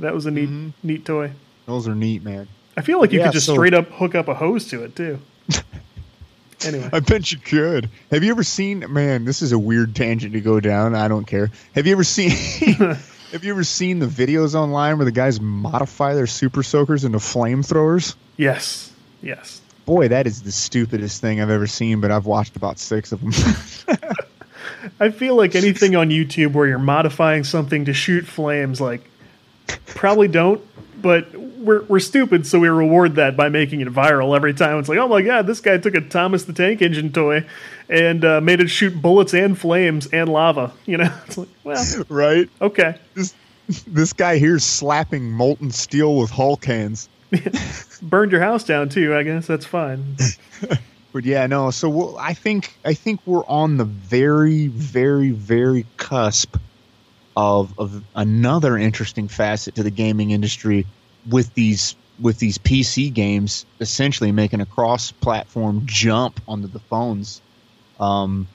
that 0.00 0.14
was 0.14 0.26
a 0.26 0.30
neat, 0.30 0.48
Mm-hmm. 0.48 0.68
neat 0.86 1.04
toy. 1.04 1.32
those 1.66 1.86
are 1.86 1.94
neat 1.94 2.22
man 2.24 2.48
I 2.76 2.80
feel 2.80 3.00
like 3.00 3.12
you 3.12 3.18
Yeah, 3.20 3.26
could 3.26 3.32
just 3.34 3.46
so- 3.46 3.54
straight 3.54 3.74
up 3.74 3.88
hook 3.90 4.14
up 4.14 4.28
a 4.28 4.34
hose 4.34 4.66
to 4.68 4.82
it 4.84 4.96
too. 4.96 5.18
anyway, 6.64 6.88
I 6.92 7.00
bet 7.00 7.30
you 7.32 7.38
could. 7.38 7.88
Have 8.10 8.22
you 8.24 8.30
ever 8.30 8.42
seen? 8.44 8.84
Man, 8.92 9.24
this 9.24 9.42
is 9.42 9.52
a 9.52 9.58
weird 9.58 9.94
tangent 9.96 10.32
to 10.34 10.40
go 10.40 10.60
down. 10.60 10.94
I 10.94 11.08
don't 11.08 11.26
care. 11.26 11.50
Have 11.74 11.86
you 11.86 11.92
ever 11.92 12.04
seen? 12.04 12.30
Have 13.32 13.44
you 13.44 13.50
ever 13.52 13.64
seen 13.64 13.98
the 13.98 14.06
videos 14.06 14.54
online 14.54 14.96
where 14.98 15.04
the 15.04 15.12
guys 15.12 15.40
modify 15.40 16.14
their 16.14 16.26
super 16.26 16.62
soakers 16.62 17.04
into 17.04 17.18
flamethrowers? 17.18 18.14
yes, 18.36 18.92
yes. 19.22 19.60
Boy, 19.84 20.08
that 20.08 20.26
is 20.26 20.42
the 20.42 20.52
stupidest 20.52 21.20
thing 21.20 21.40
I've 21.40 21.48
ever 21.48 21.66
seen. 21.66 22.00
But 22.00 22.10
I've 22.10 22.26
watched 22.26 22.56
about 22.56 22.78
six 22.78 23.10
of 23.10 23.20
them. 23.20 23.32
I 25.00 25.10
feel 25.10 25.34
like 25.34 25.54
anything 25.54 25.96
on 25.96 26.10
YouTube 26.10 26.52
where 26.52 26.66
you're 26.66 26.78
modifying 26.78 27.42
something 27.42 27.86
to 27.86 27.94
shoot 27.94 28.26
flames, 28.26 28.82
like 28.82 29.08
probably 29.86 30.28
don't. 30.28 30.62
But 31.00 31.34
we're 31.34 31.84
we're 31.84 32.00
stupid, 32.00 32.46
so 32.46 32.58
we 32.58 32.68
reward 32.68 33.14
that 33.14 33.34
by 33.36 33.48
making 33.48 33.80
it 33.80 33.88
viral 33.88 34.36
every 34.36 34.52
time. 34.52 34.78
It's 34.78 34.90
like, 34.90 34.98
oh 34.98 35.08
my 35.08 35.22
god, 35.22 35.46
this 35.46 35.60
guy 35.60 35.78
took 35.78 35.94
a 35.94 36.02
Thomas 36.02 36.44
the 36.44 36.52
Tank 36.52 36.82
Engine 36.82 37.10
toy 37.12 37.46
and 37.88 38.24
uh, 38.24 38.40
made 38.40 38.60
it 38.60 38.68
shoot 38.68 39.00
bullets 39.00 39.34
and 39.34 39.58
flames 39.58 40.06
and 40.08 40.28
lava. 40.28 40.72
You 40.86 40.98
know, 40.98 41.14
it's 41.26 41.38
like, 41.38 41.48
well, 41.64 42.04
right? 42.08 42.48
okay. 42.60 42.98
This 43.14 43.34
this 43.86 44.12
guy 44.12 44.38
here's 44.38 44.64
slapping 44.64 45.30
molten 45.30 45.70
steel 45.70 46.16
with 46.16 46.30
Hulk 46.30 46.64
hands. 46.64 47.08
Burned 48.02 48.32
your 48.32 48.40
house 48.40 48.64
down 48.64 48.88
too. 48.88 49.14
I 49.14 49.22
guess 49.22 49.46
that's 49.46 49.66
fine. 49.66 50.16
But 51.12 51.24
yeah, 51.24 51.46
no. 51.46 51.70
So 51.70 51.88
we'll, 51.88 52.18
I 52.18 52.34
think 52.34 52.76
I 52.84 52.94
think 52.94 53.20
we're 53.24 53.46
on 53.46 53.76
the 53.76 53.84
very, 53.84 54.68
very, 54.68 55.30
very 55.30 55.86
cusp 55.96 56.56
of 57.36 57.76
of 57.78 58.04
another 58.14 58.76
interesting 58.76 59.26
facet 59.26 59.74
to 59.76 59.82
the 59.82 59.90
gaming 59.90 60.30
industry 60.32 60.86
with 61.28 61.52
these 61.54 61.96
with 62.20 62.38
these 62.38 62.58
PC 62.58 63.12
games 63.12 63.64
essentially 63.80 64.32
making 64.32 64.60
a 64.60 64.66
cross-platform 64.66 65.82
jump 65.86 66.40
onto 66.46 66.66
the 66.66 66.80
phones. 66.80 67.40
Um, 68.00 68.46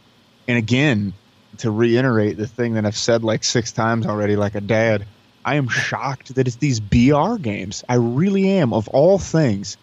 and 0.48 0.58
again, 0.58 1.14
to 1.60 1.72
reiterate 1.72 2.38
the 2.38 2.48
thing 2.48 2.74
that 2.74 2.86
I've 2.86 2.98
said 2.98 3.24
like 3.24 3.44
six 3.44 3.72
times 3.72 4.06
already, 4.06 4.36
like 4.36 4.56
a 4.56 4.62
dad, 4.62 5.06
I 5.46 5.56
am 5.56 5.68
shocked 5.68 6.36
that 6.36 6.48
it's 6.48 6.56
these 6.58 6.80
BR 6.80 7.36
games. 7.38 7.84
I 7.88 7.96
really 7.96 8.50
am. 8.50 8.74
Of 8.74 8.88
all 8.90 9.18
things, 9.20 9.78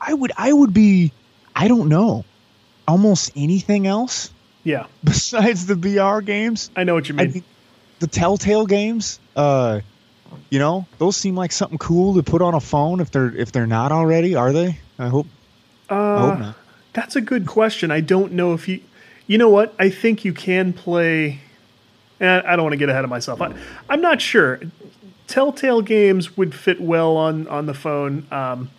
I 0.00 0.12
would 0.12 0.32
I 0.36 0.52
would 0.52 0.74
be 0.74 1.12
I 1.54 1.68
don't 1.68 1.88
know 1.88 2.24
almost 2.86 3.30
anything 3.36 3.86
else 3.86 4.30
Yeah, 4.64 4.86
besides 5.04 5.66
the 5.66 5.76
BR 5.76 6.20
games. 6.22 6.70
I 6.76 6.84
know 6.84 6.94
what 6.94 7.08
you 7.08 7.14
mean. 7.14 7.42
the 8.00 8.06
Telltale 8.06 8.66
games. 8.66 9.18
Uh, 9.36 9.80
You 10.50 10.58
know, 10.58 10.86
those 10.98 11.16
seem 11.16 11.36
like 11.36 11.52
something 11.52 11.78
cool 11.78 12.14
to 12.16 12.22
put 12.24 12.42
on 12.42 12.54
a 12.54 12.60
phone 12.60 13.00
if 13.00 13.10
they're 13.12 13.34
if 13.34 13.52
they're 13.52 13.68
not 13.68 13.92
already. 13.92 14.34
Are 14.34 14.52
they? 14.52 14.78
I 14.98 15.08
hope. 15.08 15.26
Uh, 15.88 15.94
I 15.94 16.20
hope 16.30 16.38
not. 16.40 16.56
That's 16.92 17.16
a 17.16 17.20
good 17.20 17.46
question. 17.46 17.90
I 17.92 18.00
don't 18.00 18.32
know 18.32 18.52
if 18.52 18.66
you. 18.68 18.80
You 19.26 19.38
know 19.38 19.48
what? 19.48 19.74
I 19.78 19.90
think 19.90 20.24
you 20.24 20.32
can 20.32 20.72
play. 20.72 21.40
Eh, 22.20 22.42
I 22.44 22.56
don't 22.56 22.64
want 22.64 22.72
to 22.72 22.78
get 22.78 22.88
ahead 22.88 23.04
of 23.04 23.10
myself. 23.10 23.40
I, 23.40 23.54
I'm 23.88 24.00
not 24.00 24.20
sure. 24.20 24.60
Telltale 25.26 25.82
games 25.82 26.36
would 26.36 26.54
fit 26.54 26.80
well 26.80 27.16
on 27.16 27.48
on 27.48 27.66
the 27.66 27.74
phone. 27.74 28.26
Um, 28.30 28.70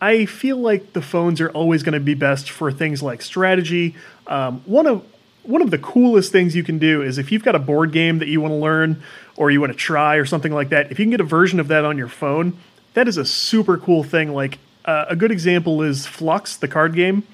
I 0.00 0.26
feel 0.26 0.56
like 0.56 0.94
the 0.94 1.02
phones 1.02 1.40
are 1.40 1.50
always 1.50 1.84
going 1.84 1.92
to 1.92 2.00
be 2.00 2.14
best 2.14 2.50
for 2.50 2.72
things 2.72 3.02
like 3.02 3.22
strategy. 3.22 3.94
Um, 4.26 4.62
one 4.66 4.86
of 4.86 5.04
one 5.44 5.62
of 5.62 5.70
the 5.70 5.78
coolest 5.78 6.32
things 6.32 6.54
you 6.54 6.64
can 6.64 6.78
do 6.78 7.02
is 7.02 7.18
if 7.18 7.32
you've 7.32 7.44
got 7.44 7.54
a 7.54 7.60
board 7.60 7.92
game 7.92 8.18
that 8.18 8.28
you 8.28 8.40
want 8.40 8.52
to 8.52 8.56
learn 8.56 9.02
or 9.36 9.50
you 9.50 9.60
want 9.60 9.72
to 9.72 9.78
try 9.78 10.16
or 10.16 10.24
something 10.24 10.52
like 10.52 10.68
that. 10.70 10.90
If 10.90 10.98
you 10.98 11.04
can 11.04 11.10
get 11.10 11.20
a 11.20 11.24
version 11.24 11.60
of 11.60 11.68
that 11.68 11.84
on 11.84 11.98
your 11.98 12.08
phone, 12.08 12.58
that 12.94 13.08
is 13.08 13.16
a 13.16 13.24
super 13.24 13.78
cool 13.78 14.02
thing. 14.02 14.32
Like 14.32 14.58
uh, 14.84 15.06
a 15.08 15.16
good 15.16 15.30
example 15.30 15.82
is 15.82 16.06
Fluxx, 16.06 16.58
the 16.58 16.68
card 16.68 16.94
game 16.94 17.24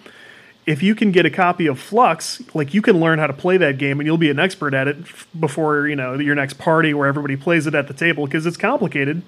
if 0.68 0.82
you 0.82 0.94
can 0.94 1.12
get 1.12 1.24
a 1.24 1.30
copy 1.30 1.66
of 1.66 1.78
Fluxx, 1.78 2.54
like 2.54 2.74
you 2.74 2.82
can 2.82 3.00
learn 3.00 3.18
how 3.18 3.26
to 3.26 3.32
play 3.32 3.56
that 3.56 3.78
game 3.78 4.00
and 4.00 4.06
you'll 4.06 4.18
be 4.18 4.28
an 4.28 4.38
expert 4.38 4.74
at 4.74 4.86
it 4.86 4.98
before, 5.40 5.88
you 5.88 5.96
know, 5.96 6.18
your 6.18 6.34
next 6.34 6.58
party 6.58 6.92
where 6.92 7.08
everybody 7.08 7.36
plays 7.36 7.66
it 7.66 7.74
at 7.74 7.88
the 7.88 7.94
table 7.94 8.26
because 8.26 8.44
it's 8.44 8.58
complicated. 8.58 9.22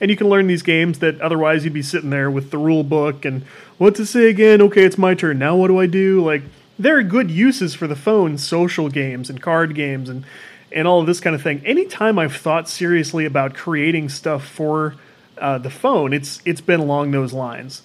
And 0.00 0.10
you 0.10 0.16
can 0.16 0.28
learn 0.28 0.48
these 0.48 0.62
games 0.62 0.98
that 0.98 1.20
otherwise 1.20 1.62
you'd 1.62 1.74
be 1.74 1.80
sitting 1.80 2.10
there 2.10 2.28
with 2.28 2.50
the 2.50 2.58
rule 2.58 2.82
book 2.82 3.24
and 3.24 3.42
what 3.78 3.94
to 3.94 4.04
say 4.04 4.28
again? 4.30 4.60
Okay, 4.62 4.82
it's 4.82 4.98
my 4.98 5.14
turn. 5.14 5.38
Now 5.38 5.54
what 5.54 5.68
do 5.68 5.78
I 5.78 5.86
do? 5.86 6.24
Like 6.24 6.42
there 6.76 6.98
are 6.98 7.04
good 7.04 7.30
uses 7.30 7.72
for 7.72 7.86
the 7.86 7.94
phone, 7.94 8.36
social 8.36 8.88
games 8.88 9.30
and 9.30 9.40
card 9.40 9.76
games 9.76 10.08
and 10.08 10.24
and 10.72 10.88
all 10.88 11.00
of 11.00 11.06
this 11.06 11.20
kind 11.20 11.36
of 11.36 11.42
thing. 11.42 11.64
Anytime 11.64 12.18
I've 12.18 12.34
thought 12.34 12.68
seriously 12.68 13.26
about 13.26 13.54
creating 13.54 14.08
stuff 14.08 14.44
for 14.44 14.96
uh, 15.38 15.58
the 15.58 15.70
phone, 15.70 16.12
it's 16.12 16.42
it's 16.44 16.60
been 16.60 16.80
along 16.80 17.12
those 17.12 17.32
lines. 17.32 17.82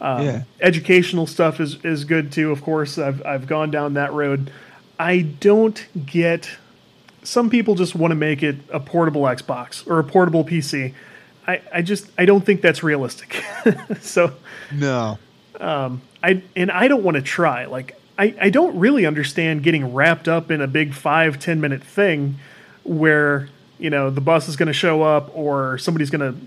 Um, 0.00 0.22
Yeah. 0.24 0.42
Educational 0.60 1.26
stuff 1.26 1.60
is, 1.60 1.82
is 1.84 2.04
good 2.04 2.30
too, 2.32 2.50
of 2.50 2.62
course. 2.62 2.98
I've, 2.98 3.24
I've 3.24 3.46
gone 3.46 3.70
down 3.70 3.94
that 3.94 4.12
road. 4.12 4.50
I 4.98 5.20
don't 5.22 5.86
get. 6.06 6.50
Some 7.22 7.50
people 7.50 7.74
just 7.74 7.94
want 7.94 8.12
to 8.12 8.14
make 8.16 8.42
it 8.42 8.56
a 8.72 8.78
portable 8.80 9.22
Xbox 9.22 9.86
or 9.86 9.98
a 9.98 10.04
portable 10.04 10.44
PC. 10.44 10.94
I, 11.46 11.60
I 11.72 11.82
just 11.82 12.08
I 12.18 12.24
don't 12.24 12.44
think 12.44 12.60
that's 12.60 12.82
realistic. 12.82 13.42
so 14.00 14.32
No. 14.72 15.18
um, 15.60 16.00
I 16.22 16.42
and 16.54 16.70
I 16.70 16.88
don't 16.88 17.02
want 17.02 17.16
to 17.16 17.22
try. 17.22 17.66
Like 17.66 18.00
I, 18.18 18.34
I 18.40 18.50
don't 18.50 18.78
really 18.78 19.06
understand 19.06 19.62
getting 19.62 19.92
wrapped 19.94 20.28
up 20.28 20.50
in 20.50 20.60
a 20.60 20.66
big 20.66 20.94
five 20.94 21.38
ten 21.38 21.60
minute 21.60 21.82
thing 21.82 22.36
where 22.84 23.48
you 23.78 23.90
know 23.90 24.10
the 24.10 24.20
bus 24.20 24.48
is 24.48 24.56
going 24.56 24.68
to 24.68 24.72
show 24.72 25.02
up 25.02 25.30
or 25.36 25.78
somebody's 25.78 26.10
going 26.10 26.32
to 26.32 26.40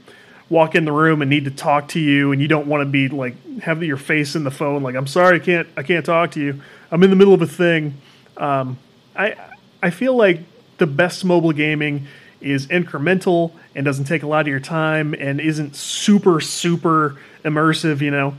walk 0.50 0.74
in 0.76 0.86
the 0.86 0.92
room 0.92 1.22
and 1.22 1.30
need 1.30 1.46
to 1.46 1.52
talk 1.52 1.88
to 1.90 2.00
you 2.00 2.32
and 2.32 2.42
you 2.42 2.48
don't 2.48 2.68
want 2.68 2.82
to 2.82 2.86
be 2.86 3.08
like 3.08 3.36
have 3.60 3.84
your 3.84 3.98
face 3.98 4.36
in 4.36 4.44
the 4.44 4.52
phone 4.52 4.82
like 4.82 4.96
I'm 4.96 5.08
sorry 5.08 5.36
I 5.36 5.40
can't 5.40 5.68
I 5.78 5.84
can't 5.84 6.06
talk 6.06 6.32
to 6.32 6.40
you 6.40 6.62
I'm 6.92 7.04
in 7.04 7.10
the 7.10 7.16
middle 7.16 7.34
of 7.34 7.42
a 7.42 7.48
thing. 7.48 7.96
Um, 8.38 8.78
I 9.16 9.36
I 9.82 9.90
feel 9.90 10.16
like 10.16 10.42
the 10.78 10.88
best 10.88 11.24
mobile 11.24 11.52
gaming 11.52 12.08
is 12.42 12.68
incremental 12.68 13.52
and 13.76 13.86
doesn't 13.86 14.06
take 14.06 14.24
a 14.24 14.28
lot 14.28 14.42
of 14.42 14.48
your 14.48 14.60
time 14.60 15.14
and 15.14 15.40
isn't 15.40 15.76
super 15.76 16.42
super 16.42 17.18
immersive. 17.44 18.02
You 18.02 18.12
know, 18.12 18.36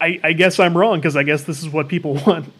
I, 0.00 0.20
I 0.22 0.32
guess 0.32 0.60
I'm 0.60 0.76
wrong 0.76 0.98
because 0.98 1.16
I 1.16 1.22
guess 1.22 1.44
this 1.44 1.60
is 1.60 1.68
what 1.68 1.88
people 1.88 2.14
want. 2.26 2.52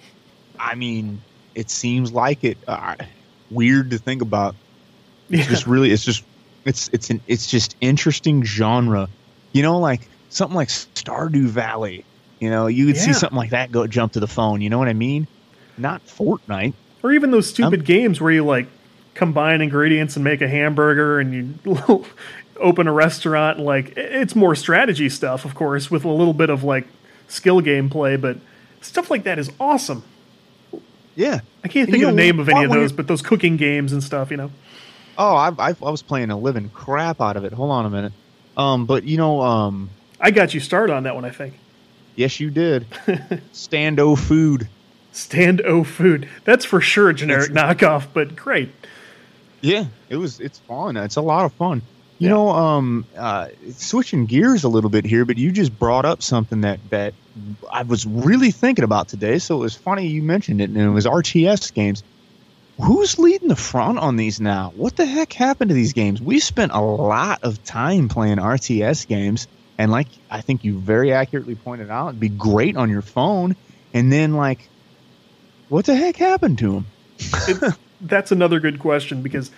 I 0.58 0.74
mean, 0.74 1.20
it 1.54 1.70
seems 1.70 2.12
like 2.12 2.44
it. 2.44 2.58
Uh, 2.66 2.96
weird 3.50 3.90
to 3.90 3.98
think 3.98 4.22
about. 4.22 4.54
Yeah. 5.28 5.40
It's 5.40 5.48
just 5.48 5.66
really. 5.66 5.90
It's 5.90 6.04
just. 6.04 6.24
It's 6.64 6.88
it's 6.92 7.10
an. 7.10 7.20
It's 7.26 7.46
just 7.46 7.76
interesting 7.80 8.44
genre. 8.44 9.08
You 9.52 9.62
know, 9.62 9.78
like 9.78 10.08
something 10.28 10.54
like 10.54 10.68
Stardew 10.68 11.46
Valley. 11.46 12.04
You 12.38 12.48
know, 12.48 12.68
you 12.68 12.86
would 12.86 12.96
see 12.96 13.12
something 13.12 13.36
like 13.36 13.50
that 13.50 13.70
go 13.70 13.86
jump 13.86 14.14
to 14.14 14.20
the 14.20 14.26
phone. 14.26 14.62
You 14.62 14.70
know 14.70 14.78
what 14.78 14.88
I 14.88 14.94
mean? 14.94 15.26
Not 15.76 16.06
Fortnite. 16.06 16.72
Or 17.02 17.12
even 17.12 17.30
those 17.30 17.48
stupid 17.48 17.80
um, 17.80 17.84
games 17.84 18.20
where 18.20 18.30
you 18.30 18.44
like 18.44 18.66
combine 19.14 19.60
ingredients 19.60 20.16
and 20.16 20.24
make 20.24 20.40
a 20.40 20.48
hamburger 20.48 21.20
and 21.20 21.34
you 21.64 22.04
open 22.56 22.86
a 22.86 22.92
restaurant. 22.92 23.58
and, 23.58 23.66
Like 23.66 23.94
it's 23.96 24.34
more 24.34 24.54
strategy 24.54 25.08
stuff, 25.08 25.44
of 25.44 25.54
course, 25.54 25.90
with 25.90 26.04
a 26.04 26.08
little 26.08 26.32
bit 26.32 26.48
of 26.48 26.64
like 26.64 26.86
skill 27.28 27.60
gameplay, 27.60 28.18
but 28.20 28.38
stuff 28.80 29.10
like 29.10 29.24
that 29.24 29.38
is 29.38 29.50
awesome. 29.60 30.02
Yeah. 31.14 31.40
I 31.62 31.68
can't 31.68 31.88
And 31.88 31.92
think 31.92 32.04
of 32.04 32.10
the 32.10 32.16
name 32.16 32.40
of 32.40 32.48
any 32.48 32.64
of 32.64 32.70
those, 32.70 32.92
but 32.92 33.06
those 33.06 33.20
cooking 33.20 33.56
games 33.56 33.92
and 33.92 34.02
stuff, 34.02 34.30
you 34.30 34.36
know. 34.38 34.50
Oh, 35.18 35.34
I, 35.34 35.48
I 35.58 35.68
I 35.70 35.90
was 35.90 36.02
playing 36.02 36.30
a 36.30 36.38
living 36.38 36.70
crap 36.70 37.20
out 37.20 37.36
of 37.36 37.44
it. 37.44 37.52
Hold 37.52 37.70
on 37.70 37.86
a 37.86 37.90
minute. 37.90 38.12
Um, 38.56 38.86
but 38.86 39.04
you 39.04 39.16
know, 39.16 39.40
um, 39.42 39.90
I 40.20 40.30
got 40.30 40.54
you 40.54 40.60
started 40.60 40.92
on 40.92 41.04
that 41.04 41.14
one, 41.14 41.24
I 41.24 41.30
think. 41.30 41.54
yes, 42.16 42.40
you 42.40 42.50
did. 42.50 42.86
Stando 43.52 44.18
food. 44.18 44.68
Stand 45.12 45.60
O 45.62 45.82
Food. 45.82 46.28
That's 46.44 46.64
for 46.64 46.80
sure 46.80 47.08
a 47.10 47.14
generic 47.14 47.50
knockoff, 47.50 48.06
but 48.14 48.36
great. 48.36 48.70
Yeah, 49.60 49.84
it 50.08 50.16
was. 50.16 50.40
It's 50.40 50.58
fun. 50.60 50.96
It's 50.96 51.16
a 51.16 51.20
lot 51.22 51.44
of 51.44 51.52
fun. 51.54 51.82
You 52.18 52.28
Yeah. 52.28 52.34
know, 52.34 52.50
um, 52.50 53.06
uh, 53.16 53.48
switching 53.72 54.26
gears 54.26 54.62
a 54.64 54.68
little 54.68 54.90
bit 54.90 55.04
here, 55.04 55.24
but 55.24 55.36
you 55.38 55.50
just 55.52 55.76
brought 55.78 56.04
up 56.04 56.22
something 56.22 56.60
that 56.62 56.78
that 56.90 57.14
I 57.72 57.82
was 57.82 58.06
really 58.06 58.50
thinking 58.52 58.84
about 58.84 59.08
today. 59.08 59.38
So 59.38 59.56
it 59.56 59.60
was 59.60 59.74
funny 59.74 60.06
you 60.06 60.22
mentioned 60.22 60.60
it, 60.60 60.70
and 60.70 60.78
it 60.78 60.90
was 60.90 61.06
RTS 61.06 61.72
games. 61.74 62.02
Who's 62.82 63.18
leading 63.18 63.48
the 63.48 63.56
front 63.56 63.98
on 63.98 64.16
these 64.16 64.40
now? 64.40 64.72
What 64.74 64.96
the 64.96 65.04
heck 65.06 65.32
happened 65.32 65.68
to 65.68 65.74
these 65.74 65.92
games? 65.92 66.20
We 66.20 66.40
spent 66.40 66.72
a 66.72 66.80
lot 66.80 67.40
of 67.42 67.62
time 67.64 68.08
playing 68.08 68.38
RTS 68.38 69.06
games, 69.06 69.48
and 69.78 69.90
like 69.90 70.08
I 70.30 70.40
think 70.40 70.64
you 70.64 70.78
very 70.78 71.12
accurately 71.12 71.54
pointed 71.54 71.90
out, 71.90 72.08
it'd 72.08 72.20
be 72.20 72.28
great 72.28 72.76
on 72.76 72.88
your 72.90 73.02
phone. 73.02 73.56
And 73.92 74.10
then, 74.12 74.34
like, 74.34 74.68
what 75.68 75.84
the 75.84 75.94
heck 75.96 76.16
happened 76.16 76.58
to 76.58 76.72
them? 76.72 76.86
It, 77.48 77.74
that's 78.00 78.32
another 78.32 78.60
good 78.60 78.78
question 78.78 79.22
because 79.22 79.50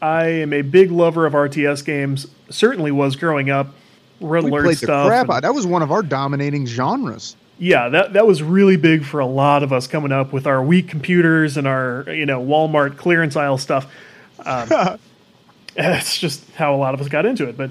I 0.00 0.26
am 0.26 0.52
a 0.52 0.62
big 0.62 0.90
lover 0.90 1.26
of 1.26 1.32
RTS 1.34 1.84
games. 1.84 2.26
Certainly 2.50 2.92
was 2.92 3.16
growing 3.16 3.50
up. 3.50 3.74
Red 4.20 4.44
We 4.44 4.50
Alert 4.50 4.62
played 4.64 4.76
the 4.76 4.86
stuff. 4.86 5.06
crap 5.08 5.22
and- 5.26 5.32
out. 5.32 5.42
That 5.42 5.54
was 5.54 5.66
one 5.66 5.82
of 5.82 5.90
our 5.92 6.02
dominating 6.02 6.66
genres. 6.66 7.36
Yeah, 7.58 7.88
that 7.88 8.14
that 8.14 8.26
was 8.26 8.42
really 8.42 8.76
big 8.76 9.04
for 9.04 9.20
a 9.20 9.26
lot 9.26 9.62
of 9.62 9.72
us 9.72 9.86
coming 9.86 10.12
up 10.12 10.32
with 10.32 10.46
our 10.46 10.62
weak 10.62 10.88
computers 10.88 11.56
and 11.56 11.66
our 11.66 12.04
you 12.08 12.26
know 12.26 12.44
Walmart 12.44 12.96
clearance 12.96 13.36
aisle 13.36 13.58
stuff. 13.58 13.92
Um, 14.44 14.98
it's 15.76 16.18
just 16.18 16.48
how 16.52 16.74
a 16.74 16.78
lot 16.78 16.94
of 16.94 17.00
us 17.00 17.08
got 17.08 17.26
into 17.26 17.48
it. 17.48 17.56
But 17.56 17.70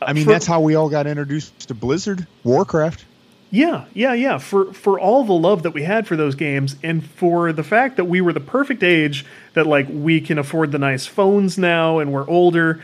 I 0.00 0.12
mean, 0.12 0.24
for- 0.24 0.30
that's 0.30 0.46
how 0.46 0.60
we 0.60 0.74
all 0.74 0.88
got 0.88 1.06
introduced 1.06 1.68
to 1.68 1.74
Blizzard, 1.74 2.26
Warcraft. 2.44 3.04
Yeah, 3.50 3.84
yeah, 3.94 4.12
yeah. 4.12 4.38
For 4.38 4.72
for 4.72 4.98
all 4.98 5.24
the 5.24 5.32
love 5.32 5.62
that 5.62 5.70
we 5.70 5.82
had 5.82 6.06
for 6.06 6.16
those 6.16 6.34
games, 6.34 6.76
and 6.82 7.04
for 7.04 7.52
the 7.52 7.62
fact 7.62 7.96
that 7.96 8.06
we 8.06 8.20
were 8.20 8.32
the 8.32 8.40
perfect 8.40 8.82
age 8.82 9.24
that 9.54 9.66
like 9.66 9.86
we 9.88 10.20
can 10.20 10.38
afford 10.38 10.72
the 10.72 10.78
nice 10.78 11.06
phones 11.06 11.56
now, 11.56 11.98
and 11.98 12.12
we're 12.12 12.28
older. 12.28 12.82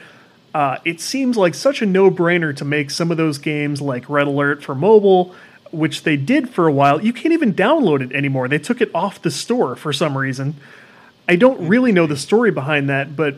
Uh, 0.55 0.77
it 0.85 1.01
seems 1.01 1.39
like 1.39 1.55
such 1.55 1.81
a 1.81 1.87
no-brainer 1.87 2.55
to 2.55 2.63
make 2.63 2.91
some 2.91 3.11
of 3.11 3.17
those 3.17 3.39
games 3.39 3.81
like 3.81 4.07
Red 4.11 4.27
Alert 4.27 4.63
for 4.63 4.75
mobile, 4.75 5.35
which 5.73 6.03
they 6.03 6.17
did 6.17 6.51
for 6.51 6.67
a 6.67 6.73
while. 6.73 7.03
You 7.03 7.13
can't 7.13 7.33
even 7.33 7.55
download 7.55 8.03
it 8.03 8.13
anymore. 8.13 8.47
They 8.49 8.59
took 8.59 8.81
it 8.81 8.91
off 8.95 9.23
the 9.23 9.31
store 9.31 9.75
for 9.75 9.93
some 9.93 10.17
reason. 10.17 10.55
I 11.29 11.37
don't 11.37 11.67
really 11.67 11.93
know 11.93 12.07
the 12.07 12.17
story 12.17 12.51
behind 12.51 12.89
that, 12.89 13.17
but 13.17 13.37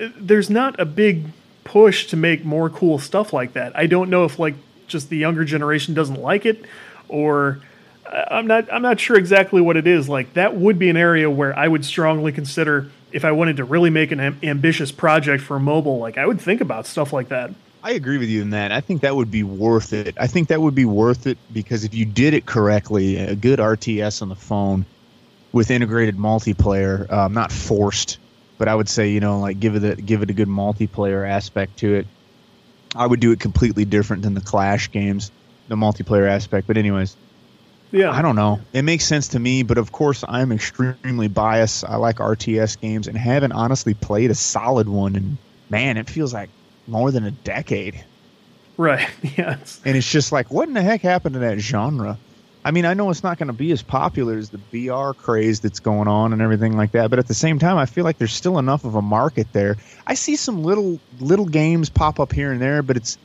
uh, 0.00 0.08
there's 0.16 0.48
not 0.50 0.78
a 0.80 0.84
big 0.84 1.26
push 1.64 2.06
to 2.06 2.16
make 2.16 2.44
more 2.44 2.70
cool 2.70 2.98
stuff 2.98 3.32
like 3.32 3.52
that. 3.54 3.76
I 3.76 3.86
don't 3.86 4.08
know 4.08 4.24
if 4.24 4.38
like 4.38 4.54
just 4.86 5.10
the 5.10 5.16
younger 5.16 5.44
generation 5.44 5.94
doesn't 5.94 6.20
like 6.20 6.46
it 6.46 6.64
or 7.08 7.60
uh, 8.06 8.24
I'm 8.30 8.46
not 8.46 8.72
I'm 8.72 8.82
not 8.82 9.00
sure 9.00 9.16
exactly 9.16 9.60
what 9.60 9.76
it 9.76 9.86
is. 9.86 10.08
Like 10.08 10.34
that 10.34 10.56
would 10.56 10.78
be 10.78 10.88
an 10.88 10.96
area 10.96 11.28
where 11.28 11.56
I 11.58 11.66
would 11.66 11.84
strongly 11.84 12.32
consider 12.32 12.90
if 13.12 13.24
I 13.24 13.32
wanted 13.32 13.56
to 13.58 13.64
really 13.64 13.90
make 13.90 14.12
an 14.12 14.20
am- 14.20 14.38
ambitious 14.42 14.92
project 14.92 15.42
for 15.42 15.58
mobile, 15.58 15.98
like 15.98 16.18
I 16.18 16.26
would 16.26 16.40
think 16.40 16.60
about 16.60 16.86
stuff 16.86 17.12
like 17.12 17.28
that. 17.28 17.50
I 17.86 17.92
agree 17.92 18.18
with 18.18 18.28
you 18.28 18.42
in 18.42 18.50
that. 18.50 18.72
I 18.72 18.80
think 18.80 19.02
that 19.02 19.14
would 19.14 19.30
be 19.30 19.44
worth 19.44 19.92
it. 19.92 20.16
I 20.18 20.26
think 20.26 20.48
that 20.48 20.60
would 20.60 20.74
be 20.74 20.84
worth 20.84 21.28
it 21.28 21.38
because 21.52 21.84
if 21.84 21.94
you 21.94 22.04
did 22.04 22.34
it 22.34 22.44
correctly, 22.44 23.16
a 23.16 23.36
good 23.36 23.60
RTS 23.60 24.22
on 24.22 24.28
the 24.28 24.34
phone 24.34 24.84
with 25.52 25.70
integrated 25.70 26.16
multiplayer, 26.16 27.08
um, 27.12 27.32
not 27.32 27.52
forced, 27.52 28.18
but 28.58 28.66
I 28.66 28.74
would 28.74 28.88
say 28.88 29.10
you 29.10 29.20
know 29.20 29.38
like 29.38 29.60
give 29.60 29.76
it 29.76 29.84
a, 29.84 29.94
give 29.94 30.22
it 30.22 30.30
a 30.30 30.32
good 30.32 30.48
multiplayer 30.48 31.28
aspect 31.30 31.78
to 31.78 31.94
it. 31.94 32.08
I 32.96 33.06
would 33.06 33.20
do 33.20 33.30
it 33.30 33.38
completely 33.38 33.84
different 33.84 34.24
than 34.24 34.34
the 34.34 34.40
Clash 34.40 34.90
games, 34.90 35.30
the 35.68 35.76
multiplayer 35.76 36.28
aspect. 36.28 36.66
But 36.66 36.78
anyways, 36.78 37.14
Yeah. 37.92 38.10
I 38.10 38.20
don't 38.20 38.34
know. 38.34 38.58
It 38.72 38.82
makes 38.82 39.04
sense 39.04 39.28
to 39.28 39.38
me, 39.38 39.62
but 39.62 39.78
of 39.78 39.92
course, 39.92 40.24
I'm 40.26 40.50
extremely 40.50 41.28
biased. 41.28 41.84
I 41.84 41.98
like 41.98 42.16
RTS 42.16 42.80
games 42.80 43.06
and 43.06 43.16
haven't 43.16 43.52
honestly 43.52 43.94
played 43.94 44.32
a 44.32 44.34
solid 44.34 44.88
one. 44.88 45.14
And 45.14 45.38
man, 45.70 45.98
it 45.98 46.10
feels 46.10 46.34
like 46.34 46.50
more 46.86 47.10
than 47.10 47.24
a 47.24 47.30
decade. 47.30 48.04
Right. 48.76 49.08
Yes. 49.36 49.80
And 49.84 49.96
it's 49.96 50.10
just 50.10 50.32
like, 50.32 50.50
what 50.50 50.68
in 50.68 50.74
the 50.74 50.82
heck 50.82 51.02
happened 51.02 51.34
to 51.34 51.40
that 51.40 51.58
genre? 51.58 52.18
I 52.64 52.70
mean, 52.72 52.84
I 52.84 52.94
know 52.94 53.10
it's 53.10 53.22
not 53.22 53.38
going 53.38 53.46
to 53.46 53.52
be 53.52 53.70
as 53.70 53.82
popular 53.82 54.36
as 54.36 54.50
the 54.50 54.58
VR 54.72 55.16
craze 55.16 55.60
that's 55.60 55.78
going 55.78 56.08
on 56.08 56.32
and 56.32 56.42
everything 56.42 56.76
like 56.76 56.92
that, 56.92 57.10
but 57.10 57.18
at 57.20 57.28
the 57.28 57.34
same 57.34 57.58
time, 57.60 57.76
I 57.76 57.86
feel 57.86 58.02
like 58.02 58.18
there's 58.18 58.32
still 58.32 58.58
enough 58.58 58.84
of 58.84 58.96
a 58.96 59.02
market 59.02 59.46
there. 59.52 59.76
I 60.04 60.14
see 60.14 60.34
some 60.34 60.64
little 60.64 60.98
little 61.20 61.46
games 61.46 61.90
pop 61.90 62.18
up 62.18 62.32
here 62.32 62.50
and 62.50 62.60
there, 62.60 62.82
but 62.82 62.96
it's 62.96 63.18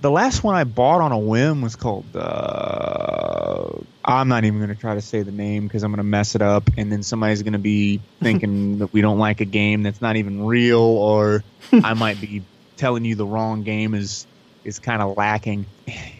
the 0.00 0.12
last 0.12 0.44
one 0.44 0.54
I 0.54 0.62
bought 0.62 1.00
on 1.00 1.10
a 1.10 1.18
whim 1.18 1.60
was 1.60 1.74
called. 1.74 2.04
Uh, 2.14 3.70
I'm 4.04 4.28
not 4.28 4.44
even 4.44 4.60
going 4.60 4.72
to 4.72 4.80
try 4.80 4.94
to 4.94 5.02
say 5.02 5.22
the 5.22 5.32
name 5.32 5.66
because 5.66 5.82
I'm 5.82 5.90
going 5.90 5.96
to 5.96 6.04
mess 6.04 6.36
it 6.36 6.42
up, 6.42 6.70
and 6.76 6.92
then 6.92 7.02
somebody's 7.02 7.42
going 7.42 7.54
to 7.54 7.58
be 7.58 8.00
thinking 8.22 8.78
that 8.78 8.92
we 8.92 9.00
don't 9.00 9.18
like 9.18 9.40
a 9.40 9.44
game 9.44 9.82
that's 9.82 10.00
not 10.00 10.14
even 10.14 10.46
real, 10.46 10.78
or 10.78 11.42
I 11.72 11.94
might 11.94 12.20
be 12.20 12.44
telling 12.78 13.04
you 13.04 13.14
the 13.14 13.26
wrong 13.26 13.62
game 13.62 13.94
is 13.94 14.26
is 14.64 14.78
kind 14.78 15.02
of 15.02 15.16
lacking. 15.16 15.66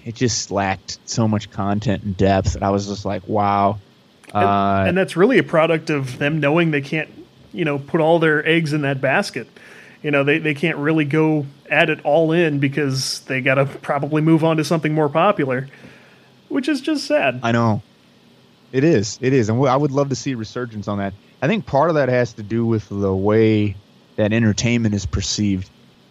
It 0.05 0.15
just 0.15 0.51
lacked 0.51 0.99
so 1.05 1.29
much 1.29 1.51
content 1.51 2.03
and 2.03 2.17
depth 2.17 2.55
that 2.55 2.63
I 2.63 2.71
was 2.71 2.87
just 2.87 3.05
like, 3.05 3.27
wow. 3.29 3.79
Uh, 4.35 4.39
and, 4.39 4.89
and 4.91 4.99
that's 4.99 5.17
really 5.17 5.39
a 5.39 5.43
product 5.43 5.91
of 5.91 6.19
them 6.19 6.41
knowing 6.41 6.71
they 6.71 6.81
can't, 6.81 7.11
you 7.53 7.65
know, 7.65 7.79
put 7.79 8.01
all 8.01 8.19
their 8.19 8.47
eggs 8.47 8.73
in 8.73 8.83
that 8.83 9.01
basket. 9.01 9.49
You 10.03 10.11
know, 10.11 10.25
they, 10.25 10.39
they 10.39 10.55
can't 10.55 10.79
really 10.79 11.05
go 11.05 11.47
at 11.69 11.91
it 11.91 12.01
all 12.05 12.33
in 12.33 12.59
because 12.59 13.21
they 13.21 13.41
got 13.41 13.57
to 13.57 13.67
probably 13.67 14.23
move 14.23 14.45
on 14.45 14.57
to 14.59 14.65
something 14.65 14.95
more 14.95 15.09
popular, 15.09 15.69
which 16.49 16.69
is 16.69 16.81
just 16.81 17.07
sad. 17.07 17.41
I 17.43 17.53
know. 17.53 17.83
It 18.73 18.85
is. 18.85 19.19
It 19.21 19.33
is. 19.33 19.49
And 19.49 19.67
I 19.67 19.77
would 19.77 19.93
love 19.93 20.11
to 20.11 20.15
see 20.15 20.33
a 20.33 20.37
resurgence 20.37 20.89
on 20.89 20.99
that. 20.99 21.13
I 21.43 21.49
think 21.49 21.67
part 21.67 21.91
of 21.91 21.97
that 21.97 22.09
has 22.09 22.35
to 22.35 22.43
do 22.43 22.65
with 22.65 22.89
the 22.89 23.15
way 23.15 23.77
that 24.17 24.33
entertainment 24.33 24.95
is 24.95 25.07
perceived. 25.07 25.69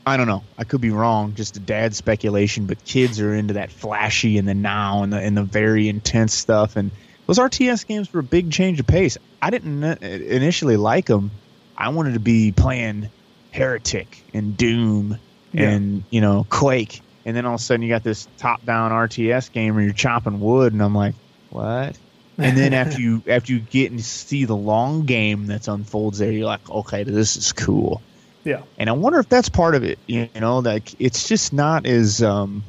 I 0.08 0.16
don't 0.16 0.28
know. 0.28 0.44
I 0.58 0.64
could 0.64 0.80
be 0.80 0.92
wrong. 0.92 1.36
Just 1.36 1.58
a 1.58 1.60
dad 1.60 1.94
speculation, 1.94 2.66
but 2.66 2.86
kids 2.86 3.20
are 3.20 3.36
into 3.36 3.56
that 3.56 3.72
flashy 3.72 4.38
and 4.38 4.48
the 4.48 4.54
now 4.54 5.04
and 5.04 5.12
the 5.12 5.20
and 5.20 5.36
the 5.36 5.44
very 5.44 5.90
intense 5.90 6.34
stuff. 6.34 6.78
And 6.78 6.92
those 7.26 7.40
RTS 7.40 7.86
games 7.86 8.14
were 8.14 8.22
a 8.22 8.24
big 8.24 8.50
change 8.50 8.80
of 8.80 8.88
pace. 8.88 9.18
I 9.42 9.50
didn't 9.50 9.84
initially 9.84 10.78
like 10.78 11.08
them. 11.08 11.32
I 11.78 11.90
wanted 11.90 12.14
to 12.14 12.22
be 12.22 12.54
playing 12.54 13.10
Heretic 13.52 14.24
and 14.34 14.56
Doom 14.56 15.20
yeah. 15.52 15.72
and 15.72 16.06
you 16.10 16.22
know 16.22 16.48
Quake, 16.50 17.02
and 17.26 17.36
then 17.36 17.46
all 17.46 17.56
of 17.56 17.60
a 17.60 17.64
sudden 17.64 17.82
you 17.82 17.90
got 17.90 18.04
this 18.04 18.30
top-down 18.38 18.92
RTS 18.92 19.52
game 19.52 19.76
where 19.76 19.84
you're 19.84 19.92
chopping 19.92 20.40
wood, 20.40 20.72
and 20.72 20.82
I'm 20.82 20.96
like, 20.96 21.16
what? 21.50 21.98
And 22.38 22.58
then 22.58 22.74
after 22.74 23.02
you 23.02 23.24
after 23.28 23.52
you 23.52 23.60
get 23.60 23.92
and 23.92 24.02
see 24.02 24.46
the 24.46 24.56
long 24.56 25.06
game 25.06 25.48
that's 25.48 25.68
unfolds 25.68 26.20
there, 26.20 26.32
you're 26.32 26.46
like, 26.46 26.70
okay, 26.70 27.04
this 27.04 27.36
is 27.36 27.52
cool. 27.52 28.02
Yeah. 28.48 28.64
And 28.78 28.90
I 28.90 28.94
wonder 28.94 29.20
if 29.20 29.28
that's 29.28 29.50
part 29.50 29.76
of 29.76 29.84
it. 29.84 30.00
You 30.08 30.30
know, 30.40 30.60
like 30.60 31.00
it's 31.00 31.28
just 31.28 31.52
not 31.52 31.86
as 31.86 32.24
um, 32.24 32.64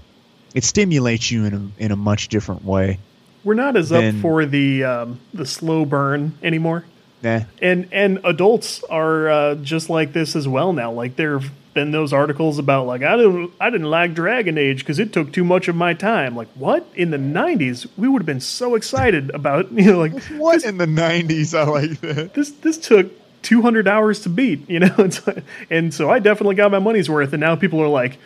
it 0.55 0.65
stimulates 0.65 1.31
you 1.31 1.45
in 1.45 1.55
a 1.55 1.85
in 1.85 1.93
a 1.93 1.97
much 1.97 2.29
different 2.29 2.65
way. 2.65 2.99
We're 3.45 3.55
not 3.55 3.77
as 3.77 3.91
than, 3.91 4.17
up 4.17 4.23
for 4.23 4.45
the 4.45 4.85
um, 4.85 5.21
the 5.33 5.47
slow 5.47 5.85
burn 5.85 6.37
anymore. 6.43 6.85
Yeah. 7.23 7.45
And 7.63 7.89
and 7.93 8.21
adults 8.25 8.83
are 8.85 9.29
uh, 9.29 9.55
just 9.57 9.89
like 9.89 10.13
this 10.13 10.35
as 10.35 10.49
well 10.49 10.73
now. 10.73 10.91
Like 10.91 11.17
there 11.17 11.39
have 11.39 11.53
been 11.75 11.93
those 11.93 12.13
articles 12.13 12.59
about 12.59 12.87
like 12.87 13.03
I 13.03 13.17
didn't 13.17 13.53
I 13.61 13.71
didn't 13.71 13.91
like 13.91 14.15
Dragon 14.15 14.59
Age 14.59 14.81
because 14.81 14.99
it 14.99 15.13
took 15.13 15.33
too 15.33 15.45
much 15.45 15.69
of 15.69 15.77
my 15.77 15.95
time. 15.95 16.35
Like 16.35 16.49
what 16.55 16.87
in 16.97 17.11
the 17.11 17.19
'90s 17.19 17.87
we 17.97 18.09
would 18.09 18.23
have 18.23 18.27
been 18.27 18.41
so 18.41 18.75
excited 18.75 19.31
about 19.31 19.71
you 19.73 19.93
know 19.93 19.99
like 19.99 20.21
what 20.31 20.65
in 20.65 20.79
the 20.79 20.87
'90s 20.87 21.57
I 21.57 21.63
like 21.65 22.01
that. 22.01 22.35
This 22.35 22.51
this 22.51 22.79
took 22.79 23.13
200 23.43 23.87
hours 23.87 24.21
to 24.21 24.29
beat 24.29 24.69
you 24.69 24.81
know 24.81 25.09
and 25.71 25.95
so 25.95 26.11
I 26.11 26.19
definitely 26.19 26.57
got 26.57 26.71
my 26.71 26.79
money's 26.79 27.09
worth. 27.09 27.33
And 27.33 27.41
now 27.41 27.57
people 27.57 27.81
are 27.81 27.89
like. 27.89 28.19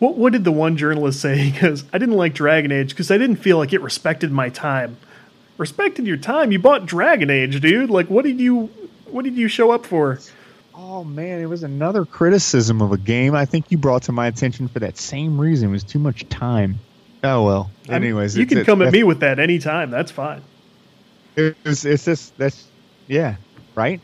What, 0.00 0.16
what 0.16 0.32
did 0.32 0.42
the 0.42 0.52
one 0.52 0.76
journalist 0.76 1.20
say? 1.20 1.50
Because 1.52 1.84
I 1.92 1.98
didn't 1.98 2.16
like 2.16 2.34
Dragon 2.34 2.72
Age 2.72 2.90
because 2.90 3.12
I 3.12 3.16
didn't 3.16 3.36
feel 3.36 3.58
like 3.58 3.72
it 3.72 3.80
respected 3.80 4.32
my 4.32 4.48
time 4.48 4.96
respected 5.58 6.06
your 6.06 6.16
time. 6.16 6.52
You 6.52 6.58
bought 6.58 6.86
Dragon 6.86 7.30
Age, 7.30 7.60
dude. 7.60 7.90
Like, 7.90 8.08
what 8.08 8.24
did 8.24 8.40
you, 8.40 8.70
what 9.06 9.24
did 9.24 9.34
you 9.34 9.48
show 9.48 9.70
up 9.70 9.86
for? 9.86 10.18
Oh 10.74 11.04
man, 11.04 11.40
it 11.40 11.46
was 11.46 11.62
another 11.62 12.04
criticism 12.04 12.82
of 12.82 12.90
a 12.90 12.98
game 12.98 13.34
I 13.34 13.44
think 13.44 13.70
you 13.70 13.78
brought 13.78 14.02
to 14.04 14.12
my 14.12 14.26
attention 14.26 14.66
for 14.66 14.80
that 14.80 14.96
same 14.96 15.40
reason. 15.40 15.68
It 15.68 15.72
was 15.72 15.84
too 15.84 16.00
much 16.00 16.28
time. 16.28 16.80
Oh 17.22 17.44
well. 17.44 17.70
Anyways, 17.88 18.34
I 18.34 18.40
mean, 18.40 18.48
you 18.48 18.56
can 18.56 18.64
come 18.64 18.82
at 18.82 18.92
me 18.92 19.04
with 19.04 19.20
that 19.20 19.38
anytime. 19.38 19.90
That's 19.90 20.10
fine. 20.10 20.42
It's 21.36 21.84
it's 21.84 22.04
just 22.04 22.36
that's 22.38 22.66
yeah 23.06 23.36
right. 23.76 24.00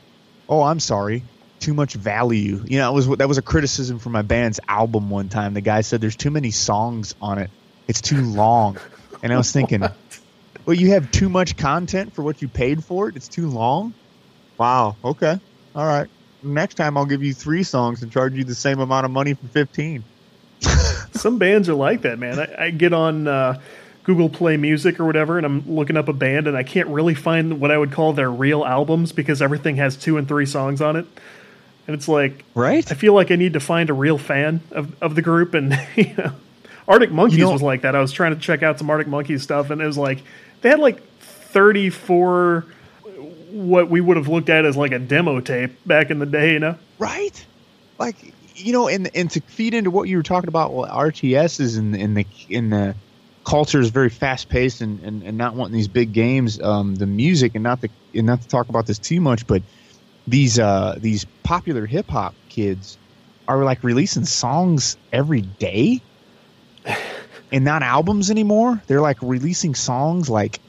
Oh, 0.51 0.63
I'm 0.63 0.81
sorry. 0.81 1.23
Too 1.61 1.75
much 1.75 1.95
value. 1.95 2.65
You 2.67 2.79
know, 2.79 2.91
it 2.91 2.95
was 2.95 3.09
that 3.19 3.29
was 3.29 3.39
a 3.39 3.43
criticism 3.43 4.01
for 4.01 4.11
my 4.11 4.23
band's 4.23 4.59
album 4.67 5.09
one 5.09 5.29
time. 5.29 5.55
The 5.55 5.61
guy 5.61 5.83
said 5.83 6.01
there's 6.01 6.17
too 6.17 6.33
many 6.33 6.51
songs 6.51 7.15
on 7.23 7.39
it. 7.39 7.51
It's 7.87 8.01
too 8.01 8.21
long. 8.21 8.77
And 9.23 9.33
I 9.33 9.37
was 9.37 9.53
thinking, 9.53 9.83
well, 10.67 10.75
you 10.75 10.91
have 10.91 11.13
too 11.13 11.29
much 11.29 11.57
content 11.57 12.15
for 12.15 12.23
what 12.23 12.43
you 12.43 12.49
paid 12.49 12.83
for 12.83 13.09
it. 13.09 13.17
It's 13.17 13.29
too 13.29 13.49
long. 13.49 13.95
Wow. 14.59 14.97
Okay. 15.05 15.39
All 15.77 15.87
right. 15.87 16.09
Next 16.43 16.75
time 16.75 16.97
I'll 16.97 17.07
give 17.07 17.23
you 17.23 17.33
three 17.33 17.63
songs 17.63 18.03
and 18.03 18.11
charge 18.11 18.33
you 18.35 18.43
the 18.43 18.55
same 18.55 18.81
amount 18.81 19.05
of 19.05 19.13
money 19.13 19.35
for 19.35 19.47
fifteen. 19.47 20.03
Some 21.13 21.39
bands 21.39 21.69
are 21.69 21.75
like 21.75 22.03
that, 22.03 22.19
man. 22.19 22.41
I, 22.41 22.65
I 22.65 22.71
get 22.71 22.93
on 22.93 23.29
uh, 23.29 23.61
Google 24.05 24.29
Play 24.29 24.57
Music 24.57 24.99
or 24.99 25.05
whatever, 25.05 25.37
and 25.37 25.47
I'm 25.47 25.75
looking 25.75 25.97
up 25.97 26.09
a 26.09 26.13
band, 26.13 26.47
and 26.47 26.57
I 26.57 26.63
can't 26.63 26.89
really 26.89 27.15
find 27.15 27.61
what 27.61 27.71
I 27.71 27.79
would 27.79 27.93
call 27.93 28.13
their 28.13 28.31
real 28.31 28.65
albums 28.65 29.13
because 29.13 29.43
everything 29.43 29.77
has 29.77 29.97
two 29.97 30.17
and 30.17 30.27
three 30.27 30.47
songs 30.47 30.81
on 30.81 30.97
it. 30.97 31.07
And 31.87 31.97
it's 31.97 32.09
like, 32.09 32.45
right? 32.55 32.91
I 32.91 32.95
feel 32.95 33.15
like 33.15 33.31
I 33.31 33.37
need 33.37 33.55
to 33.55 33.61
find 33.61 33.91
a 33.91 33.95
real 33.95 34.19
fan 34.19 34.61
of, 34.71 35.01
of 35.03 35.15
the 35.15 35.23
group, 35.23 35.55
and 35.55 35.79
you 35.97 36.15
know, 36.17 36.33
Arctic 36.89 37.11
Monkeys 37.11 37.39
you 37.39 37.45
know, 37.45 37.53
was 37.53 37.63
like 37.63 37.83
that. 37.83 37.95
I 37.95 38.01
was 38.01 38.13
trying 38.13 38.35
to 38.35 38.41
check 38.41 38.63
out 38.63 38.79
some 38.79 38.89
Arctic 38.89 39.09
Monkeys 39.09 39.43
stuff, 39.43 39.71
and 39.71 39.81
it 39.81 39.87
was 39.87 39.99
like 39.99 40.23
they 40.63 40.71
had 40.71 40.79
like 40.79 41.03
34 41.21 42.65
what 43.51 43.91
we 43.91 44.01
would 44.01 44.17
have 44.17 44.29
looked 44.29 44.49
at 44.49 44.65
as 44.65 44.77
like 44.77 44.93
a 44.93 44.99
demo 44.99 45.41
tape 45.41 45.73
back 45.85 46.11
in 46.11 46.19
the 46.19 46.27
day, 46.27 46.53
you 46.53 46.59
know? 46.59 46.77
Right. 46.99 47.45
Like 47.99 48.17
you 48.57 48.73
know, 48.73 48.89
and 48.89 49.11
and 49.15 49.31
to 49.33 49.41
feed 49.41 49.75
into 49.75 49.91
what 49.91 50.09
you 50.09 50.17
were 50.17 50.23
talking 50.23 50.49
about, 50.49 50.73
well, 50.73 50.89
RTS 50.89 51.61
is 51.61 51.77
in 51.77 51.95
in 51.95 52.15
the 52.15 52.27
in 52.49 52.71
the 52.71 52.95
culture 53.45 53.81
is 53.81 53.91
very 53.91 54.11
fast 54.11 54.49
paced 54.49 54.81
and, 54.81 55.01
and, 55.01 55.23
and 55.23 55.39
not 55.39 55.55
wanting 55.55 55.75
these 55.75 55.89
big 55.89 56.13
games. 56.13 56.61
Um, 56.61 56.95
the 56.95 57.07
music 57.07 57.55
and 57.55 57.63
not 57.63 57.81
the 57.81 57.91
and 58.15 58.27
not 58.27 58.43
to 58.43 58.49
talk 58.49 58.69
about 58.69 58.87
this 58.87 58.99
too 58.99 59.21
much, 59.21 59.47
but 59.47 59.63
these 60.27 60.59
uh 60.59 60.97
these 60.99 61.25
popular 61.43 61.87
hip 61.87 62.09
hop 62.09 62.35
kids 62.49 62.99
are 63.49 63.65
like 63.65 63.83
releasing 63.83 64.25
songs 64.25 64.97
every 65.13 65.41
day 65.41 66.01
and 67.53 67.65
not 67.65 67.83
albums 67.83 68.31
anymore. 68.31 68.81
They're 68.87 69.01
like 69.01 69.19
releasing 69.23 69.75
songs 69.75 70.29
like 70.29 70.61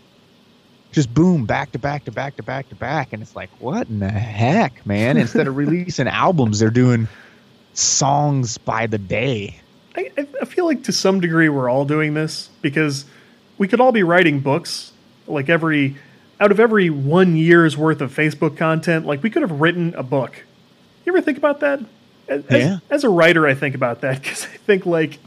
just 0.92 1.14
boom 1.14 1.46
back 1.46 1.72
to 1.72 1.80
back 1.80 2.06
to 2.06 2.12
back 2.12 2.36
to 2.36 2.44
back 2.44 2.68
to 2.70 2.76
back 2.76 3.14
and 3.14 3.22
it's 3.22 3.36
like 3.36 3.50
what 3.60 3.88
in 3.88 4.00
the 4.00 4.10
heck 4.10 4.86
man 4.86 5.16
instead 5.16 5.48
of 5.48 5.56
releasing 5.58 6.08
albums 6.08 6.60
they're 6.60 6.70
doing 6.70 7.08
songs 7.74 8.58
by 8.58 8.88
the 8.88 8.98
day 8.98 9.58
I, 9.96 10.12
I 10.42 10.46
feel 10.46 10.66
like 10.66 10.84
to 10.84 10.92
some 10.92 11.20
degree 11.20 11.50
we're 11.50 11.70
all 11.70 11.86
doing 11.86 12.14
this 12.14 12.50
because 12.62 13.06
we 13.58 13.68
could 13.68 13.82
all 13.82 13.92
be 13.92 14.04
writing 14.04 14.40
books 14.40 14.92
like 15.28 15.50
every 15.50 15.98
out 16.40 16.52
of 16.52 16.60
every 16.60 16.90
one 16.90 17.36
year's 17.36 17.78
worth 17.78 18.02
of 18.02 18.14
facebook 18.14 18.58
content 18.58 19.06
like 19.06 19.22
we 19.22 19.30
could 19.30 19.42
have 19.42 19.60
written 19.60 19.94
a 19.96 20.04
book 20.04 20.44
you 21.06 21.14
ever 21.14 21.22
think 21.22 21.38
about 21.38 21.60
that 21.60 21.80
as, 22.28 22.44
yeah. 22.50 22.80
as 22.90 23.04
a 23.04 23.10
writer 23.10 23.46
i 23.48 23.54
think 23.54 23.76
about 23.76 24.02
that 24.02 24.20
because 24.22 24.46
i 24.46 24.58
think 24.58 24.86
like 24.86 25.20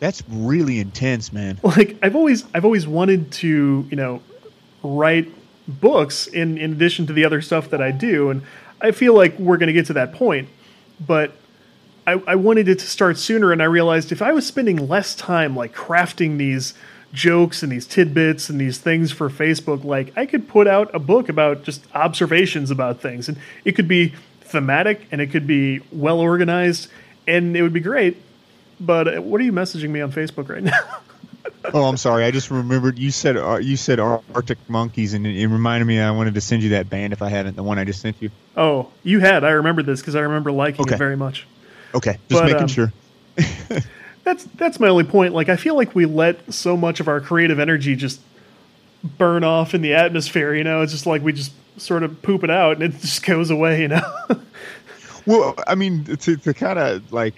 that's 0.00 0.22
really 0.28 0.80
intense, 0.80 1.32
man. 1.32 1.58
Like 1.62 1.96
I've 2.02 2.14
always 2.14 2.44
I've 2.54 2.66
always 2.66 2.86
wanted 2.86 3.32
to, 3.32 3.86
you 3.88 3.96
know, 3.96 4.22
write 4.82 5.32
books 5.66 6.26
in 6.26 6.58
in 6.58 6.72
addition 6.72 7.06
to 7.06 7.14
the 7.14 7.24
other 7.24 7.40
stuff 7.40 7.70
that 7.70 7.80
I 7.80 7.90
do 7.90 8.28
and 8.28 8.42
I 8.82 8.90
feel 8.90 9.14
like 9.14 9.38
we're 9.38 9.56
going 9.56 9.68
to 9.68 9.72
get 9.72 9.86
to 9.86 9.94
that 9.94 10.12
point. 10.12 10.50
But 11.00 11.32
I, 12.06 12.22
I 12.26 12.34
wanted 12.34 12.68
it 12.68 12.78
to 12.80 12.86
start 12.86 13.18
sooner 13.18 13.52
and 13.52 13.62
I 13.62 13.66
realized 13.66 14.12
if 14.12 14.20
I 14.20 14.32
was 14.32 14.46
spending 14.46 14.88
less 14.88 15.14
time 15.14 15.56
like 15.56 15.74
crafting 15.74 16.38
these 16.38 16.74
jokes 17.12 17.62
and 17.62 17.70
these 17.70 17.86
tidbits 17.86 18.50
and 18.50 18.60
these 18.60 18.78
things 18.78 19.12
for 19.12 19.30
Facebook, 19.30 19.84
like 19.84 20.12
I 20.16 20.26
could 20.26 20.48
put 20.48 20.66
out 20.66 20.94
a 20.94 20.98
book 20.98 21.28
about 21.28 21.62
just 21.62 21.84
observations 21.94 22.70
about 22.70 23.00
things. 23.00 23.28
And 23.28 23.38
it 23.64 23.72
could 23.72 23.88
be 23.88 24.14
thematic 24.40 25.06
and 25.10 25.20
it 25.20 25.28
could 25.28 25.46
be 25.46 25.80
well 25.92 26.20
organized 26.20 26.88
and 27.26 27.56
it 27.56 27.62
would 27.62 27.72
be 27.72 27.80
great. 27.80 28.16
But 28.80 29.16
uh, 29.16 29.22
what 29.22 29.40
are 29.40 29.44
you 29.44 29.52
messaging 29.52 29.90
me 29.90 30.00
on 30.00 30.12
Facebook 30.12 30.48
right 30.48 30.62
now? 30.64 30.78
oh, 31.72 31.84
I'm 31.84 31.96
sorry. 31.96 32.24
I 32.24 32.30
just 32.30 32.50
remembered 32.50 32.98
you 32.98 33.10
said 33.10 33.36
uh, 33.36 33.56
you 33.56 33.76
said 33.76 34.00
Arctic 34.00 34.58
Monkeys, 34.68 35.14
and 35.14 35.26
it, 35.26 35.36
it, 35.36 35.46
reminded 35.46 35.86
me 35.86 36.00
I 36.00 36.10
wanted 36.10 36.34
to 36.34 36.40
send 36.40 36.62
you 36.62 36.70
that 36.70 36.90
band 36.90 37.12
if 37.12 37.22
I 37.22 37.28
hadn't. 37.28 37.56
The 37.56 37.62
one 37.62 37.78
I 37.78 37.84
just 37.84 38.00
sent 38.00 38.20
you. 38.20 38.30
Oh, 38.56 38.90
you 39.02 39.20
had. 39.20 39.44
I 39.44 39.50
remember 39.50 39.82
this 39.82 40.00
because 40.00 40.16
I 40.16 40.20
remember 40.20 40.52
liking 40.52 40.82
okay. 40.82 40.96
it 40.96 40.98
very 40.98 41.16
much. 41.16 41.46
Okay, 41.94 42.18
just 42.28 42.42
but, 42.42 42.44
making 42.46 42.62
um, 42.62 42.68
sure. 42.68 42.92
that's 44.24 44.44
that's 44.56 44.80
my 44.80 44.88
only 44.88 45.04
point. 45.04 45.34
Like 45.34 45.48
I 45.48 45.56
feel 45.56 45.76
like 45.76 45.94
we 45.94 46.06
let 46.06 46.52
so 46.52 46.76
much 46.76 47.00
of 47.00 47.08
our 47.08 47.20
creative 47.20 47.58
energy 47.58 47.94
just 47.96 48.20
burn 49.02 49.44
off 49.44 49.74
in 49.74 49.82
the 49.82 49.94
atmosphere. 49.94 50.54
You 50.54 50.64
know, 50.64 50.82
it's 50.82 50.92
just 50.92 51.06
like 51.06 51.22
we 51.22 51.32
just 51.32 51.52
sort 51.76 52.02
of 52.02 52.22
poop 52.22 52.44
it 52.44 52.50
out 52.50 52.80
and 52.80 52.82
it 52.82 52.92
just 53.00 53.24
goes 53.24 53.50
away. 53.50 53.82
You 53.82 53.88
know. 53.88 54.14
well, 55.26 55.54
I 55.66 55.74
mean, 55.74 56.04
to 56.04 56.36
to 56.36 56.54
kind 56.54 56.78
of 56.78 57.12
like 57.12 57.34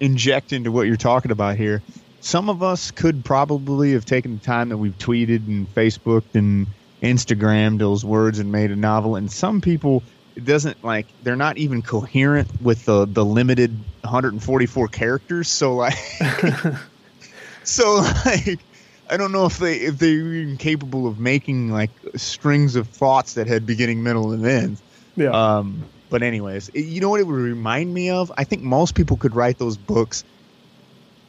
inject 0.00 0.52
into 0.52 0.72
what 0.72 0.88
you're 0.88 0.96
talking 0.96 1.30
about 1.30 1.56
here. 1.56 1.80
some 2.20 2.50
of 2.50 2.62
us 2.62 2.90
could 2.90 3.24
probably 3.24 3.92
have 3.92 4.04
taken 4.04 4.36
the 4.36 4.44
time 4.44 4.68
that 4.68 4.76
we've 4.76 4.98
tweeted 4.98 5.46
and 5.46 5.72
Facebooked 5.74 6.34
and 6.34 6.66
Instagrammed 7.02 7.78
those 7.78 8.04
words 8.04 8.38
and 8.38 8.50
made 8.50 8.70
a 8.72 8.76
novel. 8.76 9.16
And 9.16 9.30
some 9.30 9.60
people, 9.60 10.02
it 10.36 10.44
doesn't 10.44 10.82
like 10.82 11.06
they're 11.22 11.36
not 11.36 11.58
even 11.58 11.82
coherent 11.82 12.48
with 12.60 12.84
the 12.84 13.06
the 13.06 13.24
limited 13.24 13.70
144 14.02 14.88
characters. 14.88 15.48
So 15.48 15.74
like, 15.74 15.94
so 17.64 18.04
like, 18.24 18.64
I 19.10 19.16
don't 19.16 19.32
know 19.32 19.46
if 19.46 19.58
they 19.58 19.74
if 19.76 19.98
they're 19.98 20.10
even 20.34 20.56
capable 20.56 21.06
of 21.06 21.18
making 21.18 21.70
like 21.70 21.90
strings 22.16 22.76
of 22.76 22.88
thoughts 22.88 23.34
that 23.34 23.46
had 23.46 23.66
beginning, 23.66 24.02
middle, 24.02 24.32
and 24.32 24.44
end. 24.46 24.82
Yeah. 25.16 25.30
Um, 25.30 25.84
but 26.08 26.22
anyways, 26.22 26.68
it- 26.70 26.86
you 26.86 27.00
know 27.00 27.10
what 27.10 27.20
it 27.20 27.26
would 27.26 27.34
remind 27.34 27.92
me 27.92 28.10
of? 28.10 28.32
I 28.36 28.44
think 28.44 28.62
most 28.62 28.94
people 28.94 29.16
could 29.16 29.34
write 29.34 29.58
those 29.58 29.76
books. 29.76 30.24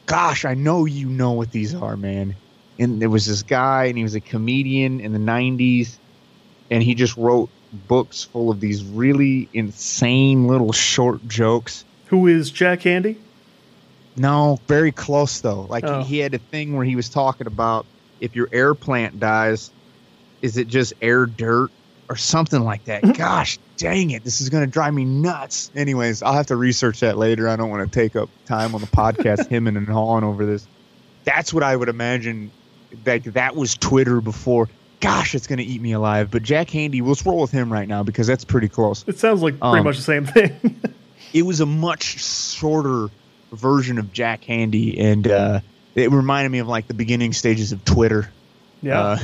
Gosh, 0.06 0.44
I 0.44 0.54
know 0.54 0.84
you 0.84 1.08
know 1.08 1.32
what 1.32 1.50
these 1.50 1.74
are, 1.74 1.96
man. 1.96 2.34
And 2.78 3.00
there 3.00 3.08
was 3.08 3.24
this 3.26 3.42
guy, 3.42 3.84
and 3.84 3.96
he 3.96 4.02
was 4.02 4.14
a 4.14 4.20
comedian 4.20 5.00
in 5.00 5.12
the 5.12 5.18
'90s, 5.18 5.98
and 6.70 6.82
he 6.82 6.94
just 6.94 7.16
wrote 7.16 7.50
books 7.74 8.24
full 8.24 8.50
of 8.50 8.60
these 8.60 8.84
really 8.84 9.48
insane 9.52 10.46
little 10.46 10.72
short 10.72 11.26
jokes. 11.28 11.84
Who 12.06 12.26
is 12.28 12.50
Jack 12.50 12.80
Handey? 12.80 13.16
No, 14.16 14.58
very 14.68 14.92
close 14.92 15.40
though. 15.40 15.62
Like 15.62 15.84
Oh. 15.84 16.02
he, 16.02 16.16
he 16.16 16.18
had 16.18 16.34
a 16.34 16.38
thing 16.38 16.76
where 16.76 16.84
he 16.84 16.96
was 16.96 17.08
talking 17.08 17.46
about 17.46 17.86
if 18.20 18.36
your 18.36 18.48
air 18.52 18.74
plant 18.74 19.18
dies, 19.18 19.70
is 20.40 20.56
it 20.56 20.68
just 20.68 20.92
air 21.02 21.26
dirt 21.26 21.70
or 22.08 22.16
something 22.16 22.62
like 22.62 22.84
that? 22.84 23.02
Gosh, 23.16 23.58
dang 23.76 24.10
it, 24.10 24.22
this 24.22 24.40
is 24.40 24.50
gonna 24.50 24.66
drive 24.68 24.94
me 24.94 25.04
nuts. 25.04 25.70
Anyways, 25.74 26.22
I'll 26.22 26.34
have 26.34 26.46
to 26.46 26.56
research 26.56 27.00
that 27.00 27.18
later. 27.18 27.48
I 27.48 27.56
don't 27.56 27.70
want 27.70 27.90
to 27.90 27.98
take 28.00 28.14
up 28.14 28.28
time 28.46 28.74
on 28.74 28.80
the 28.80 28.86
podcast 28.86 29.48
hemming 29.50 29.76
and 29.76 29.88
hawing 29.88 30.22
over 30.24 30.46
this. 30.46 30.66
That's 31.24 31.52
what 31.52 31.62
I 31.62 31.74
would 31.74 31.88
imagine. 31.88 32.50
Like 33.04 33.24
that 33.24 33.56
was 33.56 33.76
Twitter 33.76 34.20
before. 34.20 34.68
Gosh, 35.04 35.34
it's 35.34 35.46
gonna 35.46 35.62
eat 35.62 35.80
me 35.80 35.92
alive. 35.92 36.30
But 36.30 36.42
Jack 36.42 36.68
Handey, 36.68 37.02
let's 37.06 37.24
roll 37.26 37.40
with 37.40 37.50
him 37.50 37.72
right 37.72 37.86
now 37.88 38.02
because 38.02 38.26
that's 38.26 38.44
pretty 38.44 38.68
close 38.68 39.04
It 39.06 39.18
sounds 39.18 39.42
like 39.42 39.60
pretty 39.60 39.78
Um, 39.78 39.84
much 39.84 39.96
the 39.96 40.02
same 40.02 40.24
thing. 40.26 40.80
it 41.32 41.42
was 41.42 41.60
a 41.60 41.66
much 41.66 42.20
shorter 42.22 43.08
version 43.52 43.98
of 43.98 44.12
Jack 44.12 44.42
Handey, 44.42 44.98
and 45.00 45.28
uh, 45.28 45.60
it 45.94 46.10
reminded 46.10 46.50
me 46.50 46.58
of 46.60 46.68
like 46.68 46.88
the 46.88 46.94
beginning 46.94 47.32
stages 47.32 47.72
of 47.72 47.84
Twitter. 47.84 48.30
yeah. 48.82 49.00
Uh, 49.00 49.18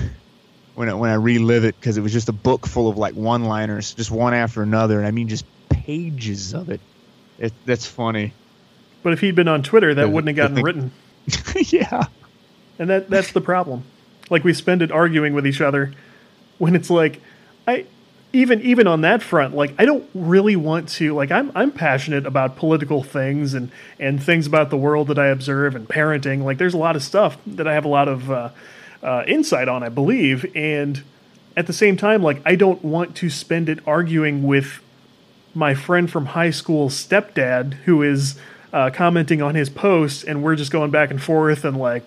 when 0.76 0.88
I, 0.88 0.94
when 0.94 1.10
I 1.10 1.14
relive 1.14 1.64
it, 1.64 1.78
because 1.78 1.96
it 1.98 2.00
was 2.00 2.12
just 2.12 2.28
a 2.28 2.32
book 2.32 2.66
full 2.66 2.88
of 2.88 2.96
like 2.96 3.14
one-liners, 3.14 3.92
just 3.94 4.10
one 4.10 4.34
after 4.34 4.62
another, 4.62 4.98
and 4.98 5.06
I 5.06 5.10
mean 5.10 5.28
just 5.28 5.44
pages 5.68 6.54
of 6.54 6.70
it. 6.70 6.80
it 7.38 7.52
that's 7.66 7.86
funny. 7.86 8.32
but 9.02 9.12
if 9.12 9.20
he'd 9.20 9.34
been 9.34 9.48
on 9.48 9.62
Twitter, 9.62 9.94
that 9.94 10.02
I- 10.02 10.06
wouldn't 10.06 10.36
have 10.36 10.48
gotten 10.50 10.62
written. 10.64 10.92
yeah, 11.56 12.04
And 12.78 12.88
that 12.90 13.10
that's 13.10 13.32
the 13.32 13.40
problem. 13.40 13.82
Like 14.30 14.44
we 14.44 14.54
spend 14.54 14.80
it 14.80 14.90
arguing 14.90 15.34
with 15.34 15.46
each 15.46 15.60
other 15.60 15.92
when 16.58 16.74
it's 16.74 16.88
like 16.88 17.20
I 17.66 17.86
even 18.32 18.60
even 18.62 18.86
on 18.86 19.00
that 19.00 19.22
front, 19.22 19.56
like 19.56 19.74
I 19.78 19.84
don't 19.84 20.08
really 20.14 20.56
want 20.56 20.88
to 20.90 21.14
like 21.14 21.30
I'm 21.30 21.50
I'm 21.54 21.72
passionate 21.72 22.26
about 22.26 22.56
political 22.56 23.02
things 23.02 23.54
and 23.54 23.70
and 23.98 24.22
things 24.22 24.46
about 24.46 24.70
the 24.70 24.76
world 24.76 25.08
that 25.08 25.18
I 25.18 25.26
observe 25.26 25.74
and 25.74 25.88
parenting. 25.88 26.44
Like 26.44 26.58
there's 26.58 26.74
a 26.74 26.78
lot 26.78 26.96
of 26.96 27.02
stuff 27.02 27.36
that 27.46 27.66
I 27.66 27.74
have 27.74 27.84
a 27.84 27.88
lot 27.88 28.08
of 28.08 28.30
uh, 28.30 28.50
uh, 29.02 29.24
insight 29.26 29.68
on, 29.68 29.82
I 29.82 29.88
believe, 29.88 30.46
and 30.54 31.02
at 31.56 31.66
the 31.66 31.72
same 31.72 31.96
time, 31.96 32.22
like 32.22 32.40
I 32.46 32.54
don't 32.54 32.84
want 32.84 33.16
to 33.16 33.30
spend 33.30 33.68
it 33.68 33.80
arguing 33.86 34.44
with 34.44 34.80
my 35.54 35.74
friend 35.74 36.08
from 36.08 36.26
high 36.26 36.50
school 36.50 36.88
stepdad 36.88 37.74
who 37.84 38.02
is 38.02 38.38
uh, 38.72 38.90
commenting 38.90 39.42
on 39.42 39.56
his 39.56 39.68
post 39.68 40.22
and 40.22 40.44
we're 40.44 40.54
just 40.54 40.70
going 40.70 40.92
back 40.92 41.10
and 41.10 41.20
forth 41.20 41.64
and 41.64 41.76
like 41.76 42.04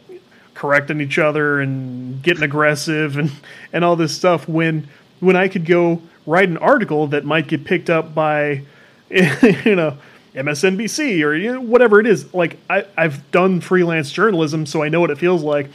correcting 0.54 1.01
each 1.01 1.18
other 1.20 1.60
and 1.60 2.22
getting 2.22 2.43
aggressive 2.43 3.18
and 3.18 3.32
and 3.72 3.84
all 3.84 3.95
this 3.95 4.16
stuff 4.16 4.47
when 4.47 4.88
when 5.20 5.36
I 5.36 5.47
could 5.47 5.66
go 5.66 6.01
write 6.26 6.49
an 6.49 6.58
article 6.58 7.08
that 7.08 7.26
might 7.26 7.47
get 7.47 7.66
picked 7.66 7.89
up 7.89 8.14
by 8.14 8.62
you 9.10 9.76
know 9.76 9.97
MSNBC 10.36 11.24
or 11.24 11.36
you 11.36 11.54
know, 11.54 11.62
whatever 11.62 11.99
it 11.99 12.08
is 12.08 12.34
like 12.34 12.58
I, 12.70 12.86
I've 12.97 13.30
done 13.32 13.62
freelance 13.62 14.12
journalism 14.12 14.66
so 14.66 14.84
I 14.84 14.89
know 14.89 15.01
what 15.01 15.12
it 15.12 15.18
feels 15.18 15.43
like 15.43 15.68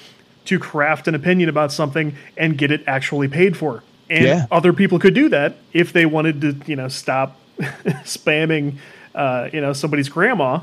to 0.46 0.58
craft 0.58 1.08
an 1.08 1.14
opinion 1.14 1.48
about 1.48 1.72
something 1.72 2.16
and 2.36 2.56
get 2.56 2.70
it 2.70 2.82
actually 2.86 3.28
paid 3.28 3.56
for 3.56 3.82
and 4.10 4.26
Yeah. 4.26 4.46
other 4.50 4.72
people 4.72 4.98
could 4.98 5.14
do 5.14 5.28
that 5.28 5.56
if 5.72 5.92
they 5.92 6.06
wanted 6.06 6.40
to 6.40 6.56
you 6.66 6.76
know 6.76 6.88
stop 6.88 7.36
spamming 7.58 8.78
uh, 9.14 9.48
you 9.52 9.60
know 9.60 9.72
somebody's 9.72 10.08
grandma 10.08 10.60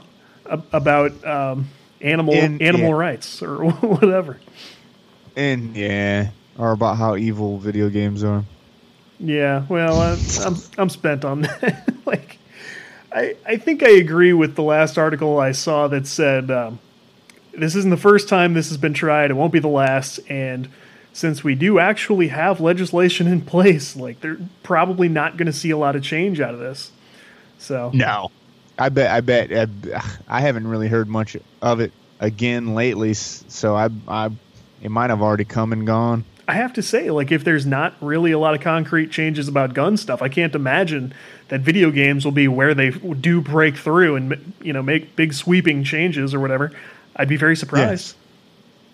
about 0.72 1.11
um, 1.26 1.68
animal 2.02 2.34
And- 2.34 2.62
animal 2.62 2.89
yeah. 2.89 2.96
rights 2.96 3.41
or 3.43 3.66
whatever 3.66 4.38
and 5.36 5.76
yeah, 5.76 6.30
or 6.58 6.72
about 6.72 6.96
how 6.98 7.16
evil 7.18 7.58
video 7.58 7.89
games 7.89 8.24
are. 8.24 8.46
Yeah, 9.20 9.66
well, 9.68 10.00
I, 10.02 10.18
I'm 10.46 10.56
I'm 10.78 10.89
spent 10.89 11.26
on 11.26 11.41
that. 11.62 11.89
like, 12.06 12.38
I 13.12 13.36
I 13.46 13.58
think 13.58 13.84
I 13.84 13.89
agree 13.89 14.32
with 14.34 14.56
the 14.56 14.64
last 14.64 14.98
article 14.98 15.38
I 15.39 15.52
saw 15.52 15.88
that 15.89 16.08
said 16.08 16.50
um, 16.52 16.80
this 17.58 17.76
isn't 17.76 17.89
the 17.91 17.98
first 17.98 18.30
time 18.30 18.54
this 18.54 18.70
has 18.70 18.78
been 18.78 18.93
tried. 18.93 19.30
It 19.30 19.34
won't 19.34 19.52
be 19.54 19.60
the 19.60 19.68
last. 19.68 20.20
And 20.30 20.70
since 21.12 21.43
we 21.43 21.56
do 21.56 21.80
actually 21.80 22.30
have 22.30 22.62
legislation 22.62 23.28
in 23.28 23.41
place, 23.56 23.96
like 23.98 24.22
they're 24.22 24.38
probably 24.64 25.10
not 25.10 25.36
going 25.36 25.48
to 25.48 25.54
see 25.54 25.70
a 25.72 25.78
lot 25.78 25.96
of 25.98 26.04
change 26.04 26.39
out 26.39 26.54
of 26.54 26.62
this. 26.62 26.91
So 27.58 27.91
No, 27.93 28.32
I 28.78 28.89
bet. 28.89 29.11
I 29.11 29.21
bet. 29.21 29.51
I, 29.51 30.01
I 30.28 30.41
haven't 30.41 30.67
really 30.67 30.88
heard 30.88 31.07
much 31.07 31.38
of 31.61 31.80
it 31.80 31.91
again 32.19 32.76
lately, 32.76 33.13
so 33.13 33.76
I, 33.76 33.89
I, 34.07 34.32
it 34.82 34.89
might 34.89 35.09
have 35.09 35.21
already 35.21 35.45
come 35.45 35.71
and 35.73 35.86
gone. 35.86 36.26
I 36.47 36.53
have 36.55 36.73
to 36.73 36.84
say, 36.84 37.09
like, 37.09 37.32
if 37.32 37.43
there's 37.43 37.65
not 37.65 37.95
really 38.01 38.32
a 38.32 38.38
lot 38.38 38.53
of 38.53 38.61
concrete 38.61 39.09
changes 39.11 39.47
about 39.47 39.73
gun 39.73 39.97
stuff, 39.97 40.21
I 40.21 40.30
can't 40.30 40.53
imagine 40.53 41.13
that 41.47 41.61
video 41.61 41.89
games 41.89 42.23
will 42.23 42.32
be 42.32 42.47
where 42.47 42.73
they 42.73 42.91
do 42.91 43.41
break 43.41 43.78
through 43.78 44.15
and 44.15 44.53
you 44.61 44.73
know 44.73 44.84
make 44.84 45.15
big 45.15 45.34
sweeping 45.34 45.84
changes 45.84 46.34
or 46.34 46.39
whatever. 46.39 46.71
I'd 47.15 47.30
be 47.30 47.38
very 47.38 47.55
surprised. 47.55 48.15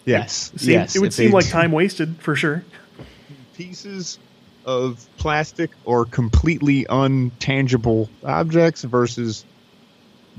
Yes, 0.06 0.52
Seem- 0.56 0.72
yes. 0.72 0.96
it 0.96 1.00
would 1.00 1.14
seem 1.14 1.32
like 1.32 1.48
time 1.50 1.72
wasted 1.72 2.16
for 2.20 2.36
sure. 2.36 2.64
pieces 3.56 4.18
of 4.66 5.06
plastic 5.18 5.72
or 5.86 6.06
completely 6.06 6.86
untangible 6.86 8.10
objects 8.24 8.84
versus 8.84 9.44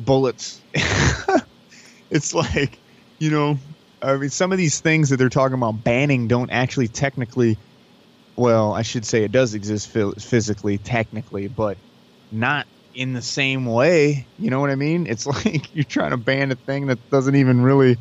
bullets. 0.05 0.61
it's 2.11 2.35
like, 2.35 2.79
you 3.19 3.31
know, 3.31 3.59
I 4.03 4.17
mean, 4.17 4.31
some 4.31 4.53
of 4.53 4.59
these 4.59 4.81
things 4.81 5.11
that 5.11 5.17
they're 5.17 5.29
talking 5.29 5.55
about 5.55 5.85
banning 5.85 6.29
don't 6.29 6.51
actually 6.51 6.89
technically, 6.89 7.57
well, 8.37 8.73
I 8.73 8.83
should 8.83 9.05
say 9.05 9.25
it 9.25 9.33
does 9.33 9.55
exist 9.55 9.93
phys- 9.93 10.23
physically, 10.23 10.79
technically, 10.79 11.49
but 11.49 11.77
not 12.31 12.67
in 12.95 13.13
the 13.13 13.23
same 13.23 13.67
way. 13.67 14.27
You 14.39 14.51
know 14.51 14.61
what 14.61 14.71
I 14.71 14.75
mean? 14.75 15.07
It's 15.07 15.27
like 15.45 15.75
you're 15.75 15.85
trying 15.85 16.11
to 16.11 16.17
ban 16.17 16.51
a 16.53 16.57
thing 16.57 16.89
that 16.89 16.99
doesn't 17.11 17.35
even 17.35 17.63
really, 17.63 17.97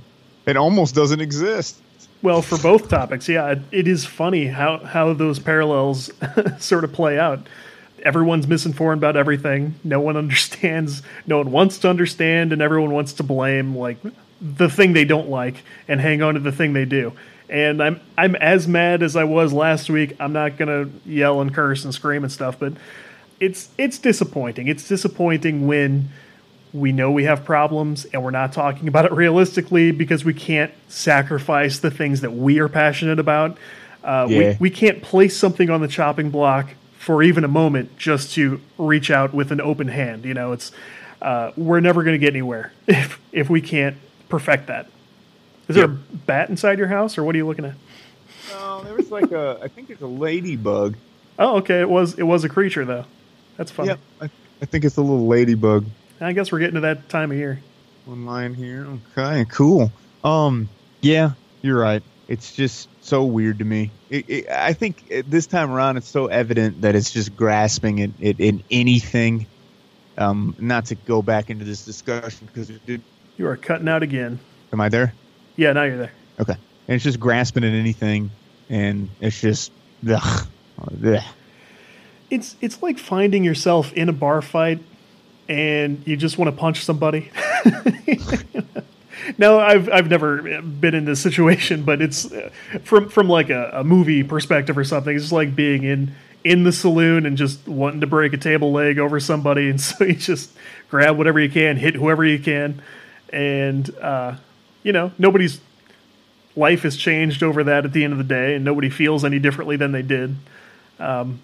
it 0.46 0.58
almost 0.58 0.96
doesn't 0.96 1.22
exist. 1.22 1.82
Well, 2.24 2.42
for 2.42 2.58
both 2.60 2.88
topics, 2.88 3.28
yeah, 3.28 3.56
it 3.72 3.88
is 3.88 4.06
funny 4.06 4.46
how 4.46 4.78
how 4.78 5.14
those 5.14 5.40
parallels 5.40 6.12
sort 6.60 6.84
of 6.84 6.94
play 6.94 7.18
out. 7.18 7.48
Everyone's 8.04 8.48
misinformed 8.48 9.00
about 9.02 9.16
everything. 9.18 9.76
No 9.84 10.00
one 10.00 10.18
understands. 10.24 11.02
No 11.28 11.38
one 11.38 11.52
wants 11.52 11.80
to 11.80 11.90
understand, 11.90 12.54
and 12.54 12.62
everyone 12.62 12.92
wants 12.92 13.14
to 13.14 13.24
blame 13.24 13.76
like 13.76 13.98
the 14.42 14.70
thing 14.70 14.94
they 14.94 15.06
don't 15.06 15.30
like 15.30 15.64
and 15.88 16.00
hang 16.02 16.22
on 16.22 16.34
to 16.34 16.40
the 16.40 16.52
thing 16.52 16.74
they 16.74 16.86
do. 16.86 17.14
And 17.50 17.82
I'm 17.84 18.00
I'm 18.18 18.36
as 18.36 18.68
mad 18.68 19.04
as 19.04 19.16
I 19.16 19.26
was 19.26 19.52
last 19.54 19.90
week. 19.90 20.16
I'm 20.20 20.34
not 20.34 20.58
gonna 20.58 20.90
yell 21.06 21.42
and 21.42 21.54
curse 21.54 21.84
and 21.84 21.94
scream 21.94 22.24
and 22.24 22.32
stuff, 22.32 22.58
but 22.60 22.74
it's 23.40 23.70
it's 23.78 23.98
disappointing. 24.00 24.68
It's 24.68 24.88
disappointing 24.88 25.68
when 25.68 26.10
we 26.74 26.94
know 26.94 27.12
we 27.12 27.26
have 27.26 27.44
problems 27.44 28.06
and 28.06 28.24
we're 28.24 28.32
not 28.32 28.54
talking 28.54 28.88
about 28.88 29.04
it 29.04 29.12
realistically 29.12 29.92
because 29.92 30.24
we 30.24 30.34
can't 30.34 30.72
sacrifice 30.88 31.80
the 31.80 31.92
things 31.92 32.22
that 32.22 32.32
we 32.32 32.60
are 32.60 32.70
passionate 32.70 33.20
about. 33.20 33.58
Uh, 34.04 34.26
Yeah. 34.30 34.38
we, 34.52 34.58
we 34.62 34.70
can't 34.70 35.02
place 35.02 35.36
something 35.36 35.70
on 35.70 35.82
the 35.82 35.88
chopping 35.90 36.30
block 36.30 36.70
for 37.02 37.24
even 37.24 37.44
a 37.44 37.48
moment 37.48 37.98
just 37.98 38.34
to 38.36 38.62
reach 38.78 39.10
out 39.10 39.34
with 39.34 39.52
an 39.52 39.60
open 39.60 39.88
hand. 39.88 40.24
You 40.24 40.36
know, 40.36 40.52
it's 40.52 40.72
uh, 41.20 41.52
we're 41.58 41.80
never 41.80 42.04
going 42.04 42.14
to 42.14 42.20
get 42.20 42.34
anywhere 42.34 42.72
if 42.88 43.20
if 43.32 43.50
we 43.50 43.60
can't 43.60 43.98
perfect 44.30 44.68
that. 44.68 44.88
Is 45.68 45.76
there 45.76 45.86
a 45.86 45.88
bat 45.88 46.50
inside 46.50 46.78
your 46.78 46.88
house, 46.88 47.18
or 47.18 47.24
what 47.24 47.34
are 47.34 47.38
you 47.38 47.48
looking 47.48 47.66
at? 47.66 47.76
No, 48.50 48.84
there 48.84 48.94
was 48.94 49.10
like 49.10 49.32
a, 49.32 49.58
I 49.64 49.68
think 49.70 49.90
it's 49.90 50.02
a 50.02 50.08
ladybug. 50.08 50.98
Oh, 51.40 51.58
okay. 51.58 51.80
It 51.80 51.90
was 51.90 52.20
it 52.20 52.24
was 52.24 52.44
a 52.44 52.50
creature 52.50 52.86
though. 52.86 53.06
That's 53.58 53.72
funny. 53.72 53.90
Yep, 53.90 54.00
I, 54.22 54.30
I 54.62 54.66
think 54.66 54.86
it's 54.86 54.98
a 54.98 55.02
little 55.02 55.28
ladybug. 55.28 55.86
I 56.20 56.34
guess 56.34 56.52
we're 56.52 56.60
getting 56.60 56.76
to 56.76 56.82
that 56.82 57.10
time 57.10 57.32
of 57.32 57.38
year. 57.38 57.62
One 58.06 58.26
line 58.26 58.54
here. 58.54 58.88
Okay, 59.18 59.46
cool. 59.50 59.92
Um, 60.24 60.70
yeah, 61.02 61.32
you're 61.62 61.80
right. 61.80 62.04
It's 62.28 62.54
just 62.54 62.90
so 63.02 63.24
weird 63.24 63.60
to 63.60 63.66
me. 63.66 63.92
It, 64.10 64.30
it, 64.30 64.50
I 64.50 64.74
think 64.74 65.12
this 65.28 65.48
time 65.48 65.72
around, 65.72 65.98
it's 65.98 66.08
so 66.08 66.28
evident 66.28 66.82
that 66.82 66.96
it's 66.96 67.12
just 67.12 67.36
grasping 67.36 68.02
at 68.02 68.12
it 68.20 68.40
in 68.40 68.64
anything. 68.72 69.48
Um, 70.18 70.56
not 70.60 70.86
to 70.88 70.96
go 70.96 71.22
back 71.22 71.50
into 71.50 71.66
this 71.66 71.86
discussion 71.86 72.48
because 72.48 72.70
did. 72.86 73.02
You 73.38 73.48
are 73.48 73.58
cutting 73.58 73.88
out 73.88 74.04
again. 74.04 74.40
Am 74.72 74.80
I 74.80 74.90
there? 74.90 75.14
Yeah, 75.56 75.74
now 75.74 75.84
you're 75.84 75.98
there. 75.98 76.12
Okay. 76.40 76.54
And 76.88 76.96
it's 76.96 77.04
just 77.04 77.20
grasping 77.20 77.64
at 77.64 77.74
anything, 77.74 78.30
and 78.70 79.10
it's 79.20 79.40
just 79.40 79.72
ugh, 80.08 80.48
ugh. 80.80 81.24
It's 82.30 82.56
it's 82.62 82.82
like 82.84 83.00
finding 83.00 83.44
yourself 83.44 83.92
in 83.94 84.10
a 84.10 84.14
bar 84.14 84.42
fight 84.42 84.80
and 85.52 86.02
you 86.06 86.16
just 86.16 86.38
want 86.38 86.50
to 86.50 86.58
punch 86.58 86.86
somebody. 86.86 87.30
no, 89.38 89.60
I've 89.60 89.90
I've 89.90 90.10
never 90.10 90.62
been 90.62 90.96
in 90.96 91.06
this 91.06 91.22
situation, 91.22 91.84
but 91.84 92.02
it's 92.02 92.32
from 92.84 93.10
from 93.10 93.30
like 93.30 93.50
a, 93.50 93.72
a 93.74 93.84
movie 93.84 94.24
perspective 94.24 94.78
or 94.78 94.84
something. 94.84 95.16
It's 95.16 95.26
just 95.26 95.34
like 95.34 95.56
being 95.56 95.84
in 95.84 96.16
in 96.44 96.64
the 96.64 96.72
saloon 96.72 97.26
and 97.26 97.38
just 97.38 97.68
wanting 97.68 98.02
to 98.02 98.08
break 98.08 98.34
a 98.34 98.38
table 98.38 98.72
leg 98.72 99.00
over 99.00 99.20
somebody, 99.20 99.70
and 99.70 99.80
so 99.82 100.04
you 100.04 100.16
just 100.16 100.52
grab 100.90 101.18
whatever 101.18 101.40
you 101.40 101.50
can, 101.50 101.78
hit 101.78 101.96
whoever 101.96 102.26
you 102.26 102.40
can, 102.40 102.82
and 103.30 103.94
uh, 103.98 104.36
you 104.84 104.92
know 104.92 105.12
nobody's 105.18 105.60
life 106.56 106.82
has 106.84 106.98
changed 106.98 107.44
over 107.44 107.64
that 107.64 107.86
at 107.86 107.94
the 107.94 108.04
end 108.04 108.14
of 108.14 108.18
the 108.18 108.26
day, 108.26 108.56
and 108.56 108.66
nobody 108.66 108.90
feels 108.90 109.24
any 109.24 109.40
differently 109.40 109.76
than 109.78 109.92
they 109.92 110.02
did. 110.02 110.36
Um, 111.00 111.42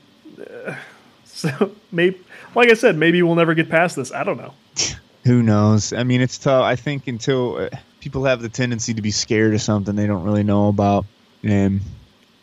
so 1.25 1.71
maybe, 1.91 2.19
like 2.55 2.69
I 2.69 2.73
said, 2.73 2.97
maybe 2.97 3.21
we'll 3.21 3.35
never 3.35 3.53
get 3.53 3.69
past 3.69 3.95
this. 3.95 4.11
I 4.11 4.23
don't 4.23 4.37
know. 4.37 4.53
Who 5.27 5.43
knows? 5.43 5.91
I 5.91 6.03
mean, 6.03 6.21
it's 6.21 6.37
tough. 6.37 6.63
I 6.63 6.77
think 6.77 7.07
until 7.07 7.57
uh, 7.57 7.69
people 7.99 8.23
have 8.23 8.41
the 8.41 8.47
tendency 8.47 8.93
to 8.93 9.01
be 9.01 9.11
scared 9.11 9.53
of 9.53 9.61
something 9.61 9.93
they 9.93 10.07
don't 10.07 10.23
really 10.23 10.43
know 10.43 10.69
about, 10.69 11.05
and 11.43 11.81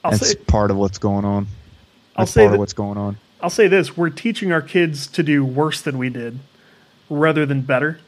I'll 0.04 0.10
that's 0.10 0.32
say, 0.32 0.34
part 0.34 0.70
of 0.70 0.76
what's 0.76 0.98
going 0.98 1.24
on. 1.24 1.46
I'll 2.14 2.26
say 2.26 2.42
part 2.42 2.50
that- 2.50 2.54
of 2.56 2.58
what's 2.60 2.74
going 2.74 2.98
on. 2.98 3.16
I'll 3.40 3.48
say 3.48 3.68
this: 3.68 3.96
we're 3.96 4.10
teaching 4.10 4.52
our 4.52 4.60
kids 4.60 5.06
to 5.06 5.22
do 5.22 5.42
worse 5.42 5.80
than 5.80 5.96
we 5.96 6.10
did, 6.10 6.40
rather 7.08 7.46
than 7.46 7.62
better. 7.62 8.00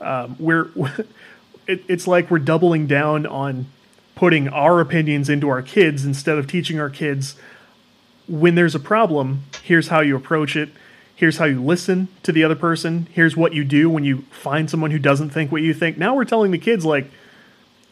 Um, 0.00 0.36
we're 0.38 0.70
it, 1.66 1.84
it's 1.86 2.06
like 2.06 2.30
we're 2.30 2.38
doubling 2.38 2.86
down 2.86 3.26
on 3.26 3.66
putting 4.14 4.48
our 4.48 4.80
opinions 4.80 5.28
into 5.28 5.50
our 5.50 5.60
kids 5.60 6.02
instead 6.06 6.38
of 6.38 6.46
teaching 6.46 6.80
our 6.80 6.88
kids 6.88 7.36
when 8.26 8.54
there's 8.54 8.74
a 8.74 8.80
problem. 8.80 9.42
Here's 9.62 9.88
how 9.88 10.00
you 10.00 10.16
approach 10.16 10.56
it. 10.56 10.70
Here's 11.16 11.38
how 11.38 11.44
you 11.44 11.62
listen 11.62 12.08
to 12.24 12.32
the 12.32 12.42
other 12.44 12.56
person. 12.56 13.06
Here's 13.12 13.36
what 13.36 13.54
you 13.54 13.64
do 13.64 13.88
when 13.88 14.04
you 14.04 14.22
find 14.32 14.68
someone 14.68 14.90
who 14.90 14.98
doesn't 14.98 15.30
think 15.30 15.52
what 15.52 15.62
you 15.62 15.72
think. 15.72 15.96
Now 15.96 16.14
we're 16.14 16.24
telling 16.24 16.50
the 16.50 16.58
kids 16.58 16.84
like, 16.84 17.10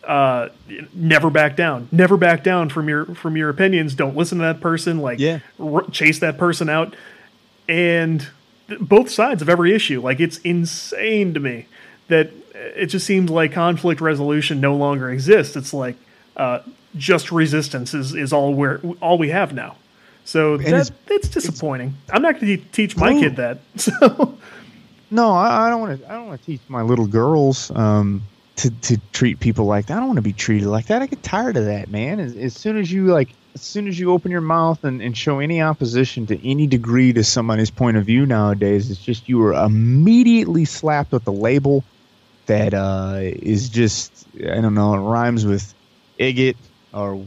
uh, 0.07 0.49
never 0.93 1.31
back 1.31 1.55
down. 1.57 1.89
Never 1.93 2.17
back 2.17 2.43
down 2.43 2.69
from 2.69 2.89
your 2.89 3.05
from 3.15 3.37
your 3.37 3.49
opinions. 3.49 3.95
Don't 3.95 4.17
listen 4.17 4.39
to 4.39 4.43
that 4.45 4.61
person. 4.61 4.99
Like, 4.99 5.21
Yeah. 5.21 5.39
r- 5.61 5.85
chase 5.93 6.19
that 6.19 6.37
person 6.39 6.69
out. 6.69 6.95
And 7.69 8.27
th- 8.69 8.81
both 8.81 9.09
sides 9.11 9.43
of 9.43 9.49
every 9.49 9.73
issue. 9.73 10.01
Like, 10.01 10.19
it's 10.19 10.39
insane 10.39 11.35
to 11.35 11.41
me 11.41 11.67
that 12.09 12.31
it 12.55 12.87
just 12.87 13.07
seems 13.07 13.31
like 13.31 13.53
conflict 13.53 14.01
resolution 14.01 14.61
no 14.61 14.75
longer 14.75 15.09
exists. 15.11 15.55
It's 15.55 15.73
like 15.73 15.95
uh, 16.37 16.61
just 16.97 17.31
resistance 17.31 17.95
is, 17.95 18.13
is 18.15 18.33
all 18.33 18.55
we're 18.55 18.81
all 19.01 19.19
we 19.19 19.29
have 19.29 19.55
now. 19.55 19.77
So 20.25 20.57
that, 20.57 20.67
it's- 20.67 20.91
it's 21.09 21.29
disappointing. 21.29 21.95
I'm 22.11 22.23
not 22.23 22.41
going 22.41 22.59
to 22.59 22.65
teach 22.73 22.97
my 22.97 23.13
kid 23.13 23.37
that. 23.37 23.59
So 23.77 24.39
No, 25.11 25.33
I, 25.33 25.67
I 25.67 25.71
don't 25.71 25.81
want 25.81 26.01
to. 26.01 26.11
I 26.11 26.15
don't 26.15 26.27
want 26.29 26.41
to 26.41 26.47
teach 26.47 26.61
my 26.69 26.83
little 26.83 27.07
girls 27.07 27.71
um, 27.75 28.23
to 28.57 28.71
to 28.71 28.99
treat 29.13 29.41
people 29.41 29.67
like 29.67 29.87
that. 29.87 29.97
I 29.97 30.01
don't 30.01 30.07
want 30.09 30.17
to 30.19 30.23
be 30.23 30.33
treated 30.33 30.69
like 30.69 30.87
that. 30.87 31.03
I 31.03 31.07
get 31.07 31.23
tired 31.23 31.57
of 31.57 31.67
that, 31.67 31.91
man. 31.91 32.19
As, 32.21 32.35
as 32.37 32.55
soon 32.55 32.79
as 32.79 32.91
you 32.91 33.07
like, 33.09 33.29
as 33.55 33.61
soon 33.61 33.89
as 33.89 33.99
you 33.99 34.11
open 34.11 34.31
your 34.31 34.41
mouth 34.41 34.83
and, 34.85 35.03
and 35.03 35.15
show 35.17 35.39
any 35.41 35.61
opposition 35.61 36.27
to 36.29 36.49
any 36.49 36.67
degree 36.67 37.13
to 37.13 37.23
somebody's 37.25 37.71
point 37.71 37.99
of 37.99 38.07
view 38.07 38.25
nowadays, 38.25 38.91
it's 38.91 39.03
just 39.03 39.29
you 39.29 39.43
are 39.43 39.53
immediately 39.53 40.65
slapped 40.65 41.13
with 41.13 41.25
the 41.25 41.33
label 41.33 41.85
that 42.47 42.73
uh, 42.73 43.17
is 43.21 43.69
just 43.69 44.27
I 44.37 44.61
don't 44.63 44.75
know. 44.75 44.95
It 44.95 44.99
rhymes 45.01 45.45
with 45.45 45.75
igot 46.19 46.57
or 46.95 47.23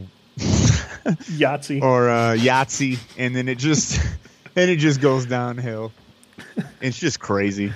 Yahtzee. 1.14 1.82
or 1.82 2.08
uh, 2.08 2.34
Yahtzee, 2.36 2.98
and 3.18 3.34
then 3.34 3.48
it 3.48 3.58
just 3.58 4.00
and 4.56 4.70
it 4.70 4.76
just 4.76 5.00
goes 5.00 5.26
downhill. 5.26 5.92
It's 6.80 6.98
just 6.98 7.20
crazy. 7.20 7.72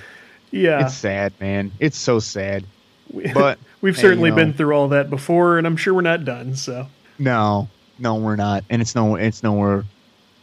yeah. 0.51 0.85
It's 0.85 0.95
sad, 0.95 1.33
man. 1.39 1.71
It's 1.79 1.97
so 1.97 2.19
sad. 2.19 2.63
But 3.33 3.59
We've 3.81 3.95
hey, 3.95 4.01
certainly 4.01 4.29
you 4.29 4.35
know, 4.35 4.41
been 4.41 4.53
through 4.53 4.73
all 4.73 4.87
that 4.89 5.09
before, 5.09 5.57
and 5.57 5.67
I'm 5.67 5.75
sure 5.75 5.93
we're 5.93 6.01
not 6.01 6.23
done. 6.23 6.55
So 6.55 6.87
No, 7.19 7.67
no, 7.99 8.15
we're 8.15 8.37
not, 8.37 8.63
and 8.69 8.81
it's 8.81 8.95
no, 8.95 9.15
it's 9.15 9.43
nowhere, 9.43 9.83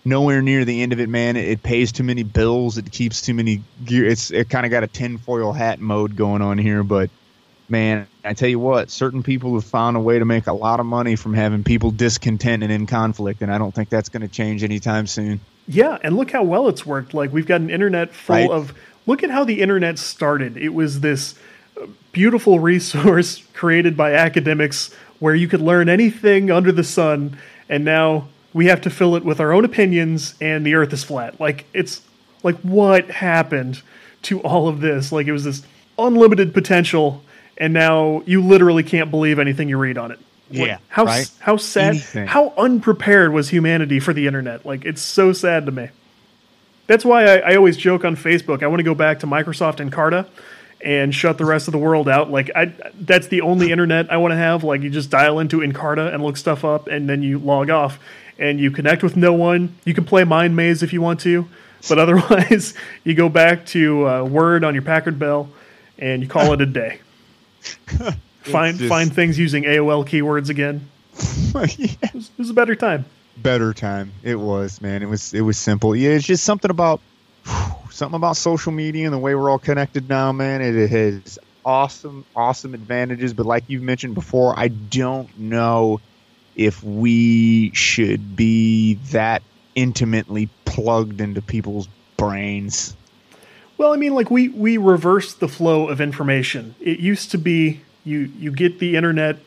nowhere 0.05 0.43
near 0.43 0.67
the 0.67 0.83
end 0.83 0.93
of 0.93 1.01
it, 1.01 1.09
man. 1.09 1.37
It, 1.39 1.49
it 1.49 1.63
pays 1.63 1.93
too 1.93 2.05
many 2.05 2.25
bills. 2.25 2.77
It 2.77 2.93
keeps 2.93 3.23
too 3.23 3.33
many 3.33 3.63
gear. 3.87 4.05
It's 4.07 4.31
it 4.31 4.51
kind 4.51 4.67
of 4.67 4.71
got 4.71 4.83
a 4.83 4.87
tinfoil 4.87 5.53
hat 5.53 5.81
mode 5.81 6.15
going 6.15 6.43
on 6.43 6.59
here, 6.59 6.83
but 6.83 7.09
man, 7.71 8.07
I 8.25 8.35
tell 8.35 8.49
you 8.49 8.59
what, 8.59 8.91
certain 8.91 9.23
people 9.23 9.55
have 9.55 9.65
found 9.65 9.97
a 9.97 10.01
way 10.01 10.19
to 10.19 10.25
make 10.25 10.47
a 10.47 10.53
lot 10.53 10.81
of 10.81 10.87
money 10.87 11.17
from 11.17 11.35
having 11.35 11.65
people 11.65 11.91
discontent 11.91 12.63
and 12.63 12.73
in 12.73 12.87
conflict, 12.87 13.43
and 13.43 13.53
I 13.53 13.59
don't 13.59 13.75
think 13.75 13.89
that's 13.89 14.09
going 14.09 14.23
to 14.23 14.29
change 14.29 14.65
anytime 14.65 15.07
soon. 15.07 15.41
yeah, 15.67 15.99
and 16.03 16.17
look 16.17 16.31
how 16.31 16.43
well 16.43 16.69
it's 16.69 16.87
worked. 16.87 17.13
Like 17.15 17.33
we've 17.33 17.47
got 17.47 17.61
an 17.61 17.71
internet 17.71 18.15
full 18.15 18.37
Right. 18.37 18.51
of. 18.51 18.73
Look 19.07 19.23
at 19.23 19.31
how 19.31 19.45
the 19.45 19.61
internet 19.63 19.99
started. 19.99 20.57
It 20.59 20.75
was 20.75 21.01
this 21.01 21.35
uh, 21.81 21.87
beautiful 22.13 22.59
resource 22.73 23.43
created 23.55 23.97
by 23.97 24.13
academics 24.15 24.95
where 25.19 25.35
you 25.35 25.49
could 25.49 25.61
learn 25.61 25.89
anything 25.89 26.51
under 26.51 26.71
the 26.73 26.85
sun, 26.85 27.37
and 27.69 27.85
now 27.85 28.29
we 28.55 28.67
have 28.67 28.81
to 28.83 28.91
fill 28.91 29.15
it 29.17 29.25
with 29.25 29.41
our 29.41 29.53
own 29.53 29.65
opinions, 29.65 30.35
and 30.41 30.65
the 30.65 30.75
Earth 30.75 30.93
is 30.93 31.05
flat. 31.05 31.39
Like 31.41 31.67
it's 31.75 32.03
like 32.43 32.57
what 32.61 33.11
happened 33.11 33.83
to 34.23 34.41
all 34.41 34.69
of 34.69 34.81
this? 34.81 35.11
Like 35.13 35.27
it 35.27 35.33
was 35.33 35.45
this 35.45 35.63
unlimited 35.99 36.55
potential, 36.55 37.23
and 37.59 37.73
now 37.75 38.23
you 38.27 38.43
literally 38.43 38.83
can't 38.83 39.11
believe 39.11 39.39
anything 39.39 39.69
you 39.69 39.77
read 39.79 39.99
on 39.99 40.11
it. 40.13 40.19
What- 40.49 40.67
Yeah, 40.69 40.79
how 40.89 41.05
right? 41.05 41.31
how 41.41 41.57
sad, 41.59 41.89
Anything. 41.91 42.27
how 42.27 42.55
unprepared 42.57 43.33
was 43.35 43.51
humanity 43.51 44.01
for 44.01 44.15
the 44.15 44.27
internet? 44.27 44.65
Like 44.65 44.85
it's 44.87 45.03
so 45.03 45.33
sad 45.35 45.67
to 45.67 45.73
me. 45.73 45.89
That's 46.87 47.05
why 47.05 47.25
I, 47.25 47.53
I 47.53 47.57
always 47.57 47.77
joke 47.77 48.05
on 48.05 48.17
Facebook. 48.17 48.63
I 48.63 48.67
want 48.67 48.81
to 48.81 48.85
go 48.85 48.95
back 48.95 49.21
to 49.21 49.27
Microsoft 49.27 49.81
and 49.81 49.93
Encarta 49.93 50.27
and 50.83 51.15
shut 51.15 51.37
the 51.37 51.45
rest 51.45 51.69
of 51.69 51.73
the 51.73 51.79
world 51.79 52.09
out. 52.09 52.31
Like 52.31 52.51
I, 52.57 52.73
that's 52.99 53.27
the 53.29 53.43
only 53.43 53.73
internet 53.73 54.11
I 54.11 54.17
want 54.17 54.33
to 54.33 54.37
have. 54.37 54.65
Like 54.65 54.81
you 54.81 54.89
just 54.89 55.11
dial 55.11 55.39
into 55.39 55.59
Encarta 55.59 56.15
and 56.15 56.23
look 56.23 56.37
stuff 56.39 56.65
up, 56.65 56.87
and 56.89 57.07
then 57.09 57.23
you 57.23 57.39
log 57.41 57.69
off, 57.69 57.99
and 58.39 58.59
you 58.59 58.71
connect 58.71 59.03
with 59.03 59.17
no 59.17 59.35
one. 59.35 59.75
You 59.85 59.93
can 59.93 60.05
play 60.05 60.25
Mind 60.25 60.57
Maze 60.57 60.83
if 60.83 60.95
you 60.95 61.03
want 61.03 61.21
to, 61.21 61.47
but 61.91 61.99
otherwise 62.05 62.73
you 63.05 63.13
go 63.15 63.29
back 63.29 63.67
to 63.67 64.09
uh, 64.09 64.25
Word 64.25 64.65
on 64.65 64.73
your 64.73 64.83
Packard 64.85 65.19
Bell, 65.19 65.51
and 65.99 66.23
you 66.23 66.29
call 66.29 66.55
it 66.55 66.61
a 66.63 66.67
day. 66.67 67.01
find 68.43 68.79
just- 68.79 68.89
find 68.89 69.13
things 69.15 69.39
using 69.39 69.65
AOL 69.65 70.07
keywords 70.07 70.49
again. 70.49 70.89
yeah. 71.55 71.95
It 72.03 72.15
was, 72.15 72.31
it 72.31 72.39
was 72.39 72.51
a 72.51 72.55
better 72.55 72.75
time. 72.77 73.05
better 73.39 73.73
time. 73.75 74.13
It 74.23 74.37
was, 74.37 74.81
man. 74.81 75.03
It 75.03 75.09
was 75.09 75.35
it 75.35 75.41
was 75.41 75.57
simple. 75.59 75.95
Yeah, 75.97 76.11
it's 76.11 76.27
just 76.27 76.45
something 76.45 76.71
about 76.71 77.01
something 77.91 78.17
about 78.17 78.37
social 78.37 78.73
media 78.73 79.07
and 79.07 79.13
the 79.15 79.19
way 79.19 79.35
we're 79.35 79.51
all 79.51 79.59
connected 79.59 80.09
now, 80.09 80.31
man. 80.33 80.63
It, 80.63 80.77
it 80.77 80.91
has 80.91 81.39
awesome, 81.65 82.25
awesome 82.37 82.75
advantages. 82.75 83.35
But 83.35 83.47
like 83.47 83.65
you've 83.69 83.83
mentioned 83.83 84.15
before, 84.15 84.59
I 84.59 84.69
don't 84.69 85.37
know 85.39 86.01
if 86.57 86.83
we 86.83 87.71
should 87.75 88.37
be 88.37 88.95
that 89.11 89.43
intimately 89.75 90.49
plugged 90.65 91.21
into 91.21 91.41
people's 91.43 91.89
brains. 92.17 92.97
Well, 93.79 93.93
I 93.93 93.97
mean, 93.97 94.13
like 94.13 94.29
we 94.29 94.49
we 94.49 94.77
reversed 94.77 95.39
the 95.39 95.47
flow 95.47 95.89
of 95.89 96.01
information. 96.01 96.75
It 96.81 96.99
used 96.99 97.31
to 97.31 97.39
be 97.39 97.81
you 98.05 98.31
you 98.37 98.51
get 98.51 98.81
the 98.81 98.97
internet, 98.97 99.39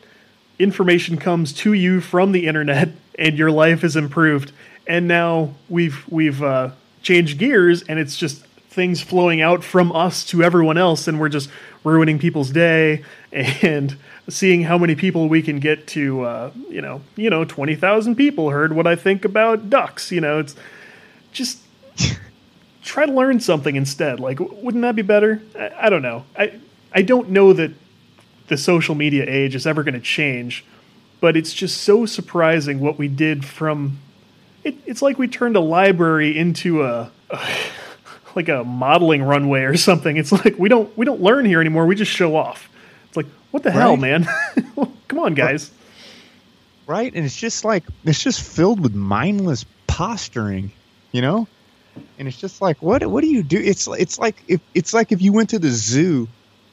information 0.58 1.18
comes 1.18 1.52
to 1.52 1.74
you 1.74 2.00
from 2.00 2.32
the 2.32 2.46
internet, 2.46 2.88
and 3.18 3.36
your 3.36 3.50
life 3.50 3.84
is 3.84 3.94
improved. 3.94 4.52
And 4.86 5.06
now 5.06 5.54
we've 5.68 6.02
we've 6.08 6.42
uh, 6.42 6.70
changed 7.02 7.38
gears, 7.38 7.82
and 7.82 7.98
it's 7.98 8.16
just 8.16 8.46
things 8.70 9.02
flowing 9.02 9.42
out 9.42 9.62
from 9.62 9.92
us 9.92 10.24
to 10.24 10.42
everyone 10.42 10.78
else, 10.78 11.06
and 11.06 11.20
we're 11.20 11.28
just 11.28 11.50
ruining 11.84 12.18
people's 12.18 12.50
day 12.50 13.04
and 13.32 13.94
seeing 14.30 14.62
how 14.62 14.78
many 14.78 14.94
people 14.94 15.28
we 15.28 15.42
can 15.42 15.60
get 15.60 15.86
to. 15.88 16.22
Uh, 16.22 16.50
you 16.70 16.80
know, 16.80 17.02
you 17.16 17.28
know, 17.28 17.44
twenty 17.44 17.74
thousand 17.74 18.16
people 18.16 18.48
heard 18.48 18.72
what 18.72 18.86
I 18.86 18.96
think 18.96 19.26
about 19.26 19.68
ducks. 19.68 20.10
You 20.10 20.22
know, 20.22 20.38
it's 20.38 20.56
just 21.32 21.58
try 22.82 23.06
to 23.06 23.12
learn 23.12 23.40
something 23.40 23.76
instead. 23.76 24.20
Like, 24.20 24.38
wouldn't 24.40 24.82
that 24.82 24.96
be 24.96 25.02
better? 25.02 25.40
I, 25.58 25.70
I 25.82 25.90
don't 25.90 26.02
know. 26.02 26.24
I 26.36 26.60
I 26.92 27.02
don't 27.02 27.30
know 27.30 27.52
that 27.52 27.72
the 28.48 28.56
social 28.56 28.94
media 28.94 29.24
age 29.26 29.54
is 29.54 29.66
ever 29.66 29.82
going 29.82 29.94
to 29.94 30.00
change, 30.00 30.64
but 31.20 31.36
it's 31.36 31.52
just 31.52 31.78
so 31.82 32.04
surprising 32.06 32.80
what 32.80 32.98
we 32.98 33.08
did 33.08 33.44
from. 33.44 33.98
It, 34.64 34.76
it's 34.86 35.02
like 35.02 35.18
we 35.18 35.26
turned 35.26 35.56
a 35.56 35.60
library 35.60 36.36
into 36.38 36.84
a, 36.84 37.10
like 38.36 38.48
a 38.48 38.62
modeling 38.62 39.22
runway 39.22 39.62
or 39.62 39.76
something. 39.76 40.16
It's 40.16 40.32
like 40.32 40.58
we 40.58 40.68
don't 40.68 40.96
we 40.96 41.06
don't 41.06 41.20
learn 41.22 41.44
here 41.44 41.60
anymore. 41.60 41.86
We 41.86 41.94
just 41.96 42.10
show 42.12 42.36
off. 42.36 42.68
It's 43.08 43.16
like 43.16 43.26
what 43.50 43.62
the 43.62 43.70
hell, 43.70 43.96
man? 43.96 44.26
Come 45.08 45.18
on, 45.18 45.34
guys. 45.34 45.70
right? 46.86 47.12
And 47.14 47.24
it's 47.24 47.36
just 47.36 47.64
like 47.64 47.84
it's 48.04 48.22
just 48.22 48.40
filled 48.42 48.80
with 48.80 48.94
mindless 48.94 49.64
posturing, 49.86 50.72
you 51.12 51.20
know. 51.22 51.46
And 52.18 52.28
it's 52.28 52.38
just 52.38 52.62
like, 52.62 52.80
what? 52.80 53.04
What 53.06 53.22
do 53.22 53.28
you 53.28 53.42
do? 53.42 53.58
It's 53.58 53.86
it's 53.88 54.18
like 54.18 54.42
if 54.48 54.60
it's 54.74 54.94
like 54.94 55.12
if 55.12 55.20
you 55.20 55.32
went 55.32 55.50
to 55.50 55.58
the 55.58 55.70
zoo, 55.70 56.28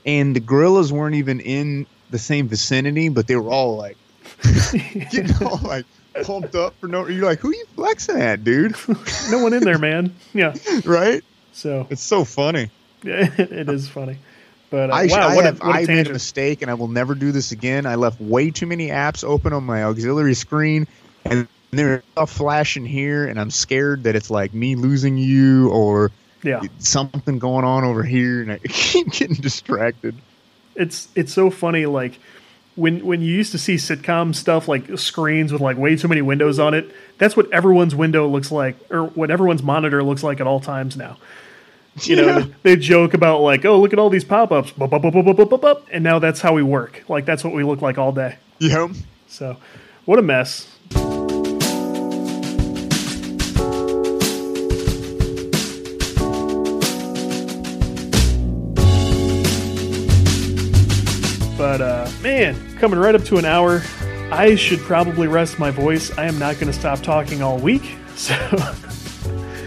and 0.06 0.36
the 0.36 0.40
gorillas 0.40 0.92
weren't 0.92 1.16
even 1.16 1.40
in 1.40 1.86
the 2.10 2.20
same 2.20 2.48
vicinity, 2.48 3.10
but 3.10 3.28
they 3.28 3.36
were 3.36 3.50
all 3.50 3.78
like 3.78 3.98
getting 5.12 5.36
all 5.46 5.60
like 5.64 5.86
pumped 6.24 6.56
up 6.56 6.74
for 6.80 6.88
no. 6.88 7.08
You're 7.08 7.26
like, 7.26 7.40
who 7.40 7.52
you 7.52 7.66
flexing 7.76 8.20
at, 8.22 8.44
dude? 8.44 8.76
no 9.30 9.44
one 9.44 9.54
in 9.54 9.64
there, 9.64 9.78
man. 9.78 10.16
Yeah. 10.34 10.56
right. 10.86 11.24
So 11.52 11.88
It's 11.90 12.02
so 12.02 12.24
funny. 12.24 12.70
yeah, 13.04 13.30
it 13.38 13.70
is 13.70 13.90
funny. 13.90 14.18
But 14.70 14.92
uh, 14.92 14.94
I, 14.94 15.06
wow, 15.08 15.30
I, 15.30 15.36
what, 15.36 15.46
have, 15.46 15.62
a, 15.62 15.66
what 15.66 15.76
a 15.76 15.80
I 15.80 15.86
made 15.86 16.08
a 16.08 16.14
mistake, 16.14 16.62
and 16.62 16.70
I 16.70 16.76
will 16.76 16.88
never 16.88 17.16
do 17.16 17.32
this 17.32 17.52
again. 17.52 17.86
I 17.86 17.96
left 17.96 18.22
way 18.22 18.52
too 18.52 18.68
many 18.68 18.90
apps 18.90 19.24
open 19.24 19.52
on 19.52 19.64
my 19.64 19.84
auxiliary 19.84 20.36
screen, 20.36 20.88
and 21.26 21.48
there's 21.72 22.04
a 22.18 22.28
flash 22.28 22.78
in 22.78 22.86
here, 22.86 23.28
and 23.28 23.40
I'm 23.40 23.52
scared 23.52 24.04
that 24.04 24.16
it's 24.16 24.30
like 24.30 24.54
me 24.54 24.76
losing 24.76 25.18
you 25.18 25.70
or 25.70 26.12
yeah. 26.44 26.62
something 26.80 27.40
going 27.40 27.66
on 27.66 27.84
over 27.84 28.04
here, 28.04 28.42
and 28.42 28.52
I 28.52 28.58
keep 28.64 29.12
getting 29.12 29.36
distracted. 29.36 30.16
It's 30.76 31.10
it's 31.16 31.34
so 31.34 31.50
funny, 31.50 31.86
like 31.86 32.20
when 32.76 33.06
when 33.06 33.22
you 33.22 33.34
used 33.34 33.52
to 33.52 33.58
see 33.58 33.76
sitcom 33.76 34.34
stuff 34.34 34.68
like 34.68 34.98
screens 34.98 35.52
with 35.52 35.62
like 35.62 35.78
way 35.78 35.96
too 35.96 36.08
many 36.08 36.22
windows 36.22 36.60
on 36.60 36.74
it. 36.74 36.90
That's 37.18 37.36
what 37.36 37.52
everyone's 37.52 37.94
window 37.94 38.28
looks 38.28 38.52
like, 38.52 38.78
or 38.90 39.06
what 39.06 39.30
everyone's 39.30 39.62
monitor 39.62 40.02
looks 40.02 40.24
like 40.24 40.40
at 40.40 40.48
all 40.48 40.60
times 40.60 40.96
now. 40.96 41.18
You 42.02 42.16
know, 42.16 42.40
they, 42.42 42.54
they 42.64 42.76
joke 42.78 43.14
about 43.14 43.42
like, 43.42 43.66
oh, 43.66 43.82
look 43.82 43.92
at 43.92 44.00
all 44.00 44.10
these 44.10 44.24
pop 44.24 44.52
ups, 44.52 44.72
and 45.92 46.04
now 46.04 46.20
that's 46.20 46.40
how 46.40 46.54
we 46.54 46.64
work. 46.64 47.04
Like 47.10 47.26
that's 47.26 47.44
what 47.44 47.54
we 47.54 47.64
look 47.64 47.82
like 47.82 47.98
all 47.98 48.14
day. 48.14 48.38
Yeah. 48.60 48.88
So, 49.28 49.58
what 50.06 50.18
a 50.18 50.22
mess. 50.22 50.69
Man, 62.40 62.78
coming 62.78 62.98
right 62.98 63.16
up 63.16 63.24
to 63.26 63.38
an 63.38 63.44
hour, 63.44 63.82
I 64.32 64.56
should 64.56 64.80
probably 64.80 65.28
rest 65.28 65.60
my 65.60 65.72
voice. 65.72 66.18
I 66.18 66.26
am 66.26 66.40
not 66.40 66.54
going 66.56 66.72
to 66.72 66.74
stop 66.74 67.02
talking 67.02 67.42
all 67.42 67.58
week, 67.58 67.84
so 68.16 68.34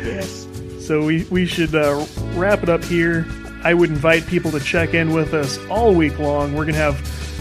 Yes. 0.03 0.47
so 0.81 1.05
we 1.05 1.25
we 1.25 1.45
should 1.47 1.75
uh, 1.75 2.05
wrap 2.35 2.63
it 2.63 2.69
up 2.71 2.83
here. 2.85 3.27
I 3.63 3.75
would 3.75 3.91
invite 3.91 4.27
people 4.27 4.51
to 4.53 4.61
check 4.61 4.95
in 4.95 5.13
with 5.13 5.35
us 5.35 5.59
all 5.69 5.95
week 5.95 6.19
long. 6.19 6.55
We're 6.55 6.65
going 6.65 6.75
to 6.75 6.81
have 6.81 6.99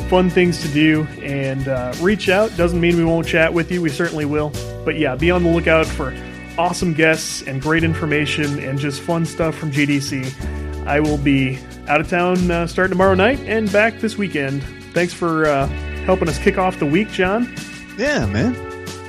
fun 0.10 0.30
things 0.30 0.62
to 0.64 0.68
do 0.68 1.04
and 1.22 1.68
uh, 1.68 1.94
reach 2.02 2.28
out. 2.30 2.56
Doesn't 2.58 2.80
mean 2.80 2.98
we 2.98 3.06
won't 3.06 3.26
chat 3.26 3.54
with 3.54 3.72
you. 3.72 3.82
We 3.82 3.90
certainly 3.90 4.26
will. 4.26 4.52
But 4.84 5.00
yeah, 5.00 5.16
be 5.16 5.32
on 5.32 5.44
the 5.44 5.50
lookout 5.50 5.88
for 5.88 6.14
awesome 6.58 6.94
guests 6.94 7.42
and 7.44 7.62
great 7.62 7.84
information 7.86 8.60
and 8.60 8.78
just 8.78 9.02
fun 9.02 9.26
stuff 9.26 9.56
from 9.56 9.72
GDC. 9.72 10.86
I 10.86 11.00
will 11.00 11.18
be 11.18 11.58
out 11.88 12.02
of 12.02 12.10
town 12.10 12.52
uh, 12.52 12.68
starting 12.68 12.92
tomorrow 12.92 13.16
night 13.16 13.40
and 13.42 13.72
back 13.72 14.00
this 14.00 14.18
weekend. 14.18 14.62
Thanks 14.94 15.14
for 15.14 15.46
uh, 15.46 15.68
helping 16.06 16.28
us 16.28 16.38
kick 16.38 16.58
off 16.58 16.80
the 16.80 16.86
week, 16.86 17.10
John. 17.10 17.54
Yeah, 17.98 18.26
man. 18.26 18.56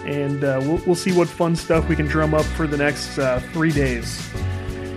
And 0.06 0.42
uh, 0.42 0.60
we'll, 0.62 0.78
we'll 0.86 0.94
see 0.96 1.12
what 1.12 1.28
fun 1.28 1.54
stuff 1.54 1.88
we 1.88 1.96
can 1.96 2.06
drum 2.06 2.34
up 2.34 2.44
for 2.44 2.66
the 2.66 2.76
next 2.76 3.18
uh, 3.18 3.40
three 3.52 3.72
days. 3.72 4.28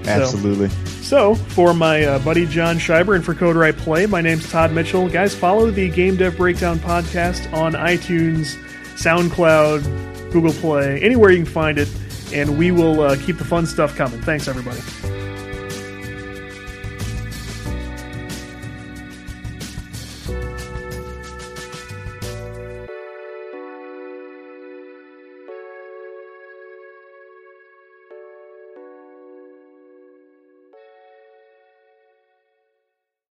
Absolutely. 0.07 0.69
So, 1.01 1.35
for 1.35 1.73
my 1.73 2.03
uh, 2.03 2.19
buddy 2.19 2.45
John 2.45 2.77
Schreiber 2.77 3.15
and 3.15 3.23
for 3.23 3.33
Coder 3.33 3.63
I 3.63 3.71
Play, 3.71 4.05
my 4.05 4.21
name's 4.21 4.49
Todd 4.49 4.71
Mitchell. 4.71 5.09
Guys, 5.09 5.35
follow 5.35 5.69
the 5.71 5.89
Game 5.89 6.15
Dev 6.15 6.37
Breakdown 6.37 6.79
podcast 6.79 7.51
on 7.53 7.73
iTunes, 7.73 8.55
SoundCloud, 8.95 10.31
Google 10.31 10.53
Play, 10.53 11.01
anywhere 11.01 11.31
you 11.31 11.43
can 11.43 11.45
find 11.45 11.77
it, 11.77 11.89
and 12.33 12.57
we 12.57 12.71
will 12.71 13.01
uh, 13.01 13.15
keep 13.17 13.37
the 13.37 13.45
fun 13.45 13.65
stuff 13.65 13.95
coming. 13.95 14.21
Thanks, 14.21 14.47
everybody. 14.47 14.79